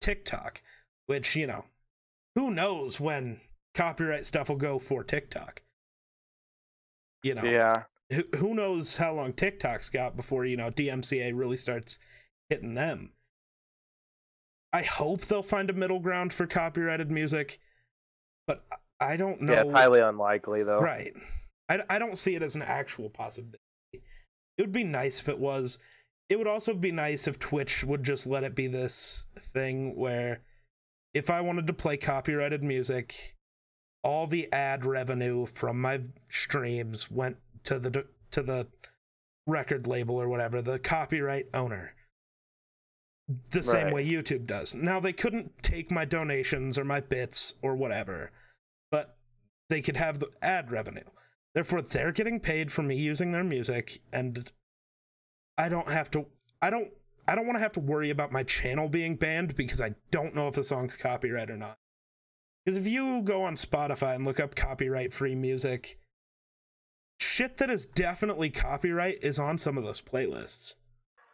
TikTok, 0.00 0.62
which, 1.06 1.34
you 1.36 1.46
know, 1.46 1.64
who 2.34 2.50
knows 2.50 3.00
when 3.00 3.40
copyright 3.74 4.26
stuff 4.26 4.48
will 4.48 4.56
go 4.56 4.78
for 4.78 5.02
TikTok. 5.04 5.62
You 7.22 7.34
know, 7.34 7.44
Yeah. 7.44 7.84
who, 8.10 8.24
who 8.36 8.54
knows 8.54 8.96
how 8.96 9.12
long 9.14 9.32
TikTok's 9.32 9.90
got 9.90 10.16
before, 10.16 10.44
you 10.44 10.56
know, 10.56 10.70
DMCA 10.70 11.32
really 11.34 11.56
starts 11.56 11.98
hitting 12.48 12.74
them. 12.74 13.12
I 14.72 14.82
hope 14.82 15.22
they'll 15.26 15.42
find 15.42 15.70
a 15.70 15.72
middle 15.74 15.98
ground 16.00 16.32
for 16.32 16.46
copyrighted 16.46 17.10
music, 17.10 17.58
but 18.46 18.64
I 19.00 19.16
don't 19.16 19.40
know. 19.40 19.52
Yeah. 19.52 19.62
It's 19.62 19.72
highly 19.72 20.00
unlikely 20.00 20.62
though. 20.62 20.78
Right. 20.80 21.14
I, 21.68 21.80
I 21.88 21.98
don't 21.98 22.18
see 22.18 22.34
it 22.34 22.42
as 22.42 22.54
an 22.54 22.62
actual 22.62 23.08
possibility. 23.10 23.58
It 23.92 24.62
would 24.62 24.72
be 24.72 24.84
nice 24.84 25.20
if 25.20 25.28
it 25.28 25.38
was. 25.38 25.78
It 26.28 26.38
would 26.38 26.46
also 26.46 26.74
be 26.74 26.92
nice 26.92 27.26
if 27.26 27.38
Twitch 27.38 27.84
would 27.84 28.02
just 28.02 28.26
let 28.26 28.44
it 28.44 28.54
be 28.54 28.66
this 28.66 29.26
thing 29.54 29.96
where 29.96 30.42
if 31.14 31.30
I 31.30 31.40
wanted 31.40 31.66
to 31.68 31.72
play 31.72 31.96
copyrighted 31.96 32.62
music, 32.62 33.36
all 34.04 34.26
the 34.26 34.52
ad 34.52 34.84
revenue 34.84 35.46
from 35.46 35.80
my 35.80 36.02
streams 36.28 37.10
went 37.10 37.38
to 37.64 37.78
the 37.78 38.06
to 38.30 38.42
the 38.42 38.66
record 39.46 39.86
label 39.86 40.16
or 40.16 40.28
whatever, 40.28 40.60
the 40.60 40.78
copyright 40.78 41.46
owner. 41.54 41.94
The 43.50 43.62
same 43.62 43.92
way 43.92 44.06
YouTube 44.06 44.46
does. 44.46 44.74
Now 44.74 45.00
they 45.00 45.12
couldn't 45.12 45.62
take 45.62 45.90
my 45.90 46.04
donations 46.04 46.78
or 46.78 46.84
my 46.84 47.00
bits 47.00 47.54
or 47.60 47.74
whatever, 47.76 48.30
but 48.90 49.16
they 49.68 49.82
could 49.82 49.96
have 49.96 50.18
the 50.18 50.30
ad 50.40 50.70
revenue. 50.70 51.02
Therefore, 51.54 51.82
they're 51.82 52.12
getting 52.12 52.40
paid 52.40 52.70
for 52.70 52.82
me 52.82 52.96
using 52.96 53.32
their 53.32 53.44
music, 53.44 54.00
and 54.12 54.50
I 55.58 55.68
don't 55.68 55.90
have 55.90 56.10
to. 56.12 56.24
I 56.62 56.70
don't. 56.70 56.90
I 57.26 57.34
don't 57.34 57.44
want 57.44 57.56
to 57.56 57.60
have 57.60 57.72
to 57.72 57.80
worry 57.80 58.08
about 58.08 58.32
my 58.32 58.42
channel 58.42 58.88
being 58.88 59.16
banned 59.16 59.54
because 59.54 59.82
I 59.82 59.94
don't 60.10 60.34
know 60.34 60.48
if 60.48 60.56
a 60.56 60.64
song's 60.64 60.96
copyright 60.96 61.50
or 61.50 61.58
not. 61.58 61.76
Because 62.64 62.78
if 62.78 62.86
you 62.86 63.20
go 63.22 63.42
on 63.42 63.56
Spotify 63.56 64.14
and 64.14 64.24
look 64.24 64.40
up 64.40 64.54
copyright 64.54 65.12
free 65.12 65.34
music, 65.34 65.98
shit 67.20 67.58
that 67.58 67.68
is 67.68 67.84
definitely 67.84 68.48
copyright 68.48 69.18
is 69.22 69.38
on 69.38 69.58
some 69.58 69.76
of 69.76 69.84
those 69.84 70.00
playlists. 70.00 70.74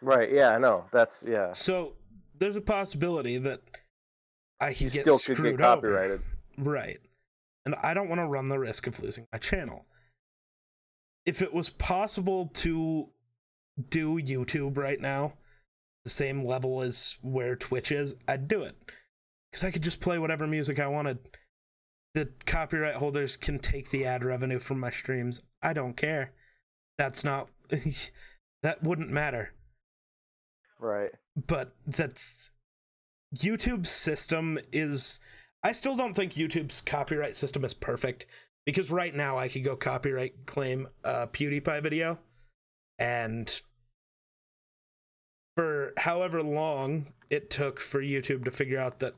Right. 0.03 0.33
Yeah. 0.33 0.51
I 0.51 0.59
know. 0.59 0.87
That's 0.93 1.22
yeah. 1.27 1.53
So 1.53 1.95
there's 2.39 2.57
a 2.57 2.61
possibility 2.61 3.39
that 3.39 3.61
I 4.61 4.72
could 4.72 4.81
You 4.83 4.91
get 4.91 5.03
still 5.03 5.18
could 5.18 5.37
screwed 5.37 5.59
get 5.59 5.64
copyrighted. 5.64 6.22
over. 6.59 6.70
Right. 6.70 6.99
And 7.66 7.75
I 7.83 7.95
don't 7.95 8.09
want 8.09 8.20
to 8.20 8.27
run 8.27 8.49
the 8.49 8.59
risk 8.59 8.87
of 8.87 9.01
losing 9.01 9.27
my 9.33 9.39
channel. 9.39 9.87
If 11.25 11.41
it 11.41 11.55
was 11.55 11.70
possible 11.70 12.51
to 12.55 13.09
do 13.91 14.20
YouTube 14.20 14.77
right 14.77 15.01
now, 15.01 15.35
the 16.05 16.11
same 16.11 16.45
level 16.45 16.83
as 16.83 17.16
where 17.22 17.57
Twitch 17.57 17.91
is, 17.93 18.14
I'd 18.29 18.49
do 18.49 18.62
it. 18.62 18.77
Because 19.51 19.64
I 19.64 19.70
could 19.70 19.83
just 19.83 20.01
play 20.01 20.18
whatever 20.18 20.47
music 20.47 20.81
I 20.81 20.89
wanted. 20.89 21.18
The 22.14 22.29
copyright 22.47 22.97
holders 22.97 23.37
can 23.37 23.59
take 23.59 23.91
the 23.91 24.05
ad 24.05 24.25
revenue 24.25 24.59
from 24.59 24.81
my 24.81 24.91
streams. 24.91 25.41
I 25.62 25.72
don't 25.72 25.97
care. 25.97 26.33
That's 26.99 27.25
not. 27.25 27.49
that 28.62 28.83
wouldn't 28.83 29.11
matter 29.11 29.53
Right. 30.81 31.11
but 31.47 31.75
that's 31.87 32.51
YouTube's 33.37 33.91
system 33.91 34.59
is 34.72 35.20
I 35.62 35.72
still 35.72 35.97
don't 35.97 36.14
think 36.14 36.33
YouTube's 36.33 36.81
copyright 36.81 37.35
system 37.35 37.64
is 37.64 37.75
perfect 37.75 38.27
because 38.66 38.91
right 38.91 39.14
now 39.14 39.39
I 39.39 39.49
could 39.49 39.64
go 39.64 39.77
copyright 39.77 40.47
claim 40.47 40.89
a 41.05 41.27
PewDiePie 41.27 41.83
video 41.83 42.18
and 42.99 43.62
for 45.57 45.92
however 45.99 46.42
long 46.42 47.12
it 47.30 47.51
took 47.51 47.78
for 47.80 48.01
YouTube 48.01 48.45
to 48.45 48.51
figure 48.51 48.78
out 48.78 48.99
that 49.01 49.14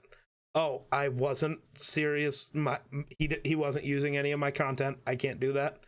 oh 0.55 0.83
I 0.93 1.09
wasn't 1.09 1.61
serious 1.75 2.51
my 2.55 2.79
he 3.19 3.31
he 3.45 3.55
wasn't 3.55 3.85
using 3.85 4.17
any 4.17 4.33
of 4.33 4.41
my 4.41 4.51
content 4.51 4.99
I 5.07 5.17
can't 5.17 5.41
do 5.41 5.53
that 5.55 5.81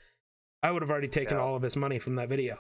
I 0.62 0.70
would 0.70 0.82
have 0.82 0.90
already 0.90 1.08
taken 1.08 1.36
Yeah. 1.36 1.42
all 1.42 1.56
of 1.56 1.62
his 1.62 1.76
money 1.76 1.98
from 1.98 2.16
that 2.16 2.28
video 2.28 2.56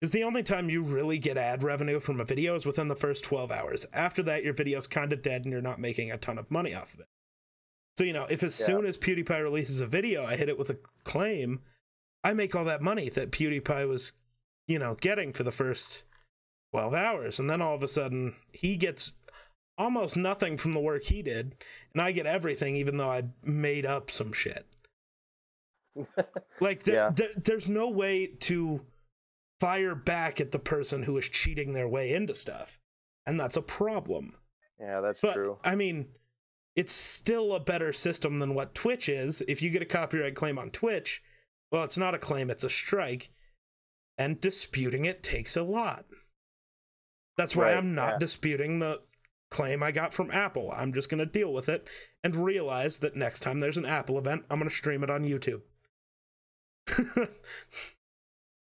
because 0.00 0.12
the 0.12 0.24
only 0.24 0.42
time 0.42 0.68
you 0.68 0.82
really 0.82 1.18
get 1.18 1.38
ad 1.38 1.62
revenue 1.62 2.00
from 2.00 2.20
a 2.20 2.24
video 2.24 2.54
is 2.54 2.66
within 2.66 2.88
the 2.88 2.94
first 2.94 3.24
12 3.24 3.50
hours. 3.50 3.86
After 3.94 4.22
that, 4.24 4.44
your 4.44 4.52
video's 4.52 4.86
kind 4.86 5.10
of 5.10 5.22
dead 5.22 5.44
and 5.44 5.52
you're 5.52 5.62
not 5.62 5.80
making 5.80 6.12
a 6.12 6.18
ton 6.18 6.36
of 6.36 6.50
money 6.50 6.74
off 6.74 6.92
of 6.92 7.00
it. 7.00 7.06
So, 7.96 8.04
you 8.04 8.12
know, 8.12 8.26
if 8.28 8.42
as 8.42 8.60
Yeah. 8.60 8.66
soon 8.66 8.84
as 8.84 8.98
PewDiePie 8.98 9.42
releases 9.42 9.80
a 9.80 9.86
video, 9.86 10.22
I 10.26 10.36
hit 10.36 10.50
it 10.50 10.58
with 10.58 10.68
a 10.68 10.76
claim, 11.04 11.62
I 12.22 12.34
make 12.34 12.54
all 12.54 12.66
that 12.66 12.82
money 12.82 13.08
that 13.08 13.30
PewDiePie 13.30 13.88
was, 13.88 14.12
you 14.66 14.78
know, 14.78 14.94
getting 14.96 15.32
for 15.32 15.42
the 15.42 15.52
first 15.52 16.04
12 16.72 16.94
hours. 16.94 17.38
And 17.38 17.48
then 17.48 17.62
all 17.62 17.74
of 17.74 17.82
a 17.82 17.88
sudden, 17.88 18.34
he 18.52 18.76
gets 18.76 19.12
almost 19.78 20.16
nothing 20.16 20.56
from 20.56 20.72
the 20.72 20.80
work 20.80 21.04
he 21.04 21.22
did, 21.22 21.54
and 21.92 22.00
I 22.02 22.12
get 22.12 22.26
everything, 22.26 22.76
even 22.76 22.96
though 22.96 23.10
I 23.10 23.24
made 23.42 23.84
up 23.86 24.10
some 24.10 24.32
shit. 24.32 24.66
Like, 26.60 26.82
there, 26.82 26.94
Yeah. 26.94 27.10
there, 27.14 27.30
there's 27.36 27.68
no 27.68 27.88
way 27.90 28.26
to 28.26 28.80
fire 29.60 29.94
back 29.94 30.40
at 30.40 30.52
the 30.52 30.58
person 30.58 31.02
who 31.02 31.16
is 31.16 31.28
cheating 31.28 31.72
their 31.72 31.88
way 31.88 32.12
into 32.14 32.34
stuff. 32.34 32.78
And 33.26 33.40
that's 33.40 33.56
a 33.56 33.62
problem. 33.62 34.36
yeah, 34.78 35.00
that's 35.00 35.20
But, 35.20 35.34
true. 35.34 35.58
I 35.64 35.74
mean, 35.74 36.06
it's 36.74 36.92
still 36.92 37.54
a 37.54 37.60
better 37.60 37.92
system 37.92 38.38
than 38.38 38.54
what 38.54 38.74
Twitch 38.74 39.08
is. 39.08 39.42
If 39.48 39.62
you 39.62 39.70
get 39.70 39.82
a 39.82 39.86
copyright 39.86 40.34
claim 40.34 40.58
on 40.58 40.70
Twitch, 40.70 41.22
well, 41.72 41.84
it's 41.84 41.96
not 41.96 42.14
a 42.14 42.18
claim, 42.18 42.50
it's 42.50 42.64
a 42.64 42.70
strike. 42.70 43.30
And 44.18 44.40
disputing 44.40 45.04
it 45.04 45.22
takes 45.22 45.56
a 45.56 45.62
lot. 45.62 46.06
That's 47.36 47.54
why 47.54 47.64
Right, 47.64 47.76
I'm 47.76 47.94
not 47.94 48.12
yeah. 48.12 48.18
disputing 48.18 48.78
the 48.78 49.02
claim 49.50 49.82
I 49.82 49.92
got 49.92 50.14
from 50.14 50.30
Apple. 50.30 50.72
I'm 50.74 50.92
just 50.92 51.08
going 51.10 51.18
to 51.18 51.26
deal 51.26 51.52
with 51.52 51.68
it 51.68 51.86
and 52.24 52.34
realize 52.34 52.98
that 52.98 53.16
next 53.16 53.40
time 53.40 53.60
there's 53.60 53.76
an 53.76 53.84
Apple 53.84 54.18
event, 54.18 54.44
I'm 54.50 54.58
going 54.58 54.70
to 54.70 54.74
stream 54.74 55.04
it 55.04 55.10
on 55.10 55.22
YouTube. 55.24 55.62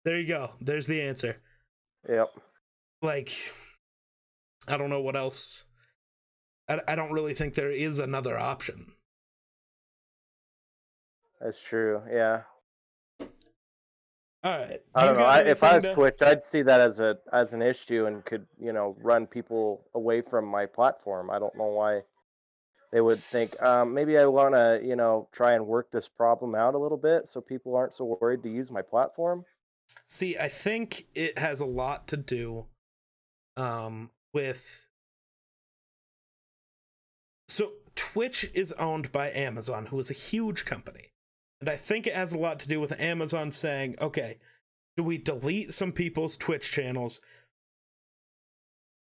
there 0.04 0.18
you 0.18 0.26
go. 0.26 0.52
There's 0.60 0.86
the 0.86 1.02
answer. 1.02 1.40
Yep. 2.08 2.28
Like, 3.00 3.32
I 4.68 4.76
don't 4.76 4.90
know 4.90 5.00
what 5.00 5.16
else. 5.16 5.64
I, 6.68 6.80
I 6.86 6.94
don't 6.94 7.12
really 7.12 7.34
think 7.34 7.54
there 7.54 7.70
is 7.70 7.98
another 7.98 8.38
option. 8.38 8.92
That's 11.40 11.60
true. 11.60 12.02
Yeah. 12.10 12.42
All 14.44 14.50
right. 14.50 14.80
I 14.94 15.04
don't 15.06 15.16
know. 15.16 15.24
I, 15.24 15.40
if 15.42 15.62
I 15.62 15.76
was 15.76 15.84
to- 15.84 15.94
Twitch, 15.94 16.20
I'd 16.20 16.42
see 16.42 16.62
that 16.62 16.80
as 16.80 16.98
a 16.98 17.18
as 17.32 17.52
an 17.52 17.62
issue 17.62 18.06
and 18.06 18.24
could 18.24 18.46
you 18.58 18.72
know 18.72 18.96
run 19.00 19.26
people 19.26 19.84
away 19.94 20.20
from 20.22 20.46
my 20.46 20.66
platform. 20.66 21.30
I 21.30 21.38
don't 21.38 21.56
know 21.56 21.66
why 21.68 22.00
they 22.92 23.00
would 23.00 23.18
think 23.18 23.50
um, 23.62 23.94
maybe 23.94 24.18
I 24.18 24.26
want 24.26 24.54
to 24.54 24.80
you 24.84 24.96
know 24.96 25.28
try 25.32 25.52
and 25.52 25.66
work 25.66 25.90
this 25.92 26.08
problem 26.08 26.54
out 26.54 26.74
a 26.74 26.78
little 26.78 26.98
bit 26.98 27.28
so 27.28 27.40
people 27.40 27.76
aren't 27.76 27.94
so 27.94 28.18
worried 28.20 28.42
to 28.42 28.48
use 28.50 28.70
my 28.72 28.82
platform. 28.82 29.44
See, 30.08 30.36
I 30.36 30.48
think 30.48 31.06
it 31.14 31.38
has 31.38 31.60
a 31.60 31.66
lot 31.66 32.08
to 32.08 32.16
do 32.16 32.66
um 33.56 34.10
with 34.34 34.88
So 37.48 37.72
Twitch 37.94 38.50
is 38.54 38.72
owned 38.72 39.12
by 39.12 39.30
Amazon, 39.30 39.86
who 39.86 39.98
is 39.98 40.10
a 40.10 40.14
huge 40.14 40.64
company. 40.64 41.11
And 41.62 41.70
I 41.70 41.76
think 41.76 42.08
it 42.08 42.14
has 42.16 42.32
a 42.32 42.38
lot 42.38 42.58
to 42.58 42.68
do 42.68 42.80
with 42.80 43.00
Amazon 43.00 43.52
saying, 43.52 43.94
okay, 44.00 44.38
do 44.96 45.04
we 45.04 45.16
delete 45.16 45.72
some 45.72 45.92
people's 45.92 46.36
Twitch 46.36 46.72
channels? 46.72 47.20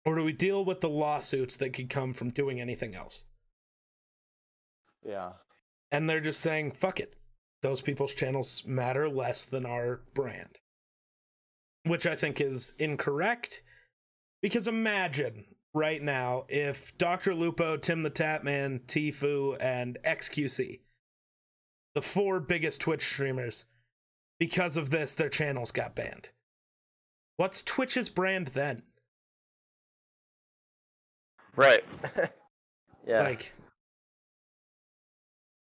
Or 0.05 0.15
do 0.15 0.23
we 0.23 0.33
deal 0.33 0.65
with 0.65 0.81
the 0.81 0.89
lawsuits 0.89 1.57
that 1.57 1.73
could 1.73 1.91
come 1.91 2.15
from 2.15 2.31
doing 2.31 2.61
anything 2.61 2.95
else? 2.95 3.25
Yeah. 5.05 5.33
And 5.91 6.09
they're 6.09 6.21
just 6.21 6.39
saying, 6.39 6.71
fuck 6.71 7.01
it. 7.01 7.17
Those 7.63 7.83
people's 7.83 8.15
channels 8.15 8.63
matter 8.65 9.09
less 9.09 9.45
than 9.45 9.67
our 9.67 10.03
brand. 10.15 10.61
Which 11.83 12.07
I 12.07 12.15
think 12.15 12.41
is 12.41 12.73
incorrect. 12.79 13.65
Because 14.43 14.69
imagine 14.69 15.45
right 15.75 16.01
now 16.01 16.45
if 16.49 16.97
Dr. 16.99 17.35
Lupo, 17.35 17.77
Tim 17.79 18.05
the 18.05 18.13
Tatman, 18.13 18.83
Tfue, 18.87 19.57
and 19.59 19.99
XQC, 20.05 20.79
the 21.95 22.03
four 22.03 22.41
biggest 22.41 22.81
Twitch 22.81 23.05
streamers, 23.05 23.67
because 24.39 24.77
of 24.77 24.91
this, 24.91 25.15
their 25.15 25.29
channels 25.29 25.71
got 25.71 25.95
banned. 25.95 26.31
What's 27.37 27.63
Twitch's 27.63 28.09
brand 28.09 28.49
then? 28.49 28.83
Right. 31.57 31.85
yeah. 33.07 33.23
Like, 33.23 33.53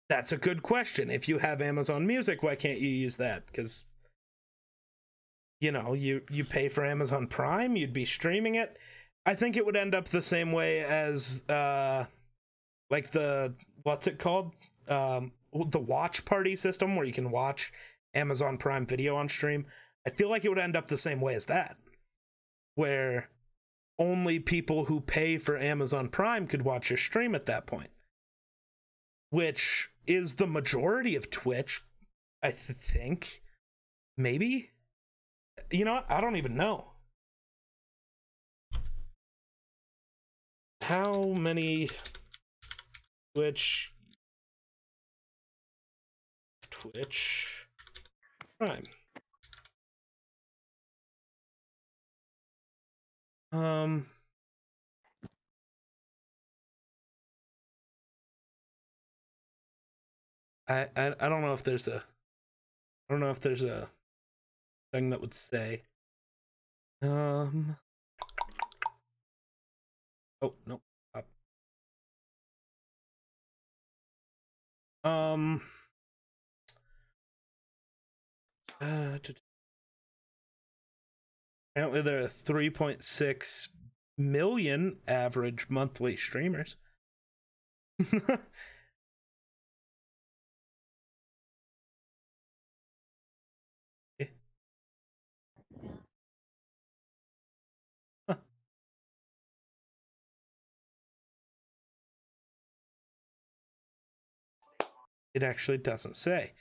that's 0.09 0.31
a 0.31 0.37
good 0.37 0.63
question. 0.63 1.09
If 1.09 1.27
you 1.27 1.39
have 1.39 1.61
Amazon 1.61 2.05
Music, 2.07 2.43
why 2.43 2.55
can't 2.55 2.79
you 2.79 2.89
use 2.89 3.17
that? 3.17 3.45
Because, 3.47 3.85
you 5.59 5.71
know, 5.71 5.93
you 5.93 6.21
you 6.29 6.43
pay 6.43 6.69
for 6.69 6.85
Amazon 6.85 7.27
Prime, 7.27 7.75
you'd 7.75 7.93
be 7.93 8.05
streaming 8.05 8.55
it. 8.55 8.77
I 9.25 9.35
think 9.35 9.55
it 9.55 9.65
would 9.65 9.77
end 9.77 9.95
up 9.95 10.09
the 10.09 10.21
same 10.21 10.51
way 10.51 10.83
as, 10.83 11.43
uh, 11.49 12.05
like 12.89 13.11
the 13.11 13.55
what's 13.83 14.07
it 14.07 14.19
called? 14.19 14.51
Um, 14.87 15.31
the 15.67 15.79
watch 15.79 16.25
party 16.25 16.55
system 16.55 16.95
where 16.95 17.05
you 17.05 17.13
can 17.13 17.31
watch 17.31 17.71
Amazon 18.13 18.57
Prime 18.57 18.85
Video 18.85 19.15
on 19.15 19.29
stream. 19.29 19.65
I 20.05 20.09
feel 20.09 20.29
like 20.29 20.45
it 20.45 20.49
would 20.49 20.59
end 20.59 20.75
up 20.75 20.87
the 20.87 20.97
same 20.97 21.21
way 21.21 21.35
as 21.35 21.45
that, 21.45 21.77
where 22.75 23.29
only 23.99 24.39
people 24.39 24.85
who 24.85 24.99
pay 24.99 25.37
for 25.37 25.57
Amazon 25.57 26.09
Prime 26.09 26.47
could 26.47 26.63
watch 26.63 26.89
your 26.89 26.97
stream 26.97 27.35
at 27.35 27.45
that 27.45 27.65
point, 27.65 27.91
which 29.29 29.89
is 30.07 30.35
the 30.35 30.47
majority 30.47 31.15
of 31.15 31.29
Twitch, 31.29 31.81
I 32.41 32.47
th- 32.47 32.77
think. 32.77 33.41
Maybe? 34.17 34.71
You 35.71 35.85
know 35.85 35.95
what? 35.95 36.11
I 36.11 36.21
don't 36.21 36.35
even 36.35 36.55
know. 36.55 36.89
How 40.81 41.23
many 41.23 41.89
Twitch 43.33 43.92
Twitch 46.83 47.65
Prime? 48.59 48.83
Um 53.53 54.07
I, 60.67 60.87
I 60.95 61.15
I 61.19 61.29
don't 61.29 61.41
know 61.41 61.53
if 61.53 61.63
there's 61.63 61.87
a 61.87 62.03
I 63.09 63.13
don't 63.13 63.21
know 63.21 63.29
if 63.31 63.39
there's 63.39 63.63
a 63.63 63.89
thing 64.91 65.09
that 65.11 65.21
would 65.21 65.33
say 65.33 65.83
um 67.01 67.77
Oh, 70.41 70.53
no. 70.65 70.81
Um 75.03 75.61
Uh, 78.83 79.17
apparently, 81.73 82.01
there 82.01 82.19
are 82.19 82.27
3.6 82.27 83.69
million 84.17 84.97
average 85.07 85.69
monthly 85.69 86.17
streamers. 86.17 86.75
It 105.33 105.41
actually 105.41 105.79
doesn't 105.79 106.15
say, 106.15 106.53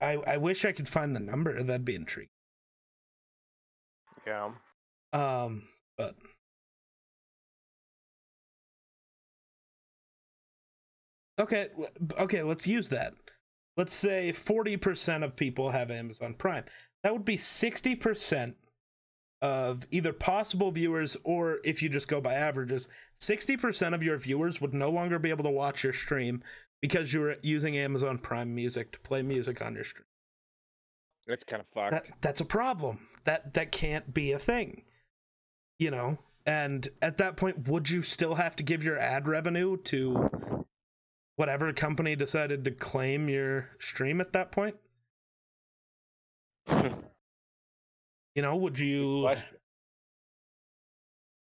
I 0.00 0.18
I 0.26 0.36
wish 0.36 0.64
I 0.64 0.72
could 0.72 0.88
find 0.88 1.14
the 1.14 1.20
number. 1.20 1.62
That'd 1.62 1.84
be 1.84 1.94
intriguing. 1.94 2.28
Yeah. 4.26 4.50
Um, 5.12 5.68
but 5.96 6.16
okay, 11.38 11.68
okay, 12.18 12.42
let's 12.42 12.66
use 12.66 12.88
that. 12.88 13.14
Let's 13.76 13.94
say 13.94 14.32
forty 14.32 14.76
percent 14.76 15.22
of 15.24 15.36
people 15.36 15.70
have 15.70 15.90
Amazon 15.90 16.34
Prime. 16.34 16.64
That 17.02 17.12
would 17.12 17.24
be 17.24 17.36
sixty 17.36 17.94
percent 17.94 18.56
of 19.42 19.86
either 19.90 20.12
possible 20.12 20.70
viewers 20.70 21.16
or 21.22 21.58
if 21.62 21.82
you 21.82 21.88
just 21.88 22.08
go 22.08 22.20
by 22.20 22.34
averages, 22.34 22.88
sixty 23.14 23.56
percent 23.56 23.94
of 23.94 24.02
your 24.02 24.18
viewers 24.18 24.60
would 24.60 24.74
no 24.74 24.90
longer 24.90 25.18
be 25.18 25.30
able 25.30 25.44
to 25.44 25.50
watch 25.50 25.84
your 25.84 25.92
stream 25.92 26.42
because 26.80 27.12
you 27.12 27.20
were 27.20 27.36
using 27.42 27.76
Amazon 27.76 28.18
Prime 28.18 28.54
Music 28.54 28.92
to 28.92 29.00
play 29.00 29.22
music 29.22 29.62
on 29.62 29.74
your 29.74 29.84
stream. 29.84 30.04
That's 31.26 31.44
kind 31.44 31.60
of 31.60 31.66
fucked. 31.74 31.92
That 31.92 32.06
that's 32.20 32.40
a 32.40 32.44
problem. 32.44 33.08
That 33.24 33.54
that 33.54 33.72
can't 33.72 34.14
be 34.14 34.32
a 34.32 34.38
thing. 34.38 34.82
You 35.78 35.90
know, 35.90 36.18
and 36.46 36.88
at 37.02 37.18
that 37.18 37.36
point, 37.36 37.68
would 37.68 37.90
you 37.90 38.02
still 38.02 38.36
have 38.36 38.56
to 38.56 38.62
give 38.62 38.84
your 38.84 38.98
ad 38.98 39.26
revenue 39.26 39.76
to 39.84 40.64
whatever 41.34 41.72
company 41.72 42.16
decided 42.16 42.64
to 42.64 42.70
claim 42.70 43.28
your 43.28 43.70
stream 43.78 44.20
at 44.20 44.32
that 44.32 44.52
point? 44.52 44.76
You 48.36 48.42
know, 48.42 48.54
would 48.54 48.78
you? 48.78 49.20
What? 49.20 49.38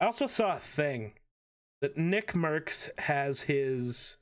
I 0.00 0.06
also 0.06 0.28
saw 0.28 0.56
a 0.56 0.60
thing 0.60 1.14
that 1.80 1.96
Nick 1.96 2.32
Mercs 2.32 2.96
has 3.00 3.42
his 3.42 4.18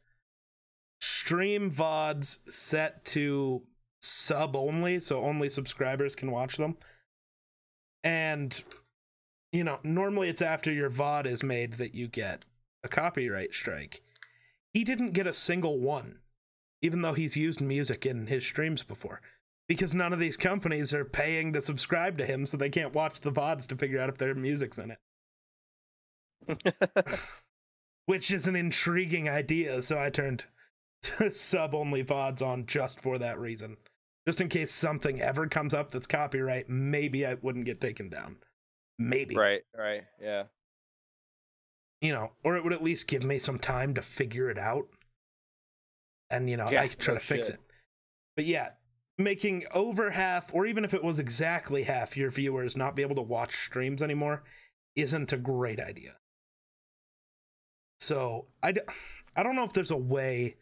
stream 1.05 1.71
VODs 1.71 2.39
set 2.51 3.05
to 3.07 3.63
sub 4.01 4.57
only, 4.57 5.01
so 5.01 5.23
only 5.23 5.49
subscribers 5.49 6.15
can 6.15 6.31
watch 6.31 6.57
them. 6.57 6.77
And, 8.03 8.63
you 9.53 9.65
know, 9.65 9.79
normally 9.83 10.29
it's 10.29 10.43
after 10.43 10.73
your 10.73 10.91
VOD 10.91 11.27
is 11.27 11.43
made 11.43 11.75
that 11.75 11.95
you 11.95 12.09
get 12.09 12.45
a 12.83 12.89
copyright 12.89 13.55
strike. 13.55 14.03
He 14.73 14.85
didn't 14.85 15.13
get 15.13 15.27
a 15.27 15.33
single 15.33 15.79
one, 15.79 16.19
even 16.83 17.03
though 17.03 17.15
he's 17.15 17.37
used 17.37 17.61
music 17.61 18.05
in 18.05 18.27
his 18.27 18.45
streams 18.45 18.83
before. 18.83 19.21
Because 19.67 19.95
none 19.95 20.13
of 20.13 20.19
these 20.19 20.37
companies 20.37 20.93
are 20.93 21.07
paying 21.07 21.55
to 21.55 21.63
subscribe 21.63 22.19
to 22.19 22.27
him, 22.27 22.45
so 22.45 22.57
they 22.57 22.69
can't 22.69 22.93
watch 22.93 23.21
the 23.21 23.33
VODs 23.33 23.67
to 23.69 23.77
figure 23.77 24.01
out 24.01 24.11
if 24.11 24.19
their 24.19 24.35
music's 24.35 24.79
in 24.79 24.91
it. 24.91 24.99
which 28.07 28.31
is 28.31 28.47
an 28.47 28.57
intriguing 28.57 29.29
idea. 29.29 29.81
So 29.83 29.99
I 29.99 30.11
turned 30.11 30.45
sub 31.33 31.75
only 31.75 32.03
VODs 32.05 32.43
on 32.43 32.67
just 32.67 33.01
for 33.01 33.19
that 33.19 33.39
reason. 33.39 33.77
Just 34.27 34.41
in 34.41 34.49
case 34.49 34.71
something 34.73 35.21
ever 35.21 35.47
comes 35.47 35.75
up 35.75 35.91
that's 35.91 36.07
copyright, 36.07 36.69
maybe 36.69 37.27
I 37.27 37.35
wouldn't 37.35 37.67
get 37.67 37.81
taken 37.81 38.09
down. 38.09 38.37
Maybe. 38.99 39.37
right, 39.37 39.63
right, 39.77 40.05
yeah. 40.21 40.45
You 42.01 42.13
know, 42.13 42.33
or 42.43 42.57
it 42.57 42.65
would 42.65 42.73
at 42.73 42.83
least 42.83 43.09
give 43.09 43.25
me 43.25 43.39
some 43.39 43.59
time 43.59 43.95
to 43.95 44.03
figure 44.03 44.49
it 44.51 44.59
out. 44.59 44.87
And, 46.31 46.49
you 46.49 46.57
know, 46.57 46.71
Yeah, 46.71 46.83
I 46.83 46.89
could 46.89 46.99
try 47.01 47.15
to 47.15 47.21
fix 47.21 47.49
shit. 47.49 47.57
it. 47.57 47.61
But 48.37 48.47
yeah, 48.47 48.71
making 49.19 49.65
over 49.75 50.11
half, 50.11 50.53
or 50.55 50.67
even 50.67 50.85
if 50.85 50.95
it 50.95 51.05
was 51.05 51.19
exactly 51.19 51.83
half 51.83 52.17
your 52.17 52.31
viewers 52.31 52.77
not 52.77 52.97
be 52.97 53.03
able 53.03 53.17
to 53.17 53.23
watch 53.23 53.55
streams 53.65 54.03
anymore, 54.03 54.43
isn't 54.97 55.33
a 55.33 55.37
great 55.39 55.81
idea. 55.81 56.17
So 58.01 58.47
I, 58.63 58.73
d- 58.73 58.81
I 59.37 59.43
don't 59.43 59.57
know 59.57 59.65
if 59.65 59.73
there's 59.73 59.91
a 59.91 59.97
way 59.97 60.57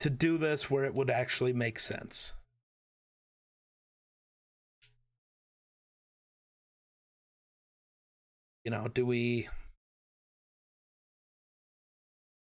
to 0.00 0.10
do 0.10 0.38
this 0.38 0.70
where 0.70 0.84
it 0.84 0.94
would 0.94 1.10
actually 1.10 1.52
make 1.52 1.78
sense. 1.78 2.34
You 8.64 8.70
know, 8.70 8.88
do 8.88 9.06
we. 9.06 9.48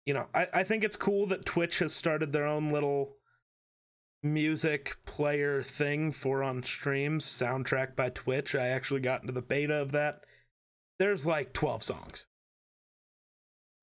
You 0.05 0.13
know, 0.13 0.27
I, 0.33 0.47
I 0.53 0.63
think 0.63 0.83
it's 0.83 0.95
cool 0.95 1.27
that 1.27 1.45
Twitch 1.45 1.79
has 1.79 1.93
started 1.93 2.31
their 2.31 2.45
own 2.45 2.69
little 2.69 3.17
music 4.21 4.97
player 5.05 5.63
thing 5.63 6.11
for 6.11 6.43
on 6.43 6.63
streams, 6.63 7.25
soundtrack 7.25 7.95
by 7.95 8.09
Twitch. 8.09 8.55
I 8.55 8.67
actually 8.67 9.01
got 9.01 9.21
into 9.21 9.33
the 9.33 9.41
beta 9.41 9.75
of 9.75 9.91
that. 9.93 10.21
There's 10.99 11.25
like 11.25 11.53
12 11.53 11.83
songs. 11.83 12.25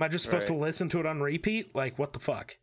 Am 0.01 0.07
I 0.07 0.09
just 0.09 0.25
supposed 0.25 0.49
to 0.49 0.55
listen 0.55 0.89
to 0.91 1.01
it 1.01 1.07
on 1.07 1.20
repeat? 1.20 1.75
Like, 1.75 1.99
what 1.99 2.12
the 2.12 2.18
fuck? 2.18 2.57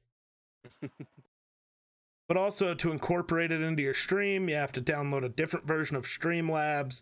But 2.27 2.37
also 2.37 2.73
to 2.75 2.91
incorporate 2.91 3.51
it 3.51 3.61
into 3.61 3.81
your 3.81 3.93
stream, 3.93 4.49
you 4.49 4.55
have 4.55 4.71
to 4.73 4.81
download 4.81 5.23
a 5.23 5.29
different 5.29 5.65
version 5.65 5.95
of 5.95 6.05
Streamlabs. 6.05 7.01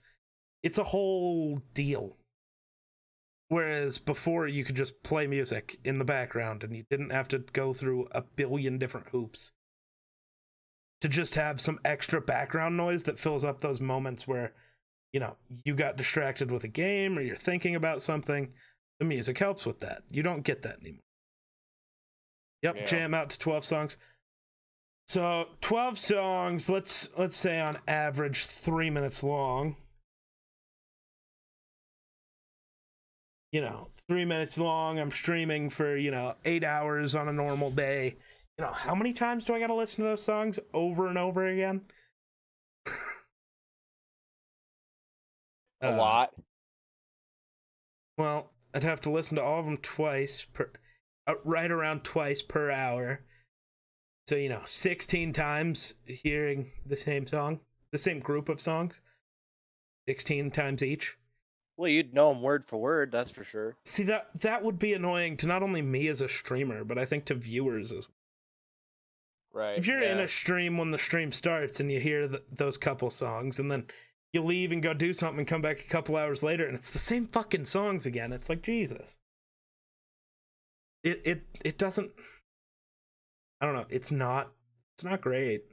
It's 0.64 0.78
a 0.78 0.86
whole 0.86 1.62
deal. 1.74 2.16
Whereas 3.50 3.98
before, 3.98 4.48
you 4.48 4.66
could 4.66 4.76
just 4.76 5.04
play 5.04 5.26
music 5.28 5.78
in 5.84 6.00
the 6.00 6.06
background 6.06 6.64
and 6.64 6.76
you 6.76 6.84
didn't 6.90 7.12
have 7.12 7.28
to 7.30 7.40
go 7.40 7.74
through 7.74 8.08
a 8.12 8.22
billion 8.22 8.78
different 8.78 9.10
hoops 9.10 9.54
to 11.02 11.08
just 11.08 11.36
have 11.36 11.62
some 11.62 11.80
extra 11.86 12.20
background 12.20 12.76
noise 12.76 13.04
that 13.04 13.20
fills 13.20 13.46
up 13.46 13.62
those 13.62 13.80
moments 13.80 14.28
where, 14.28 14.54
you 15.14 15.20
know, 15.20 15.38
you 15.64 15.76
got 15.76 15.96
distracted 15.96 16.52
with 16.52 16.64
a 16.64 16.70
game 16.70 17.18
or 17.18 17.22
you're 17.22 17.36
thinking 17.36 17.76
about 17.76 18.02
something. 18.02 18.52
The 19.00 19.06
music 19.06 19.38
helps 19.38 19.66
with 19.66 19.80
that. 19.80 20.04
You 20.10 20.24
don't 20.24 20.44
get 20.44 20.64
that 20.64 20.80
anymore. 20.82 21.02
Yep, 22.64 22.76
Yeah. 22.76 22.86
jam 22.86 23.14
out 23.14 23.30
to 23.30 23.40
12 23.40 23.64
songs. 23.66 23.98
So 25.08 25.50
12 25.62 25.98
songs, 25.98 26.70
let's 26.70 27.10
let's 27.18 27.36
say 27.36 27.60
on 27.62 27.78
average 27.88 28.46
3 28.46 28.90
minutes 28.90 29.24
long. 29.24 29.78
You 33.52 33.62
know, 33.62 33.90
3 34.08 34.26
minutes 34.26 34.58
long. 34.58 35.00
I'm 35.00 35.12
streaming 35.12 35.70
for, 35.70 35.96
you 35.96 36.12
know, 36.12 36.36
8 36.46 36.64
hours 36.64 37.16
on 37.16 37.30
a 37.30 37.34
normal 37.34 37.72
day. 37.72 38.18
You 38.58 38.66
know, 38.66 38.72
how 38.72 38.96
many 38.96 39.14
times 39.14 39.46
do 39.46 39.54
I 39.54 39.60
got 39.60 39.68
to 39.68 39.74
listen 39.74 40.04
to 40.04 40.10
those 40.10 40.24
songs 40.24 40.60
over 40.74 41.08
and 41.08 41.18
over 41.18 41.46
again? 41.46 41.82
A 45.82 45.94
Uh, 45.94 45.96
lot. 45.98 46.34
Well, 48.18 48.52
I'd 48.74 48.84
have 48.84 49.02
to 49.02 49.12
listen 49.12 49.36
to 49.38 49.44
all 49.44 49.60
of 49.60 49.66
them 49.66 49.78
twice 49.78 50.44
per, 50.44 50.72
Uh, 51.28 51.36
right 51.44 51.72
around 51.72 52.06
twice 52.06 52.42
per 52.42 52.72
hour. 52.72 53.22
So 54.28 54.36
you 54.36 54.50
know, 54.50 54.62
sixteen 54.66 55.34
times 55.34 55.96
hearing 56.06 56.72
the 56.86 56.98
same 56.98 57.28
song, 57.28 57.60
the 57.92 57.98
same 57.98 58.20
group 58.20 58.48
of 58.48 58.62
songs, 58.62 59.02
sixteen 60.08 60.52
times 60.52 60.82
each. 60.82 61.18
Well, 61.76 61.90
you'd 61.90 62.14
know 62.14 62.34
them 62.34 62.42
word 62.42 62.66
for 62.66 62.78
word, 62.80 63.12
that's 63.12 63.30
for 63.30 63.44
sure. 63.44 63.76
See 63.86 64.04
that 64.04 64.30
that 64.42 64.64
would 64.64 64.80
be 64.80 64.94
annoying 64.94 65.38
to 65.38 65.48
not 65.48 65.64
only 65.64 65.82
me 65.82 66.08
as 66.08 66.22
a 66.22 66.30
streamer, 66.30 66.84
but 66.84 66.98
I 66.98 67.06
think 67.06 67.26
to 67.26 67.36
viewers 67.36 67.92
as 67.92 68.08
well. 68.08 69.66
Right. 69.66 69.78
If 69.78 69.86
you're 69.86 70.02
in 70.02 70.20
a 70.20 70.28
stream 70.28 70.78
when 70.78 70.92
the 70.92 71.00
stream 71.00 71.32
starts 71.32 71.80
and 71.80 71.92
you 71.92 72.00
hear 72.00 72.28
th 72.28 72.42
those 72.52 72.78
couple 72.78 73.10
songs 73.10 73.60
and 73.60 73.70
then 73.70 73.86
you 74.34 74.44
leave 74.44 74.72
and 74.72 74.84
go 74.84 74.94
do 74.94 75.14
something 75.14 75.40
and 75.40 75.48
come 75.48 75.62
back 75.62 75.80
a 75.80 75.90
couple 75.90 76.16
hours 76.16 76.42
later 76.42 76.66
and 76.66 76.76
it's 76.76 76.90
the 76.90 77.00
same 77.00 77.28
fucking 77.28 77.66
songs 77.66 78.06
again, 78.06 78.32
it's 78.34 78.50
like 78.50 78.62
Jesus. 78.62 79.18
It 81.08 81.22
it 81.24 81.42
it 81.64 81.78
doesn't. 81.78 82.12
I 83.62 83.66
don't 83.66 83.76
know. 83.76 83.86
It's 83.90 84.12
not. 84.12 84.52
It's 84.96 85.06
not 85.06 85.22
great. 85.22 85.64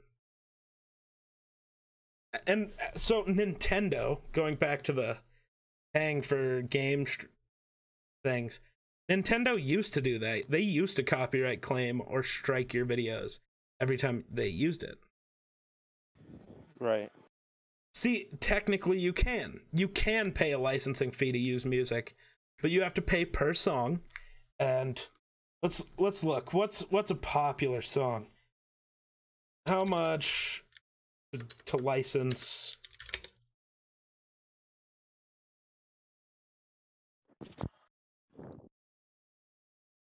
And 2.47 2.71
uh, 2.81 2.97
so 2.97 3.23
Nintendo, 3.23 4.21
going 4.31 4.55
back 4.55 4.81
to 4.83 4.93
the 4.93 5.17
paying 5.93 6.21
for 6.21 6.61
game 6.61 7.05
str- 7.05 7.25
things, 8.23 8.61
Nintendo 9.11 9.61
used 9.61 9.93
to 9.95 10.01
do 10.01 10.19
that. 10.19 10.43
They 10.49 10.61
used 10.61 10.95
to 10.97 11.03
copyright 11.03 11.61
claim 11.61 12.01
or 12.05 12.23
strike 12.23 12.73
your 12.73 12.85
videos 12.85 13.39
every 13.81 13.97
time 13.97 14.23
they 14.31 14.47
used 14.47 14.83
it. 14.83 14.97
Right. 16.79 17.11
See, 17.93 18.29
technically 18.39 18.99
you 18.99 19.11
can. 19.11 19.59
You 19.73 19.89
can 19.89 20.31
pay 20.31 20.53
a 20.53 20.59
licensing 20.59 21.11
fee 21.11 21.33
to 21.33 21.37
use 21.37 21.65
music, 21.65 22.15
but 22.61 22.71
you 22.71 22.81
have 22.83 22.93
to 22.93 23.01
pay 23.01 23.25
per 23.25 23.53
song. 23.53 23.99
And 24.59 25.05
let's 25.65 25.83
let's 25.97 26.23
look. 26.23 26.53
What's 26.53 26.81
what's 26.91 27.09
a 27.09 27.15
popular 27.15 27.81
song? 27.81 28.27
How 29.65 29.83
much 29.83 30.63
to 31.65 31.77
license 31.77 32.77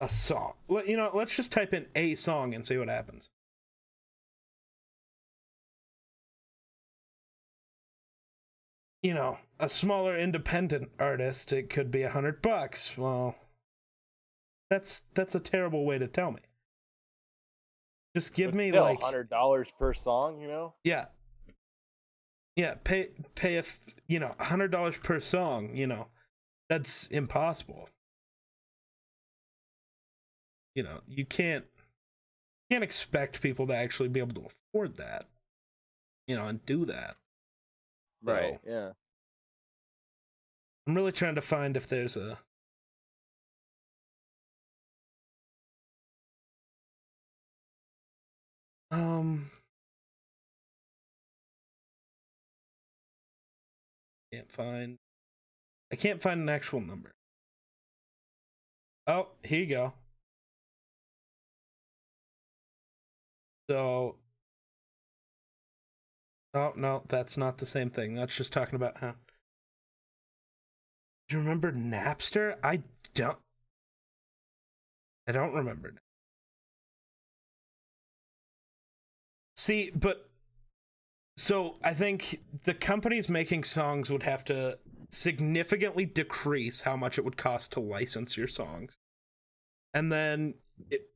a 0.03 0.09
song. 0.11 0.53
Let- 0.69 0.87
You 0.87 0.99
know, 0.99 1.11
let's 1.15 1.35
just 1.35 1.51
type 1.51 1.73
in 1.73 1.87
a 1.95 2.15
song 2.15 2.53
and 2.55 2.67
see 2.67 2.77
what 2.77 2.89
happens. 2.91 3.31
You 9.03 9.15
know, 9.15 9.39
a 9.59 9.71
smaller 9.71 10.19
independent 10.19 10.91
artist, 10.99 11.55
it 11.55 11.71
could 11.71 11.91
be 11.91 12.03
a 12.03 12.11
hundred 12.11 12.43
bucks. 12.43 12.99
Well, 12.99 13.35
that's 14.75 15.03
that's 15.15 15.37
a 15.37 15.41
terrible 15.41 15.85
way 15.85 15.99
to 15.99 16.09
tell 16.09 16.33
me. 16.33 16.41
Just 18.17 18.35
give 18.35 18.51
But 18.51 18.57
me 18.57 18.73
like 18.73 19.01
hundred 19.01 19.31
dollars 19.31 19.69
per 19.79 19.95
song. 19.95 20.41
You 20.41 20.49
know. 20.49 20.75
yeah. 20.83 21.07
Yeah, 22.57 22.75
pay 22.83 23.11
pay 23.37 23.59
a 23.59 23.65
you 24.09 24.19
know 24.19 24.35
hundred 24.41 24.73
dollars 24.73 24.97
per 24.99 25.21
song. 25.21 25.77
You 25.77 25.87
know, 25.87 26.09
that's 26.69 27.07
impossible. 27.09 27.89
You 30.75 30.83
know, 30.83 31.01
you 31.07 31.25
can't 31.25 31.65
can't 32.71 32.83
expect 32.83 33.41
people 33.41 33.69
to 33.69 33.75
actually 33.75 34.09
be 34.09 34.19
able 34.19 34.35
to 34.35 34.47
afford 34.47 34.97
that. 34.97 35.29
You 36.27 36.35
know, 36.37 36.47
and 36.47 36.65
do 36.67 36.85
that. 36.87 37.15
Right. 38.25 38.59
So, 38.65 38.71
Yeah. 38.71 38.91
I'm 40.87 40.95
really 40.95 41.13
trying 41.13 41.37
to 41.37 41.41
find 41.43 41.77
if 41.77 41.87
there's 41.89 42.17
a 42.17 42.39
um 48.95 49.51
can't 54.33 54.53
find 54.53 54.99
I 55.93 55.97
can't 55.97 56.21
find 56.23 56.41
an 56.41 56.49
actual 56.49 56.81
number. 56.81 57.11
Oh, 59.07 59.29
here 59.43 59.61
you 59.61 59.67
go. 59.67 59.93
So 63.69 64.17
Oh 66.55 66.73
no, 66.77 67.03
that's 67.09 67.37
not 67.37 67.59
the 67.59 67.67
same 67.67 67.91
thing. 67.91 68.15
That's 68.15 68.37
just 68.37 68.53
talking 68.53 68.77
about 68.77 68.99
how 68.99 69.17
do 71.29 71.37
you 71.37 71.39
remember 71.39 71.73
Napster? 71.73 72.57
I 72.63 72.83
don't. 73.15 73.39
I 75.27 75.33
don't 75.33 75.55
remember. 75.55 75.95
See, 79.65 79.91
but 79.95 80.29
so 81.39 81.77
I 81.83 81.95
think 81.95 82.43
the 82.65 82.75
companies 82.75 83.31
making 83.31 83.65
songs 83.65 84.11
would 84.11 84.23
have 84.23 84.45
to 84.45 84.79
significantly 85.09 86.05
decrease 86.05 86.83
how 86.83 86.99
much 86.99 87.17
it 87.17 87.25
would 87.25 87.39
cost 87.39 87.73
to 87.73 87.81
license 87.81 88.37
your 88.37 88.47
songs, 88.47 88.99
and 89.95 90.13
then 90.13 90.57
it, 90.91 91.09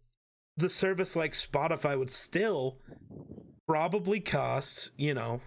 the 0.56 0.70
service 0.70 1.14
like 1.14 1.32
Spotify 1.32 1.98
would 1.98 2.10
still 2.10 2.78
probably 3.68 4.18
cost 4.18 4.92
you 4.96 5.12
know 5.12 5.42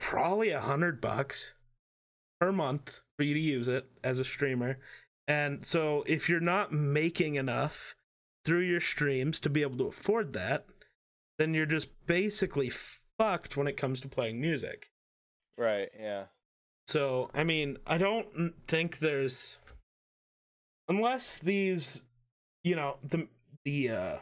probably 0.00 0.52
a 0.52 0.60
hundred 0.60 1.02
bucks 1.02 1.54
per 2.40 2.50
month 2.50 3.02
for 3.18 3.24
you 3.24 3.34
to 3.34 3.40
use 3.40 3.68
it 3.68 3.90
as 4.02 4.18
a 4.20 4.24
streamer. 4.24 4.78
And 5.28 5.66
so 5.66 6.02
if 6.06 6.30
you're 6.30 6.40
not 6.40 6.72
making 6.72 7.34
enough 7.34 7.94
through 8.46 8.60
your 8.60 8.80
streams 8.80 9.40
to 9.40 9.50
be 9.50 9.62
able 9.62 9.76
to 9.76 9.88
afford 9.88 10.32
that, 10.32 10.66
then 11.38 11.52
you're 11.52 11.66
just 11.66 11.88
basically 12.06 12.70
fucked 12.70 13.56
when 13.56 13.66
it 13.66 13.76
comes 13.76 14.00
to 14.00 14.08
playing 14.08 14.40
music. 14.40 14.92
Right. 15.58 15.88
Yeah. 15.98 16.26
So, 16.86 17.28
I 17.34 17.42
mean, 17.42 17.78
I 17.86 17.98
don't 17.98 18.54
think 18.68 19.00
there's 19.00 19.58
unless 20.88 21.38
these, 21.38 22.02
you 22.62 22.76
know, 22.76 22.98
the 23.02 23.28
the 23.64 23.90
uh 23.90 24.16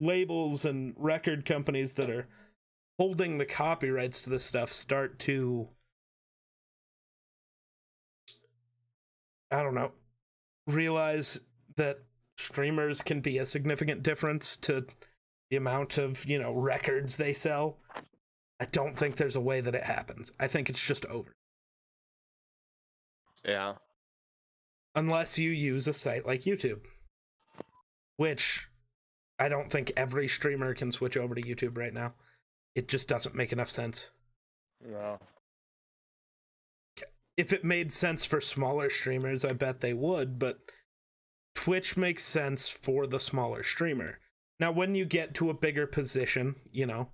labels 0.00 0.64
and 0.64 0.94
record 0.96 1.44
companies 1.44 1.94
that 1.94 2.10
are 2.10 2.26
holding 2.98 3.36
the 3.36 3.44
copyrights 3.44 4.22
to 4.22 4.30
this 4.30 4.44
stuff 4.44 4.72
start 4.72 5.18
to 5.18 5.68
I 9.50 9.62
don't 9.62 9.74
know, 9.74 9.92
realize 10.66 11.40
that 11.76 12.00
streamers 12.36 13.02
can 13.02 13.20
be 13.20 13.38
a 13.38 13.46
significant 13.46 14.02
difference 14.02 14.56
to 14.58 14.86
the 15.50 15.56
amount 15.56 15.98
of, 15.98 16.24
you 16.24 16.38
know, 16.38 16.52
records 16.52 17.16
they 17.16 17.32
sell. 17.32 17.78
I 18.60 18.66
don't 18.66 18.96
think 18.96 19.16
there's 19.16 19.36
a 19.36 19.40
way 19.40 19.60
that 19.60 19.74
it 19.74 19.84
happens. 19.84 20.32
I 20.40 20.46
think 20.46 20.70
it's 20.70 20.84
just 20.84 21.04
over. 21.06 21.32
Yeah. 23.44 23.74
Unless 24.94 25.38
you 25.38 25.50
use 25.50 25.86
a 25.86 25.92
site 25.92 26.26
like 26.26 26.40
YouTube, 26.40 26.80
which 28.16 28.68
I 29.38 29.48
don't 29.48 29.70
think 29.70 29.92
every 29.96 30.26
streamer 30.26 30.74
can 30.74 30.90
switch 30.90 31.16
over 31.16 31.34
to 31.34 31.42
YouTube 31.42 31.76
right 31.76 31.92
now. 31.92 32.14
It 32.74 32.88
just 32.88 33.08
doesn't 33.08 33.34
make 33.34 33.52
enough 33.52 33.70
sense. 33.70 34.10
No. 34.84 35.18
If 37.36 37.52
it 37.52 37.64
made 37.64 37.92
sense 37.92 38.24
for 38.24 38.40
smaller 38.40 38.88
streamers, 38.88 39.44
I 39.44 39.52
bet 39.52 39.80
they 39.80 39.92
would, 39.92 40.38
but 40.38 40.58
Twitch 41.56 41.96
makes 41.96 42.22
sense 42.22 42.68
for 42.68 43.06
the 43.06 43.18
smaller 43.18 43.64
streamer. 43.64 44.20
Now, 44.60 44.70
when 44.70 44.94
you 44.94 45.04
get 45.04 45.34
to 45.34 45.50
a 45.50 45.54
bigger 45.54 45.86
position, 45.86 46.54
you 46.70 46.86
know, 46.86 47.08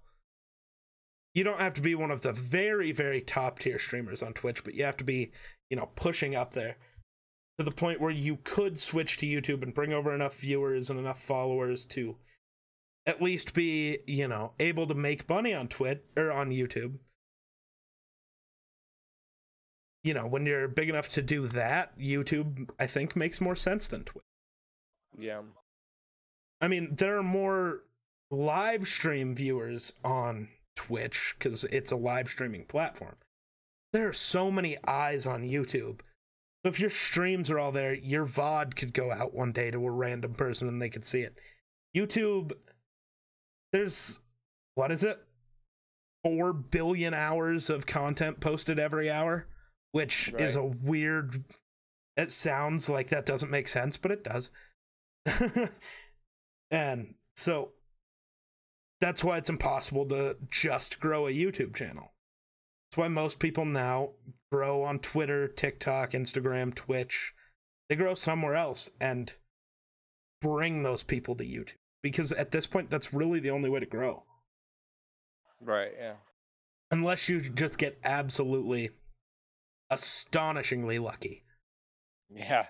you 1.32 1.44
don't 1.44 1.60
have 1.60 1.74
to 1.74 1.80
be 1.80 1.94
one 1.94 2.10
of 2.10 2.20
the 2.20 2.32
very, 2.32 2.92
very 2.92 3.22
top 3.22 3.60
tier 3.60 3.78
streamers 3.78 4.22
on 4.22 4.34
Twitch, 4.34 4.62
but 4.62 4.74
you 4.74 4.84
have 4.84 4.98
to 4.98 5.04
be, 5.04 5.30
you 5.70 5.76
know, 5.76 5.88
pushing 5.94 6.34
up 6.34 6.52
there 6.52 6.76
to 7.56 7.64
the 7.64 7.70
point 7.70 8.00
where 8.00 8.10
you 8.10 8.36
could 8.44 8.78
switch 8.78 9.16
to 9.18 9.26
YouTube 9.26 9.62
and 9.62 9.72
bring 9.72 9.92
over 9.92 10.12
enough 10.12 10.34
viewers 10.34 10.90
and 10.90 10.98
enough 10.98 11.20
followers 11.20 11.86
to 11.86 12.16
at 13.06 13.22
least 13.22 13.54
be, 13.54 13.98
you 14.06 14.28
know, 14.28 14.52
able 14.60 14.86
to 14.86 14.94
make 14.94 15.28
money 15.28 15.54
on 15.54 15.68
Twitch 15.68 16.02
or 16.16 16.30
on 16.30 16.50
YouTube. 16.50 16.98
You 20.04 20.14
know, 20.14 20.26
when 20.26 20.44
you're 20.46 20.68
big 20.68 20.88
enough 20.88 21.08
to 21.10 21.22
do 21.22 21.46
that, 21.48 21.96
YouTube 21.98 22.68
I 22.78 22.86
think 22.86 23.16
makes 23.16 23.40
more 23.40 23.56
sense 23.56 23.86
than 23.86 24.04
Twitch. 24.04 24.24
Yeah. 25.18 25.42
I 26.60 26.68
mean, 26.68 26.94
there 26.94 27.18
are 27.18 27.22
more 27.22 27.82
live 28.30 28.88
stream 28.88 29.34
viewers 29.34 29.92
on 30.04 30.48
Twitch 30.76 31.34
because 31.38 31.64
it's 31.64 31.92
a 31.92 31.96
live 31.96 32.28
streaming 32.28 32.64
platform. 32.64 33.16
There 33.92 34.08
are 34.08 34.14
so 34.14 34.50
many 34.50 34.76
eyes 34.86 35.26
on 35.26 35.42
YouTube. 35.42 36.00
So 36.64 36.68
if 36.68 36.80
your 36.80 36.90
streams 36.90 37.50
are 37.50 37.58
all 37.58 37.72
there, 37.72 37.94
your 37.94 38.26
VOD 38.26 38.76
could 38.76 38.94
go 38.94 39.10
out 39.10 39.34
one 39.34 39.52
day 39.52 39.70
to 39.70 39.84
a 39.84 39.90
random 39.90 40.34
person 40.34 40.68
and 40.68 40.80
they 40.80 40.88
could 40.88 41.04
see 41.04 41.22
it. 41.22 41.36
YouTube, 41.94 42.52
there's, 43.72 44.20
what 44.76 44.92
is 44.92 45.04
it? 45.04 45.18
Four 46.24 46.52
billion 46.52 47.14
hours 47.14 47.68
of 47.68 47.84
content 47.84 48.38
posted 48.40 48.78
every 48.78 49.10
hour, 49.10 49.48
which 49.90 50.32
is 50.38 50.54
a 50.54 50.64
weird. 50.64 51.44
It 52.16 52.30
sounds 52.30 52.88
like 52.88 53.08
that 53.08 53.26
doesn't 53.26 53.50
make 53.50 53.66
sense, 53.66 53.96
but 53.96 54.12
it 54.12 54.22
does. 54.22 54.50
and 56.70 57.14
so 57.36 57.70
that's 59.00 59.24
why 59.24 59.38
it's 59.38 59.50
impossible 59.50 60.06
to 60.08 60.36
just 60.50 61.00
grow 61.00 61.26
a 61.26 61.32
YouTube 61.32 61.74
channel. 61.74 62.12
That's 62.90 62.98
why 62.98 63.08
most 63.08 63.38
people 63.38 63.64
now 63.64 64.10
grow 64.50 64.82
on 64.82 64.98
Twitter, 64.98 65.48
TikTok, 65.48 66.12
Instagram, 66.12 66.74
Twitch. 66.74 67.34
They 67.88 67.96
grow 67.96 68.14
somewhere 68.14 68.54
else 68.54 68.90
and 69.00 69.32
bring 70.40 70.82
those 70.82 71.02
people 71.02 71.34
to 71.36 71.44
YouTube 71.44 71.74
because 72.02 72.32
at 72.32 72.50
this 72.50 72.66
point, 72.66 72.90
that's 72.90 73.14
really 73.14 73.40
the 73.40 73.50
only 73.50 73.70
way 73.70 73.80
to 73.80 73.86
grow. 73.86 74.24
Right. 75.60 75.92
Yeah. 75.98 76.14
Unless 76.90 77.28
you 77.28 77.40
just 77.40 77.78
get 77.78 77.98
absolutely 78.04 78.90
astonishingly 79.90 80.98
lucky. 80.98 81.44
Yeah. 82.28 82.66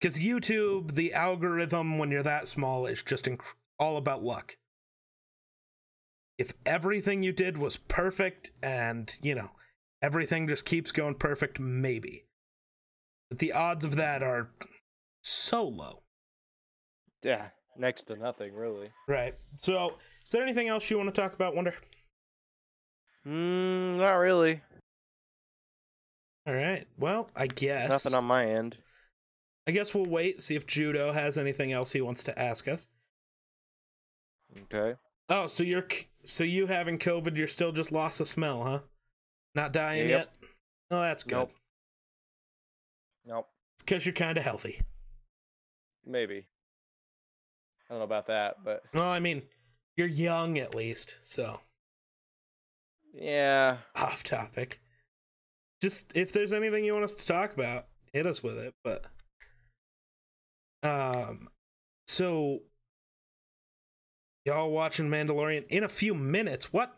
Because 0.00 0.18
YouTube, 0.18 0.94
the 0.94 1.12
algorithm, 1.12 1.98
when 1.98 2.10
you're 2.10 2.22
that 2.22 2.48
small, 2.48 2.86
is 2.86 3.02
just 3.02 3.24
inc- 3.24 3.54
all 3.78 3.96
about 3.96 4.22
luck. 4.22 4.56
If 6.38 6.52
everything 6.64 7.22
you 7.22 7.32
did 7.32 7.58
was 7.58 7.76
perfect 7.76 8.52
and, 8.62 9.12
you 9.22 9.34
know, 9.34 9.50
everything 10.00 10.46
just 10.46 10.64
keeps 10.64 10.92
going 10.92 11.16
perfect, 11.16 11.58
maybe. 11.58 12.26
But 13.28 13.40
the 13.40 13.52
odds 13.52 13.84
of 13.84 13.96
that 13.96 14.22
are 14.22 14.50
so 15.22 15.64
low. 15.64 16.02
Yeah. 17.22 17.48
Next 17.76 18.04
to 18.04 18.16
nothing, 18.16 18.54
really. 18.54 18.90
Right. 19.08 19.34
So, 19.56 19.94
is 20.24 20.30
there 20.30 20.42
anything 20.42 20.68
else 20.68 20.90
you 20.90 20.96
want 20.96 21.14
to 21.14 21.20
talk 21.20 21.34
about, 21.34 21.54
Wonder? 21.54 21.74
Mm, 23.26 23.98
not 23.98 24.14
really. 24.14 24.60
All 26.46 26.54
right. 26.54 26.86
Well, 26.98 27.30
I 27.36 27.46
guess. 27.46 27.88
Nothing 27.88 28.14
on 28.14 28.24
my 28.24 28.46
end. 28.46 28.76
I 29.68 29.70
guess 29.70 29.94
we'll 29.94 30.06
wait, 30.06 30.40
see 30.40 30.56
if 30.56 30.66
Judo 30.66 31.12
has 31.12 31.36
anything 31.36 31.72
else 31.72 31.92
he 31.92 32.00
wants 32.00 32.24
to 32.24 32.38
ask 32.38 32.66
us. 32.68 32.88
Okay. 34.72 34.98
Oh, 35.28 35.46
so 35.46 35.62
you're 35.62 35.86
so 36.24 36.42
you 36.42 36.66
having 36.66 36.98
COVID? 36.98 37.36
You're 37.36 37.46
still 37.46 37.70
just 37.70 37.92
loss 37.92 38.18
of 38.20 38.28
smell, 38.28 38.64
huh? 38.64 38.80
Not 39.54 39.74
dying 39.74 40.08
Yep. 40.08 40.18
yet. 40.40 40.50
Oh, 40.90 41.02
that's 41.02 41.22
good. 41.22 41.34
Nope. 41.34 41.52
Nope. 43.26 43.48
It's 43.74 43.82
because 43.82 44.06
you're 44.06 44.14
kind 44.14 44.38
of 44.38 44.44
healthy. 44.44 44.80
Maybe. 46.06 46.46
I 47.84 47.92
don't 47.92 47.98
know 47.98 48.04
about 48.04 48.26
that, 48.28 48.64
but 48.64 48.84
Well, 48.94 49.10
I 49.10 49.20
mean, 49.20 49.42
you're 49.96 50.06
young 50.06 50.56
at 50.56 50.74
least. 50.74 51.18
So 51.20 51.60
yeah. 53.12 53.78
off 53.94 54.22
topic. 54.22 54.80
Just 55.82 56.16
if 56.16 56.32
there's 56.32 56.54
anything 56.54 56.86
you 56.86 56.94
want 56.94 57.04
us 57.04 57.16
to 57.16 57.26
talk 57.26 57.52
about, 57.52 57.88
hit 58.14 58.24
us 58.26 58.42
with 58.42 58.56
it. 58.56 58.74
But 58.82 59.04
um, 60.82 61.48
so 62.06 62.60
y'all 64.44 64.70
watching 64.70 65.08
Mandalorian 65.08 65.66
in 65.68 65.84
a 65.84 65.88
few 65.88 66.14
minutes? 66.14 66.72
What? 66.72 66.94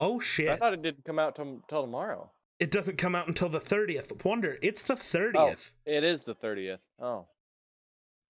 Oh 0.00 0.20
shit! 0.20 0.50
I 0.50 0.56
thought 0.56 0.74
it 0.74 0.82
didn't 0.82 1.04
come 1.04 1.18
out 1.18 1.36
till, 1.36 1.62
till 1.68 1.82
tomorrow. 1.82 2.30
It 2.58 2.70
doesn't 2.70 2.96
come 2.96 3.14
out 3.14 3.28
until 3.28 3.48
the 3.48 3.60
thirtieth. 3.60 4.24
Wonder 4.24 4.58
it's 4.62 4.82
the 4.82 4.96
thirtieth. 4.96 5.36
Oh, 5.36 5.46
thirtieth. 5.46 5.72
it 5.86 6.04
is 6.04 6.22
the 6.22 6.34
thirtieth. 6.34 6.80
Oh, 7.00 7.26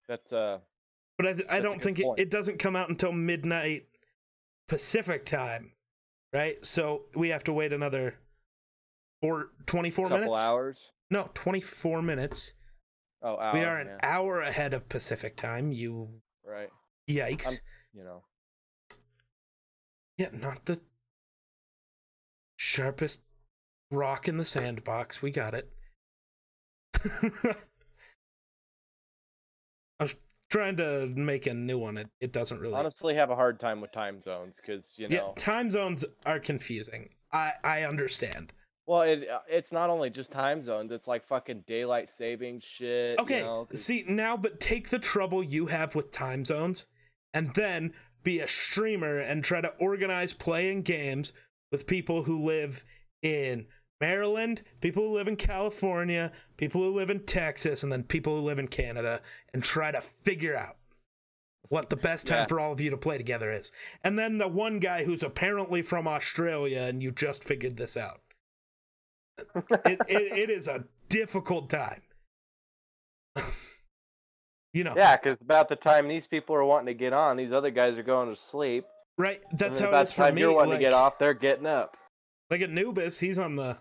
that's 0.08 0.32
uh. 0.32 0.58
But 1.18 1.26
I, 1.26 1.32
th- 1.32 1.46
I 1.48 1.60
don't 1.60 1.82
think 1.82 1.98
it, 1.98 2.06
it 2.18 2.30
doesn't 2.30 2.58
come 2.58 2.76
out 2.76 2.90
until 2.90 3.10
midnight 3.10 3.86
Pacific 4.68 5.24
time, 5.24 5.72
right? 6.32 6.64
So 6.64 7.04
we 7.14 7.30
have 7.30 7.42
to 7.44 7.54
wait 7.54 7.72
another 7.72 8.16
four, 9.22 9.50
24 9.64 10.08
couple 10.08 10.20
minutes. 10.20 10.40
hours. 10.40 10.92
No, 11.10 11.30
24 11.34 12.02
minutes. 12.02 12.54
Oh, 13.22 13.38
hour, 13.38 13.54
we 13.54 13.64
are 13.64 13.78
an 13.78 13.86
yeah, 13.88 13.98
hour 14.02 14.40
ahead 14.40 14.74
of 14.74 14.88
Pacific 14.88 15.36
time. 15.36 15.72
You 15.72 16.20
right. 16.44 16.70
yikes. 17.08 17.46
I'm- 17.46 17.56
You 17.94 18.04
know. 18.04 18.24
Yeah, 20.18 20.28
not 20.32 20.64
the 20.64 20.80
sharpest 22.56 23.22
rock 23.90 24.28
in 24.28 24.36
the 24.38 24.44
sandbox. 24.44 25.22
We 25.22 25.30
got 25.30 25.54
it. 25.54 25.70
I 30.00 30.04
was 30.04 30.14
trying 30.50 30.76
to 30.78 31.06
make 31.06 31.46
a 31.46 31.54
new 31.54 31.78
one. 31.78 31.98
It, 31.98 32.08
it 32.20 32.32
doesn't 32.32 32.60
really. 32.60 32.74
Honestly, 32.74 33.14
have 33.14 33.30
a 33.30 33.36
hard 33.36 33.60
time 33.60 33.80
with 33.80 33.92
time 33.92 34.20
zones 34.22 34.56
because 34.60 34.94
you 34.96 35.06
yeah, 35.10 35.18
know. 35.18 35.34
time 35.36 35.70
zones 35.70 36.04
are 36.24 36.40
confusing. 36.40 37.10
I 37.32 37.52
I 37.64 37.82
understand. 37.84 38.52
Well, 38.86 39.02
it 39.02 39.28
uh, 39.28 39.40
it's 39.48 39.72
not 39.72 39.90
only 39.90 40.10
just 40.10 40.30
time 40.30 40.62
zones. 40.62 40.92
It's 40.92 41.08
like 41.08 41.26
fucking 41.26 41.64
daylight 41.66 42.08
saving 42.16 42.60
shit. 42.60 43.18
Okay, 43.18 43.38
You 43.38 43.44
know, 43.44 43.68
see 43.74 44.04
now, 44.08 44.36
but 44.36 44.60
take 44.60 44.90
the 44.90 44.98
trouble 44.98 45.42
you 45.42 45.66
have 45.66 45.94
with 45.94 46.12
time 46.12 46.44
zones, 46.44 46.86
and 47.34 47.52
then 47.54 47.92
be 48.22 48.40
a 48.40 48.48
streamer 48.48 49.18
and 49.18 49.42
try 49.42 49.60
to 49.60 49.72
organize 49.80 50.32
playing 50.32 50.82
games 50.82 51.32
with 51.72 51.86
people 51.86 52.22
who 52.22 52.44
live 52.44 52.84
in 53.22 53.66
Maryland, 54.00 54.62
people 54.80 55.04
who 55.08 55.14
live 55.14 55.26
in 55.28 55.36
California, 55.36 56.30
people 56.56 56.80
who 56.82 56.94
live 56.94 57.10
in 57.10 57.24
Texas, 57.24 57.82
and 57.82 57.90
then 57.90 58.02
people 58.04 58.36
who 58.36 58.42
live 58.44 58.58
in 58.58 58.68
Canada, 58.68 59.20
and 59.52 59.64
try 59.64 59.90
to 59.90 60.00
figure 60.00 60.54
out 60.56 60.76
what 61.68 61.90
the 61.90 61.96
best 61.96 62.26
time 62.28 62.40
Yeah. 62.42 62.46
for 62.46 62.60
all 62.60 62.72
of 62.72 62.80
you 62.80 62.90
to 62.90 62.96
play 62.96 63.16
together 63.16 63.50
is. 63.50 63.72
And 64.04 64.16
then 64.18 64.38
the 64.38 64.46
one 64.46 64.78
guy 64.78 65.02
who's 65.04 65.22
apparently 65.24 65.82
from 65.82 66.06
Australia, 66.06 66.82
and 66.82 67.02
you 67.02 67.10
just 67.10 67.42
figured 67.42 67.76
this 67.76 67.96
out. 67.96 68.20
It, 69.84 70.00
it, 70.08 70.38
it 70.38 70.50
is 70.50 70.68
a 70.68 70.84
difficult 71.08 71.68
time. 71.70 72.00
you 74.72 74.84
know, 74.84 74.94
yeah, 74.96 75.16
because 75.16 75.36
about 75.40 75.68
the 75.68 75.76
time 75.76 76.08
these 76.08 76.26
people 76.26 76.54
are 76.56 76.64
wanting 76.64 76.86
to 76.86 76.94
get 76.94 77.12
on, 77.12 77.36
these 77.36 77.52
other 77.52 77.70
guys 77.70 77.98
are 77.98 78.02
going 78.02 78.34
to 78.34 78.40
sleep. 78.40 78.86
right? 79.18 79.42
That's 79.52 79.78
how 79.78 79.94
it 79.94 80.02
is 80.02 80.12
for 80.12 80.22
time 80.22 80.34
me. 80.36 80.40
you're 80.42 80.54
wanting 80.54 80.70
like, 80.70 80.78
to 80.78 80.84
get 80.84 80.92
off, 80.92 81.18
they're 81.18 81.34
getting 81.34 81.66
up. 81.66 81.96
like 82.50 82.62
Anubis, 82.62 83.18
he's 83.18 83.38
on 83.38 83.56
the 83.56 83.76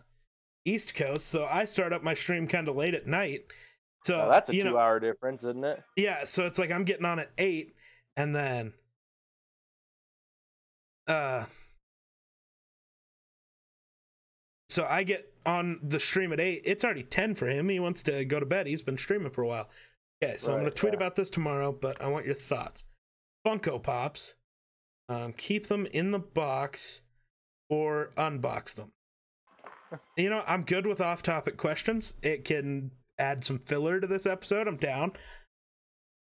East 0.66 0.96
Coast, 0.96 1.28
so 1.30 1.46
I 1.46 1.66
start 1.66 1.94
up 1.94 2.04
my 2.04 2.14
stream 2.14 2.48
kind 2.48 2.68
of 2.68 2.76
late 2.76 2.94
at 2.96 3.08
night. 3.08 3.46
So 4.04 4.22
Oh, 4.22 4.30
that's 4.30 4.50
a 4.50 4.56
you 4.56 4.64
know, 4.64 4.72
two-hour 4.72 5.00
difference, 5.00 5.44
isn't 5.44 5.64
it? 5.64 5.82
yeah. 5.96 6.26
So 6.26 6.46
it's 6.46 6.60
like 6.60 6.72
I'm 6.72 6.84
getting 6.84 7.06
on 7.06 7.20
at 7.20 7.32
eight, 7.38 7.74
and 8.18 8.36
then, 8.36 8.74
uh, 11.08 11.46
so 14.70 14.86
I 14.90 15.04
get 15.04 15.32
on 15.46 15.80
the 15.84 16.00
stream 16.00 16.34
at 16.34 16.40
eight. 16.40 16.62
It's 16.66 16.84
already 16.84 17.04
ten 17.04 17.36
for 17.36 17.48
him. 17.48 17.70
He 17.70 17.80
wants 17.80 18.04
to 18.04 18.26
go 18.26 18.40
to 18.40 18.46
bed. 18.46 18.68
He's 18.68 18.82
been 18.82 18.98
streaming 18.98 19.32
for 19.32 19.44
a 19.44 19.48
while. 19.48 19.70
Okay, 20.24 20.38
so 20.38 20.52
I'm 20.52 20.60
gonna 20.60 20.72
tweet 20.72 20.94
yeah. 20.94 20.98
about 20.98 21.16
this 21.16 21.30
tomorrow, 21.30 21.72
but 21.72 22.02
I 22.02 22.08
want 22.08 22.26
your 22.26 22.36
thoughts. 22.36 22.86
Funko 23.46 23.82
Pops, 23.82 24.36
um, 25.10 25.34
keep 25.34 25.68
them 25.68 25.86
in 25.92 26.12
the 26.12 26.20
box 26.20 27.02
or 27.70 28.12
unbox 28.18 28.76
them. 28.76 28.92
You 30.18 30.30
know, 30.30 30.44
I'm 30.46 30.64
good 30.64 30.86
with 30.88 31.00
off-topic 31.00 31.56
questions. 31.56 32.16
It 32.22 32.44
can 32.44 32.92
add 33.18 33.46
some 33.46 33.60
filler 33.60 34.02
to 34.02 34.08
this 34.08 34.26
episode. 34.26 34.68
I'm 34.68 34.76
down. 34.78 35.14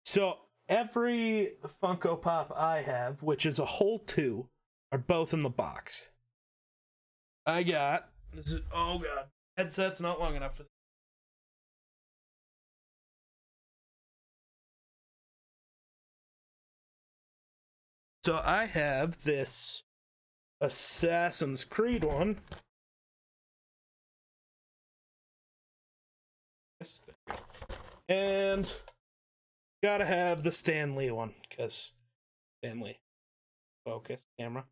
So 0.05 0.37
every 0.67 1.53
Funko 1.83 2.19
Pop 2.19 2.51
I 2.55 2.81
have, 2.81 3.21
which 3.21 3.45
is 3.45 3.59
a 3.59 3.65
whole 3.65 3.99
two, 3.99 4.47
are 4.91 4.97
both 4.97 5.33
in 5.33 5.43
the 5.43 5.49
box. 5.49 6.09
I 7.45 7.63
got. 7.63 8.09
Is 8.37 8.59
oh 8.71 8.99
god, 8.99 9.25
headset's 9.57 9.99
not 9.99 10.19
long 10.19 10.35
enough 10.35 10.57
for. 10.57 10.65
So 18.25 18.39
I 18.43 18.65
have 18.65 19.23
this 19.23 19.83
Assassin's 20.61 21.63
Creed 21.63 22.03
one. 22.03 22.37
And 28.07 28.71
gotta 29.83 30.05
have 30.05 30.43
the 30.43 30.51
Stanley 30.51 31.11
one 31.11 31.35
because 31.49 31.93
Stanley. 32.61 32.99
Focus 33.85 34.25
camera. 34.37 34.65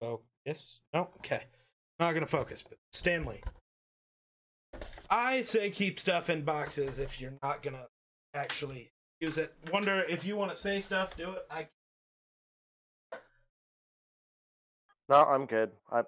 Focus. 0.00 0.82
No, 0.92 1.08
okay. 1.18 1.42
Not 2.02 2.14
gonna 2.14 2.26
focus, 2.26 2.64
but 2.68 2.78
Stanley. 2.90 3.44
I 5.08 5.42
say 5.42 5.70
keep 5.70 6.00
stuff 6.00 6.28
in 6.28 6.42
boxes 6.42 6.98
if 6.98 7.20
you're 7.20 7.34
not 7.44 7.62
gonna 7.62 7.86
actually 8.34 8.90
use 9.20 9.38
it. 9.38 9.54
Wonder 9.72 10.04
if 10.08 10.24
you 10.24 10.34
want 10.34 10.50
to 10.50 10.56
say 10.56 10.80
stuff, 10.80 11.16
do 11.16 11.30
it. 11.30 11.46
I 11.48 11.68
No, 15.08 15.14
I'm 15.14 15.46
good. 15.46 15.70
I 15.92 16.02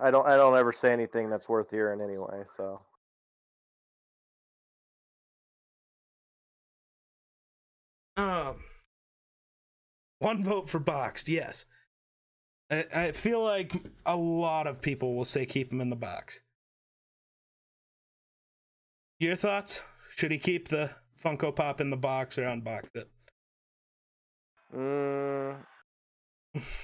I 0.00 0.10
don't 0.10 0.26
I 0.26 0.34
don't 0.34 0.56
ever 0.56 0.72
say 0.72 0.92
anything 0.92 1.30
that's 1.30 1.48
worth 1.48 1.70
hearing 1.70 2.00
anyway, 2.00 2.42
so 2.56 2.80
Um, 8.16 8.64
one 10.18 10.42
vote 10.42 10.68
for 10.68 10.80
boxed. 10.80 11.28
Yes, 11.28 11.66
I, 12.70 12.84
I 12.94 13.12
feel 13.12 13.42
like 13.42 13.74
a 14.06 14.16
lot 14.16 14.66
of 14.66 14.80
people 14.80 15.14
will 15.14 15.24
say 15.24 15.46
keep 15.46 15.72
him 15.72 15.80
in 15.80 15.90
the 15.90 15.96
box. 15.96 16.40
Your 19.18 19.36
thoughts? 19.36 19.82
Should 20.10 20.30
he 20.30 20.38
keep 20.38 20.68
the 20.68 20.90
Funko 21.22 21.54
Pop 21.54 21.80
in 21.80 21.90
the 21.90 21.96
box 21.96 22.38
or 22.38 22.42
unbox 22.42 22.84
it? 22.94 23.08
mm, 24.74 25.56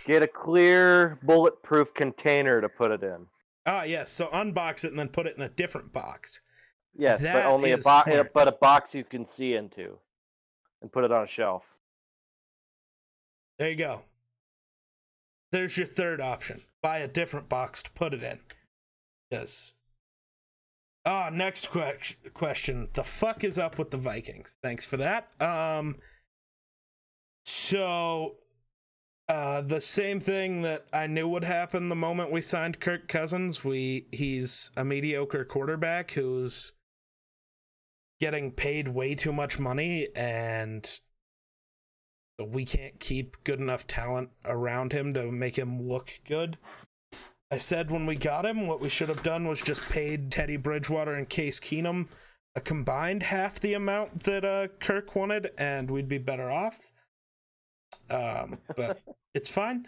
get 0.07 0.23
a 0.23 0.27
clear 0.29 1.19
bulletproof 1.23 1.93
container 1.95 2.61
to 2.61 2.69
put 2.69 2.91
it 2.91 3.03
in. 3.03 3.27
Ah, 3.67 3.85
yes. 3.85 4.11
So 4.11 4.29
unbox 4.29 4.85
it 4.85 4.91
and 4.91 4.99
then 4.99 5.09
put 5.09 5.27
it 5.27 5.37
in 5.37 5.43
a 5.43 5.49
different 5.49 5.93
box. 5.93 6.41
Yes, 6.97 7.21
That 7.21 7.45
but 7.45 7.47
only 7.47 7.73
a 7.73 7.79
box 7.79 8.11
but 8.35 8.49
a 8.49 8.53
box 8.53 8.95
you 8.95 9.05
can 9.05 9.27
see 9.37 9.55
into. 9.55 9.99
And 10.83 10.91
put 10.91 11.05
it 11.05 11.13
on 11.13 11.25
a 11.25 11.29
shelf. 11.29 11.63
There 13.59 13.71
you 13.71 13.77
go. 13.77 14.03
There's 15.53 15.77
your 15.77 15.87
third 15.87 16.21
option. 16.21 16.63
Buy 16.83 16.99
a 16.99 17.09
different 17.09 17.49
box 17.49 17.83
to 17.83 17.91
put 17.91 18.15
it 18.15 18.23
in. 18.23 18.39
Yes. 19.31 19.75
Ah, 21.05 21.31
next 21.33 21.71
que- 21.71 22.31
question. 22.35 22.89
The 22.93 23.05
fuck 23.05 23.43
is 23.45 23.59
up 23.59 23.79
with 23.79 23.91
the 23.91 23.97
Vikings? 23.97 24.57
Thanks 24.63 24.85
for 24.85 24.97
that. 24.99 25.31
Um 25.41 25.97
so 27.47 28.37
uh 29.29 29.63
the 29.63 29.81
same 29.81 30.21
thing 30.21 30.63
that 30.63 30.87
I 30.93 31.07
knew 31.07 31.27
would 31.29 31.45
happen 31.45 31.89
the 31.89 31.95
moment 31.97 32.33
we 32.33 32.43
signed 32.43 32.81
Kirk 32.81 33.09
Cousins, 33.09 33.65
we 33.65 34.07
he's 34.13 34.71
a 34.77 34.85
mediocre 34.85 35.45
quarterback 35.45 36.13
who's 36.13 36.73
getting 38.21 38.53
paid 38.53 38.89
way 38.89 39.15
too 39.15 39.33
much 39.33 39.59
money 39.59 40.09
and 40.15 41.01
we 42.45 42.65
can't 42.65 42.99
keep 43.01 43.43
good 43.45 43.61
enough 43.61 43.87
talent 43.87 44.31
around 44.45 44.93
him 44.93 45.15
to 45.15 45.31
make 45.31 45.59
him 45.59 45.83
look 45.83 46.21
good. 46.27 46.59
I 47.51 47.59
said 47.59 47.91
when 47.91 48.07
we 48.07 48.17
got 48.17 48.47
him, 48.47 48.67
what 48.67 48.81
we 48.81 48.89
should 48.89 49.09
have 49.09 49.23
done 49.23 49.49
was 49.49 49.61
just 49.61 49.83
paid 49.83 50.31
Teddy 50.31 50.57
Bridgewater 50.57 51.15
and 51.15 51.29
Case 51.29 51.59
Keenum 51.59 52.09
a 52.55 52.61
combined 52.61 53.23
half 53.23 53.61
the 53.61 53.75
amount 53.75 54.25
that 54.25 54.45
uh, 54.45 54.69
Kirk 54.81 55.15
wanted, 55.15 55.51
and 55.57 55.91
we'd 55.91 56.09
be 56.09 56.19
better 56.19 56.51
off. 56.51 56.91
Um, 58.09 58.59
but 58.77 59.01
it's 59.35 59.51
fine. 59.51 59.87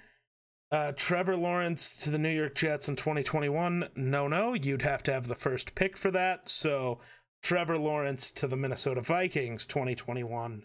Uh, 0.70 0.92
Trevor 0.96 1.36
Lawrence 1.36 1.96
to 1.98 2.10
the 2.10 2.18
New 2.18 2.30
York 2.30 2.54
Jets 2.54 2.88
in 2.88 2.96
2021. 2.96 3.88
No, 3.94 4.26
no, 4.26 4.54
you'd 4.54 4.82
have 4.82 5.02
to 5.04 5.12
have 5.12 5.28
the 5.28 5.34
first 5.34 5.74
pick 5.74 5.96
for 5.96 6.10
that. 6.12 6.48
So 6.48 6.98
Trevor 7.42 7.76
Lawrence 7.76 8.30
to 8.32 8.46
the 8.46 8.56
Minnesota 8.56 9.02
Vikings 9.02 9.66
2021. 9.66 10.64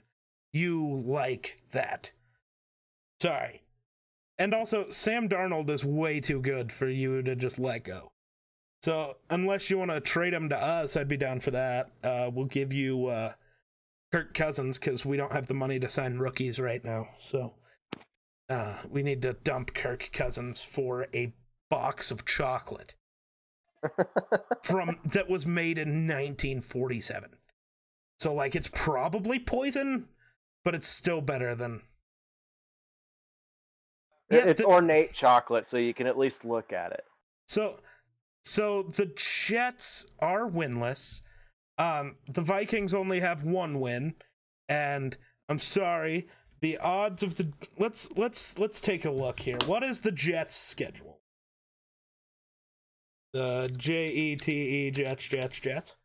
You 0.58 1.04
like 1.06 1.62
that. 1.72 2.12
Sorry. 3.22 3.62
And 4.40 4.56
also, 4.56 4.90
Sam 4.90 5.30
Darnold 5.30 5.70
is 5.70 5.86
way 5.86 6.20
too 6.20 6.42
good 6.42 6.72
for 6.72 6.88
you 6.88 7.22
to 7.22 7.36
just 7.36 7.60
let 7.60 7.84
go. 7.84 8.12
So, 8.82 9.18
unless 9.30 9.70
you 9.70 9.78
want 9.78 9.92
to 9.92 10.00
trade 10.00 10.34
him 10.34 10.50
to 10.50 10.58
us, 10.58 10.98
I'd 10.98 11.08
be 11.08 11.18
down 11.18 11.42
for 11.42 11.52
that. 11.52 11.92
Uh, 12.04 12.32
we'll 12.34 12.46
give 12.46 12.74
you 12.74 13.06
uh, 13.06 13.34
Kirk 14.12 14.34
Cousins 14.34 14.80
because 14.80 15.06
we 15.06 15.16
don't 15.18 15.32
have 15.32 15.48
the 15.48 15.54
money 15.54 15.80
to 15.80 15.90
sign 15.90 16.18
rookies 16.18 16.60
right 16.60 16.84
now. 16.84 17.10
So, 17.20 17.54
uh, 18.50 18.78
we 18.90 19.04
need 19.04 19.22
to 19.24 19.34
dump 19.34 19.76
Kirk 19.76 20.10
Cousins 20.12 20.62
for 20.62 21.08
a 21.14 21.34
box 21.70 22.10
of 22.10 22.26
chocolate 22.26 22.96
from 24.64 24.98
that 25.06 25.30
was 25.30 25.46
made 25.46 25.78
in 25.78 26.08
1947. 26.08 27.30
So, 28.20 28.34
like, 28.34 28.56
it's 28.56 28.70
probably 28.74 29.38
poison, 29.38 30.08
but 30.68 30.76
it's 30.76 30.90
still 30.90 31.22
better 31.22 31.56
than 31.56 31.82
it's 34.30 34.60
the- 34.60 34.68
ornate 34.68 35.14
chocolate, 35.14 35.70
so 35.70 35.78
you 35.78 35.94
can 35.94 36.08
at 36.08 36.18
least 36.18 36.44
look 36.44 36.74
at 36.74 36.92
it. 36.92 37.06
So, 37.48 37.80
so 38.44 38.84
the 38.84 39.06
Jets 39.16 40.08
are 40.20 40.46
winless. 40.46 41.22
Um, 41.78 42.18
the 42.28 42.42
Vikings 42.42 42.94
only 42.94 43.22
have 43.22 43.46
one 43.46 43.80
win, 43.80 44.16
and 44.68 45.16
I'm 45.48 45.58
sorry. 45.58 46.28
The 46.60 46.78
odds 46.80 47.24
of 47.24 47.36
the 47.36 47.54
let's 47.80 48.12
let's 48.18 48.60
let's 48.60 48.82
take 48.82 49.06
a 49.06 49.10
look 49.10 49.40
here. 49.40 49.60
What 49.68 49.86
is 49.86 50.02
the 50.02 50.12
Jets' 50.12 50.58
schedule? 50.58 51.22
The 53.32 53.72
J 53.78 54.10
E 54.10 54.36
T 54.36 54.52
E 54.52 54.92
Jets 54.92 55.30
Jets 55.30 55.62
Jets. 55.62 55.96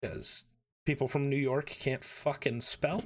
Because 0.00 0.44
people 0.86 1.08
from 1.08 1.28
New 1.28 1.34
York 1.34 1.66
can't 1.66 2.04
fucking 2.04 2.60
spell. 2.60 3.02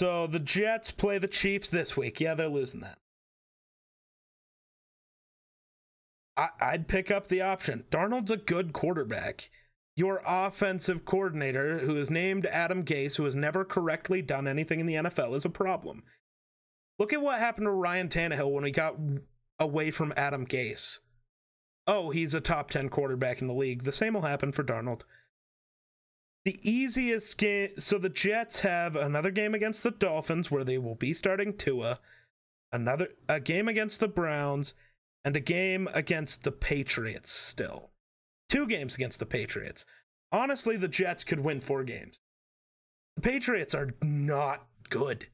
So 0.00 0.26
the 0.26 0.38
Jets 0.38 0.90
play 0.90 1.18
the 1.18 1.28
Chiefs 1.28 1.68
this 1.68 1.94
week. 1.94 2.22
Yeah, 2.22 2.32
they're 2.32 2.48
losing 2.48 2.80
that. 2.80 2.96
I, 6.38 6.48
I'd 6.58 6.88
pick 6.88 7.10
up 7.10 7.26
the 7.26 7.42
option. 7.42 7.84
Darnold's 7.90 8.30
a 8.30 8.38
good 8.38 8.72
quarterback. 8.72 9.50
Your 9.94 10.22
offensive 10.26 11.04
coordinator, 11.04 11.80
who 11.80 11.98
is 11.98 12.10
named 12.10 12.46
Adam 12.46 12.82
Gase, 12.82 13.18
who 13.18 13.26
has 13.26 13.34
never 13.34 13.62
correctly 13.62 14.22
done 14.22 14.48
anything 14.48 14.80
in 14.80 14.86
the 14.86 14.94
NFL, 14.94 15.34
is 15.34 15.44
a 15.44 15.50
problem. 15.50 16.02
Look 16.98 17.12
at 17.12 17.20
what 17.20 17.38
happened 17.38 17.66
to 17.66 17.70
Ryan 17.70 18.08
Tannehill 18.08 18.52
when 18.52 18.64
he 18.64 18.70
got 18.70 18.96
away 19.58 19.90
from 19.90 20.14
Adam 20.16 20.46
Gase. 20.46 21.00
Oh, 21.86 22.08
he's 22.08 22.32
a 22.32 22.40
top 22.40 22.70
10 22.70 22.88
quarterback 22.88 23.42
in 23.42 23.48
the 23.48 23.52
league. 23.52 23.84
The 23.84 23.92
same 23.92 24.14
will 24.14 24.22
happen 24.22 24.50
for 24.50 24.64
Darnold. 24.64 25.02
The 26.44 26.58
easiest 26.62 27.36
game. 27.36 27.78
So 27.78 27.98
the 27.98 28.08
Jets 28.08 28.60
have 28.60 28.96
another 28.96 29.30
game 29.30 29.54
against 29.54 29.82
the 29.82 29.90
Dolphins 29.90 30.50
where 30.50 30.64
they 30.64 30.78
will 30.78 30.94
be 30.94 31.12
starting 31.12 31.56
Tua, 31.56 32.00
another 32.72 33.08
a 33.28 33.40
game 33.40 33.68
against 33.68 34.00
the 34.00 34.08
Browns, 34.08 34.74
and 35.24 35.36
a 35.36 35.40
game 35.40 35.88
against 35.92 36.42
the 36.44 36.52
Patriots 36.52 37.30
still. 37.30 37.90
Two 38.48 38.66
games 38.66 38.94
against 38.94 39.18
the 39.18 39.26
Patriots. 39.26 39.84
Honestly, 40.32 40.76
the 40.76 40.88
Jets 40.88 41.24
could 41.24 41.40
win 41.40 41.60
four 41.60 41.84
games. 41.84 42.20
The 43.16 43.22
Patriots 43.22 43.74
are 43.74 43.90
not 44.02 44.66
good. 44.88 45.26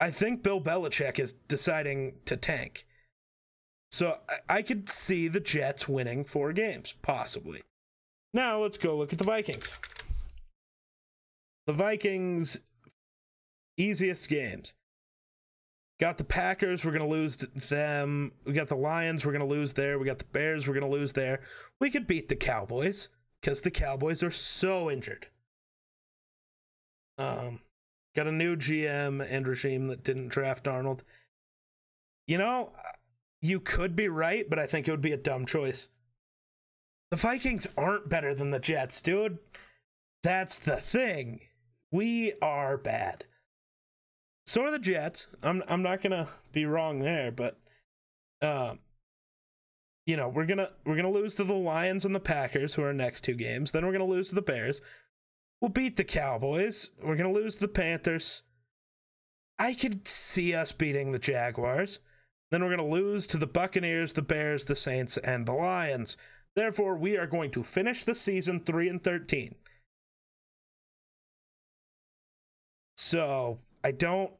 I 0.00 0.10
think 0.10 0.42
Bill 0.42 0.60
Belichick 0.60 1.18
is 1.18 1.32
deciding 1.32 2.14
to 2.26 2.36
tank. 2.36 2.86
So 3.90 4.18
I, 4.28 4.56
I 4.56 4.62
could 4.62 4.88
see 4.88 5.28
the 5.28 5.40
Jets 5.40 5.88
winning 5.88 6.24
four 6.24 6.52
games, 6.52 6.94
possibly. 7.02 7.62
Now 8.34 8.58
let's 8.60 8.78
go 8.78 8.96
look 8.96 9.12
at 9.12 9.18
the 9.18 9.24
Vikings. 9.24 9.72
The 11.66 11.72
Vikings' 11.72 12.60
easiest 13.76 14.28
games. 14.28 14.74
Got 16.00 16.18
the 16.18 16.24
Packers, 16.24 16.84
we're 16.84 16.90
going 16.90 17.08
to 17.08 17.16
lose 17.16 17.36
them. 17.36 18.32
We 18.44 18.54
got 18.54 18.68
the 18.68 18.74
Lions, 18.74 19.24
we're 19.24 19.32
going 19.32 19.48
to 19.48 19.54
lose 19.54 19.72
there. 19.72 19.98
We 19.98 20.06
got 20.06 20.18
the 20.18 20.24
Bears, 20.24 20.66
we're 20.66 20.74
going 20.74 20.90
to 20.90 20.98
lose 20.98 21.12
there. 21.12 21.42
We 21.78 21.90
could 21.90 22.06
beat 22.06 22.28
the 22.28 22.34
Cowboys 22.34 23.08
because 23.40 23.60
the 23.60 23.70
Cowboys 23.70 24.22
are 24.22 24.30
so 24.30 24.90
injured. 24.90 25.28
Um, 27.18 27.60
got 28.16 28.26
a 28.26 28.32
new 28.32 28.56
GM 28.56 29.24
and 29.28 29.46
regime 29.46 29.86
that 29.88 30.02
didn't 30.02 30.28
draft 30.28 30.66
Arnold. 30.66 31.04
You 32.26 32.38
know, 32.38 32.72
you 33.40 33.60
could 33.60 33.94
be 33.94 34.08
right, 34.08 34.48
but 34.48 34.58
I 34.58 34.66
think 34.66 34.88
it 34.88 34.90
would 34.90 35.00
be 35.00 35.12
a 35.12 35.16
dumb 35.16 35.44
choice. 35.46 35.88
The 37.12 37.18
Vikings 37.18 37.66
aren't 37.76 38.08
better 38.08 38.34
than 38.34 38.52
the 38.52 38.58
Jets, 38.58 39.02
dude. 39.02 39.36
That's 40.22 40.56
the 40.56 40.76
thing. 40.78 41.42
We 41.90 42.32
are 42.40 42.78
bad. 42.78 43.26
So 44.46 44.62
are 44.62 44.70
the 44.70 44.78
Jets. 44.78 45.28
I'm 45.42 45.62
I'm 45.68 45.82
not 45.82 46.00
gonna 46.00 46.28
be 46.52 46.64
wrong 46.64 47.00
there, 47.00 47.30
but 47.30 47.58
um 48.40 48.78
you 50.06 50.16
know, 50.16 50.30
we're 50.30 50.46
gonna 50.46 50.70
we're 50.86 50.96
gonna 50.96 51.10
lose 51.10 51.34
to 51.34 51.44
the 51.44 51.52
Lions 51.52 52.06
and 52.06 52.14
the 52.14 52.18
Packers, 52.18 52.72
who 52.72 52.82
are 52.82 52.86
our 52.86 52.94
next 52.94 53.24
two 53.24 53.34
games. 53.34 53.72
Then 53.72 53.84
we're 53.84 53.92
gonna 53.92 54.06
lose 54.06 54.30
to 54.30 54.34
the 54.34 54.40
Bears. 54.40 54.80
We'll 55.60 55.68
beat 55.68 55.98
the 55.98 56.04
Cowboys. 56.04 56.92
We're 57.02 57.16
gonna 57.16 57.30
lose 57.30 57.56
to 57.56 57.60
the 57.60 57.68
Panthers. 57.68 58.42
I 59.58 59.74
could 59.74 60.08
see 60.08 60.54
us 60.54 60.72
beating 60.72 61.12
the 61.12 61.18
Jaguars. 61.18 61.98
Then 62.50 62.64
we're 62.64 62.74
gonna 62.74 62.88
lose 62.88 63.26
to 63.26 63.36
the 63.36 63.46
Buccaneers, 63.46 64.14
the 64.14 64.22
Bears, 64.22 64.64
the 64.64 64.76
Saints, 64.76 65.18
and 65.18 65.44
the 65.44 65.52
Lions. 65.52 66.16
Therefore, 66.54 66.96
we 66.96 67.16
are 67.16 67.26
going 67.26 67.50
to 67.52 67.62
finish 67.62 68.04
the 68.04 68.14
season 68.14 68.60
three 68.60 68.88
and 68.88 69.02
thirteen. 69.02 69.54
So 72.96 73.58
I 73.82 73.90
don't, 73.90 74.30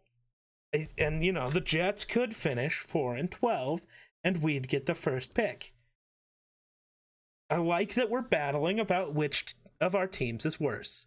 and 0.98 1.24
you 1.24 1.32
know, 1.32 1.48
the 1.48 1.60
Jets 1.60 2.04
could 2.04 2.36
finish 2.36 2.78
four 2.78 3.16
and 3.16 3.30
twelve, 3.30 3.80
and 4.22 4.42
we'd 4.42 4.68
get 4.68 4.86
the 4.86 4.94
first 4.94 5.34
pick. 5.34 5.72
I 7.50 7.56
like 7.56 7.94
that 7.94 8.10
we're 8.10 8.22
battling 8.22 8.78
about 8.78 9.14
which 9.14 9.56
of 9.80 9.94
our 9.94 10.06
teams 10.06 10.46
is 10.46 10.60
worse, 10.60 11.06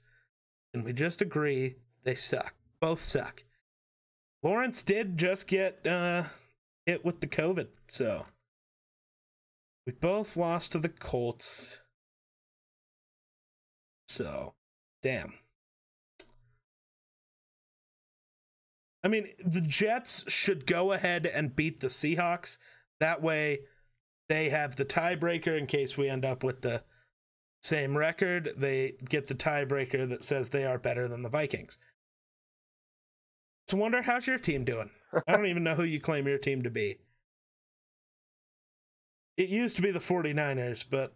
and 0.73 0.83
we 0.83 0.91
just 0.93 1.21
agree 1.21 1.75
they 2.03 2.15
suck. 2.15 2.55
Both 2.79 3.03
suck. 3.03 3.43
Lawrence 4.43 4.83
did 4.83 5.17
just 5.17 5.47
get 5.47 5.85
uh, 5.87 6.23
hit 6.85 7.05
with 7.05 7.19
the 7.19 7.27
COVID, 7.27 7.67
so 7.87 8.25
we 9.85 9.93
both 9.93 10.35
lost 10.35 10.71
to 10.71 10.79
the 10.79 10.89
Colts. 10.89 11.81
So, 14.07 14.53
damn. 15.01 15.33
I 19.03 19.07
mean, 19.07 19.27
the 19.45 19.61
Jets 19.61 20.23
should 20.31 20.65
go 20.65 20.91
ahead 20.91 21.27
and 21.27 21.55
beat 21.55 21.79
the 21.79 21.87
Seahawks. 21.87 22.57
That 22.99 23.21
way, 23.21 23.59
they 24.29 24.49
have 24.49 24.75
the 24.75 24.85
tiebreaker 24.85 25.57
in 25.57 25.67
case 25.67 25.95
we 25.95 26.09
end 26.09 26.25
up 26.25 26.43
with 26.43 26.61
the 26.61 26.83
same 27.61 27.95
record. 27.95 28.49
They 28.57 28.93
get 29.07 29.27
the 29.27 29.35
tiebreaker 29.35 30.09
that 30.09 30.23
says 30.23 30.49
they 30.49 30.65
are 30.65 30.79
better 30.79 31.07
than 31.07 31.21
the 31.21 31.29
Vikings. 31.29 31.77
So, 33.67 33.77
wonder 33.77 34.01
how's 34.01 34.25
your 34.25 34.39
team 34.39 34.63
doing? 34.63 34.89
I 35.27 35.33
don't 35.33 35.47
even 35.47 35.63
know 35.63 35.75
who 35.75 35.83
you 35.83 35.99
claim 35.99 36.27
your 36.27 36.37
team 36.39 36.63
to 36.63 36.69
be. 36.71 36.97
It 39.37 39.49
used 39.49 39.75
to 39.75 39.81
be 39.81 39.91
the 39.91 39.99
49ers, 39.99 40.85
but 40.89 41.13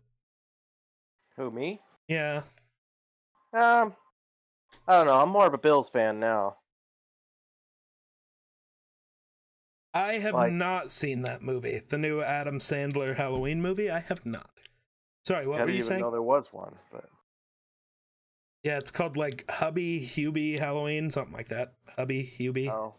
Who 1.38 1.50
me? 1.52 1.80
yeah. 2.08 2.44
Um, 3.54 3.96
I 4.88 4.98
don't 4.98 5.08
know. 5.08 5.14
I'm 5.14 5.30
more 5.30 5.48
of 5.48 5.54
a 5.54 5.58
Bills 5.58 5.90
fan 5.90 6.20
now. 6.20 6.58
I 9.94 10.14
have 10.14 10.36
Like- 10.36 10.54
not 10.54 10.92
seen 10.92 11.22
that 11.24 11.42
movie. 11.42 11.80
The 11.80 11.98
new 11.98 12.22
Adam 12.22 12.60
Sandler 12.60 13.16
Halloween 13.16 13.62
movie. 13.62 13.90
I 13.90 14.00
have 14.00 14.26
not. 14.26 14.50
Sorry, 15.26 15.48
what 15.48 15.58
I 15.58 15.62
were 15.62 15.66
didn't 15.68 15.76
you 15.78 15.80
even 15.80 15.88
saying? 15.88 16.02
know 16.02 16.12
there 16.12 16.22
was 16.22 16.46
one. 16.54 16.78
But 16.92 17.10
Yeah, 18.64 18.78
it's 18.78 18.92
called 18.92 19.18
like 19.18 19.50
Hubby 19.50 20.00
Hubie 20.02 20.60
Halloween, 20.60 21.10
something 21.10 21.34
like 21.34 21.48
that. 21.48 21.74
Hubby 21.98 22.24
Hubie 22.24 22.68
oh, 22.70 22.94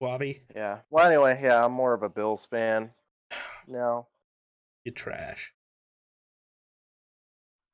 Wobby. 0.00 0.42
yeah. 0.54 0.80
Well, 0.90 1.06
anyway, 1.06 1.40
yeah, 1.42 1.64
I'm 1.64 1.72
more 1.72 1.92
of 1.94 2.02
a 2.02 2.08
Bills 2.08 2.46
fan 2.46 2.92
now, 3.70 4.08
You 4.84 4.92
trash. 4.92 5.52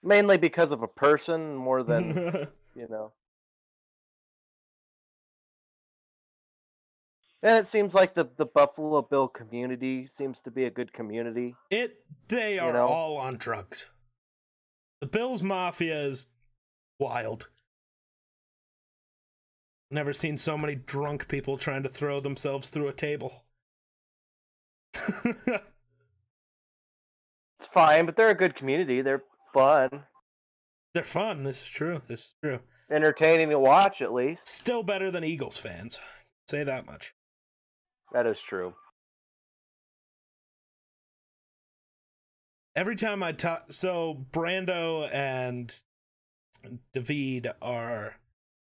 mainly 0.02 0.36
because 0.36 0.70
of 0.72 0.82
a 0.82 0.88
person 0.88 1.54
more 1.56 1.82
than 1.90 2.48
you 2.74 2.86
know. 2.88 3.12
And 7.42 7.58
it 7.58 7.68
seems 7.68 7.94
like 7.94 8.14
the 8.14 8.28
the 8.36 8.46
Buffalo 8.46 9.02
Bill 9.02 9.28
community 9.28 10.08
seems 10.16 10.40
to 10.40 10.50
be 10.50 10.64
a 10.64 10.70
good 10.70 10.92
community. 10.92 11.54
it. 11.70 12.02
They 12.28 12.58
are 12.58 12.72
know? 12.72 12.86
all 12.86 13.16
on 13.18 13.36
drugs. 13.36 13.86
The 15.00 15.06
Bills 15.06 15.42
Mafia 15.42 16.00
is 16.00 16.28
wild. 16.98 17.48
Never 19.90 20.12
seen 20.12 20.38
so 20.38 20.58
many 20.58 20.74
drunk 20.74 21.28
people 21.28 21.56
trying 21.58 21.84
to 21.84 21.88
throw 21.88 22.18
themselves 22.18 22.68
through 22.68 22.88
a 22.88 22.92
table. 22.92 23.44
It's 27.60 27.68
fine, 27.72 28.06
but 28.06 28.16
they're 28.16 28.30
a 28.30 28.34
good 28.34 28.54
community. 28.54 29.02
They're 29.02 29.22
fun, 29.54 29.88
They're 30.94 31.04
fun. 31.04 31.42
This 31.42 31.62
is 31.62 31.68
true. 31.68 32.02
This 32.06 32.20
is 32.20 32.34
true. 32.42 32.60
entertaining 32.90 33.50
to 33.50 33.58
watch 33.58 34.00
at 34.02 34.12
least. 34.12 34.46
Still 34.48 34.82
better 34.82 35.10
than 35.10 35.24
Eagles 35.24 35.58
fans. 35.58 35.98
Say 36.48 36.62
that 36.64 36.86
much. 36.86 37.14
That 38.12 38.26
is 38.26 38.38
true. 38.40 38.74
Every 42.74 42.94
time 42.96 43.22
I 43.22 43.32
talk, 43.32 43.72
so 43.72 44.26
Brando 44.32 45.08
and 45.12 45.74
David 46.92 47.48
are 47.62 48.16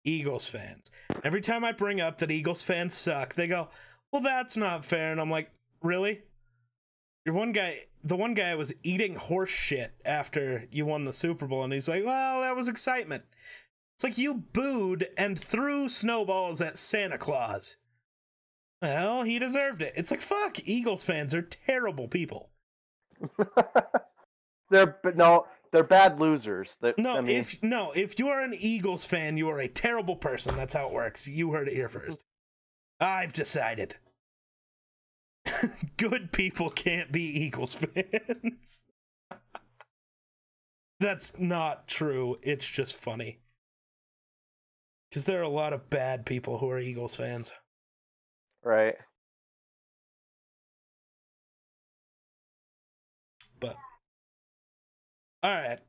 Eagles 0.03 0.47
fans. 0.47 0.91
Every 1.23 1.41
time 1.41 1.63
I 1.65 1.71
bring 1.71 1.99
up 1.99 2.19
that 2.19 2.31
Eagles 2.31 2.63
fans 2.63 2.93
suck, 2.93 3.33
they 3.33 3.47
go, 3.47 3.69
"Well, 4.11 4.21
that's 4.21 4.55
not 4.55 4.85
fair," 4.85 5.11
and 5.11 5.19
I'm 5.19 5.31
like, 5.31 5.49
"Really? 5.81 6.21
Your 7.25 7.33
one 7.35 7.51
guy, 7.51 7.87
the 8.07 8.15
one 8.15 8.33
guy 8.33 8.55
was 8.55 8.73
eating 8.83 9.15
horse 9.15 9.49
shit 9.49 9.93
after 10.05 10.65
you 10.71 10.85
won 10.85 11.05
the 11.05 11.13
Super 11.13 11.45
Bowl, 11.45 11.63
and 11.63 11.73
he's 11.73 11.89
like, 11.89 12.05
"Well, 12.05 12.41
that 12.41 12.55
was 12.55 12.67
excitement." 12.67 13.23
It's 13.95 14.03
like 14.03 14.17
you 14.17 14.35
booed 14.35 15.07
and 15.17 15.39
threw 15.39 15.89
snowballs 15.89 16.61
at 16.61 16.77
Santa 16.77 17.17
Claus. 17.17 17.77
Well, 18.81 19.23
he 19.23 19.39
deserved 19.39 19.81
it. 19.81 19.93
It's 19.95 20.11
like 20.11 20.21
fuck. 20.21 20.59
Eagles 20.67 21.03
fans 21.03 21.33
are 21.33 21.41
terrible 21.41 22.07
people. 22.07 22.51
they're 24.69 24.97
but 25.01 25.17
no, 25.17 25.47
they're 25.71 25.83
bad 25.83 26.19
losers. 26.19 26.77
They, 26.81 26.93
No, 26.97 27.17
I 27.17 27.21
mean, 27.21 27.39
if 27.39 27.61
no, 27.63 27.91
if 27.93 28.19
you 28.19 28.27
are 28.29 28.41
an 28.41 28.53
Eagles 28.57 29.05
fan, 29.05 29.37
you 29.37 29.49
are 29.49 29.59
a 29.59 29.67
terrible 29.67 30.15
person. 30.15 30.55
That's 30.55 30.73
how 30.73 30.87
it 30.87 30.93
works. 30.93 31.27
You 31.27 31.51
heard 31.51 31.67
it 31.67 31.73
here 31.73 31.89
first. 31.89 32.23
I've 32.99 33.33
decided. 33.33 33.97
Good 35.97 36.31
people 36.31 36.69
can't 36.69 37.11
be 37.11 37.21
Eagles 37.23 37.75
fans. 37.75 38.83
That's 40.99 41.37
not 41.37 41.87
true. 41.87 42.37
It's 42.41 42.67
just 42.67 42.95
funny. 42.95 43.39
Because 45.09 45.25
there 45.25 45.39
are 45.39 45.43
a 45.43 45.49
lot 45.49 45.73
of 45.73 45.89
bad 45.89 46.25
people 46.25 46.57
who 46.57 46.69
are 46.69 46.79
Eagles 46.79 47.15
fans. 47.15 47.53
right. 48.63 48.95
But 53.59 53.75
all 55.41 55.51
right, 55.55 55.79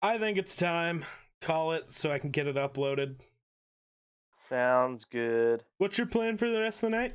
I 0.00 0.18
think 0.18 0.38
it's 0.38 0.56
time. 0.56 1.04
Call 1.40 1.72
it 1.72 1.90
so 1.90 2.10
I 2.10 2.18
can 2.18 2.30
get 2.30 2.46
it 2.46 2.56
uploaded. 2.56 3.16
Sounds 4.48 5.04
good. 5.04 5.64
What's 5.78 5.98
your 5.98 6.06
plan 6.06 6.36
for 6.36 6.48
the 6.48 6.60
rest 6.60 6.82
of 6.82 6.90
the 6.90 6.96
night? 6.96 7.14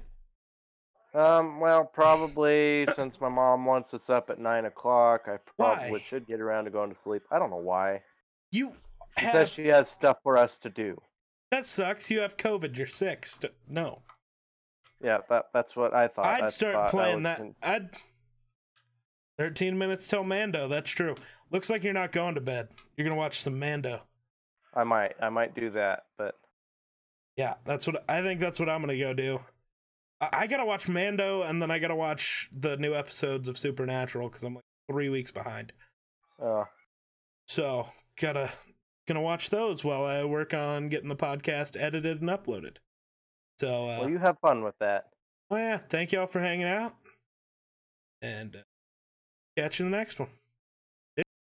Um, 1.18 1.60
well, 1.60 1.84
probably 1.94 2.88
since 2.95 3.19
my 3.19 3.30
mom 3.30 3.65
wants 3.65 3.94
us 3.94 4.10
up 4.10 4.30
at 4.30 4.39
nine 4.39 4.65
o'clock, 4.65 5.23
I 5.27 5.38
probably 5.57 5.91
Why? 5.91 5.99
should 6.07 6.27
get 6.27 6.39
around 6.41 6.65
to 6.65 6.69
going 6.72 6.94
to 6.94 6.99
sleep. 6.99 7.23
I 7.31 7.39
don't 7.39 7.49
know 7.49 7.56
why. 7.57 8.02
You 8.52 8.73
She 9.18 9.26
have 9.26 9.34
says 9.34 9.49
she 9.52 9.68
has 9.68 9.89
stuff 9.89 10.18
for 10.23 10.38
us 10.38 10.57
to 10.60 10.69
do. 10.69 11.02
that 11.52 11.65
sucks. 11.65 12.10
You 12.11 12.19
have 12.22 12.38
COVID. 12.38 12.77
You're 12.77 12.88
sick. 12.88 13.26
St- 13.26 13.53
no, 13.68 14.02
Yeah, 15.03 15.19
that 15.30 15.48
that's 15.53 15.76
what 15.76 15.94
I 15.94 16.07
thought. 16.07 16.26
I'd 16.26 16.44
I 16.44 16.48
start 16.48 16.73
thought 16.76 16.89
playing 16.91 17.23
that. 17.23 17.39
in- 17.39 17.56
I'd. 17.64 17.89
13 19.39 19.77
minutes 19.77 20.07
till 20.07 20.23
Mando. 20.23 20.68
That's 20.68 20.89
true. 20.89 21.14
Looks 21.52 21.69
like 21.69 21.84
you're 21.84 21.94
not 21.94 22.11
going 22.11 22.34
to 22.35 22.41
bed. 22.41 22.69
You're 22.95 23.03
going 23.06 23.14
to 23.14 23.19
watch 23.19 23.41
some 23.41 23.60
Mando. 23.60 24.02
I 24.73 24.84
might, 24.84 25.14
I 25.22 25.30
might 25.30 25.53
do 25.56 25.69
that, 25.72 26.06
but 26.18 26.35
Yeah, 27.35 27.53
that's 27.65 27.85
what 27.85 28.03
I 28.10 28.22
think. 28.23 28.39
That's 28.39 28.60
what 28.60 28.68
I'm 28.68 28.81
going 28.81 28.98
to 28.98 29.03
go 29.03 29.14
do. 29.14 29.39
I, 30.22 30.30
I 30.34 30.48
got 30.48 30.57
to 30.57 30.65
watch 30.65 30.88
Mando 30.88 31.44
and 31.44 31.61
then 31.61 31.72
I 31.72 31.80
got 31.80 31.89
to 31.89 31.95
watch 31.95 32.49
the 32.52 32.77
new 32.77 32.94
episodes 32.94 33.48
of 33.48 33.57
Supernatural 33.57 34.30
because 34.30 34.44
I'm 34.44 34.56
like 34.56 34.64
three 34.89 35.10
weeks 35.10 35.31
behind. 35.31 35.73
uh, 36.41 36.64
So, 37.48 37.88
gotta 38.19 38.52
gonna 39.07 39.22
watch 39.22 39.49
those 39.49 39.84
while 39.84 40.03
I 40.06 40.23
work 40.26 40.53
on 40.53 40.89
getting 40.89 41.07
the 41.10 41.15
podcast 41.15 41.80
edited 41.80 42.19
and 42.22 42.30
uploaded. 42.30 42.77
So, 43.60 43.84
uh, 43.89 43.99
well, 43.99 44.10
you 44.10 44.18
have 44.18 44.38
fun 44.39 44.64
with 44.64 44.76
that. 44.80 45.06
oh 45.49 45.57
yeah, 45.57 45.77
thank 45.77 46.11
y'all 46.11 46.27
for 46.27 46.39
hanging 46.41 46.68
out, 46.68 46.94
and 48.22 48.56
uh, 48.56 48.60
catch 49.57 49.80
you 49.80 49.85
in 49.85 49.91
the 49.91 49.98
next 49.98 50.19
one. 50.19 50.30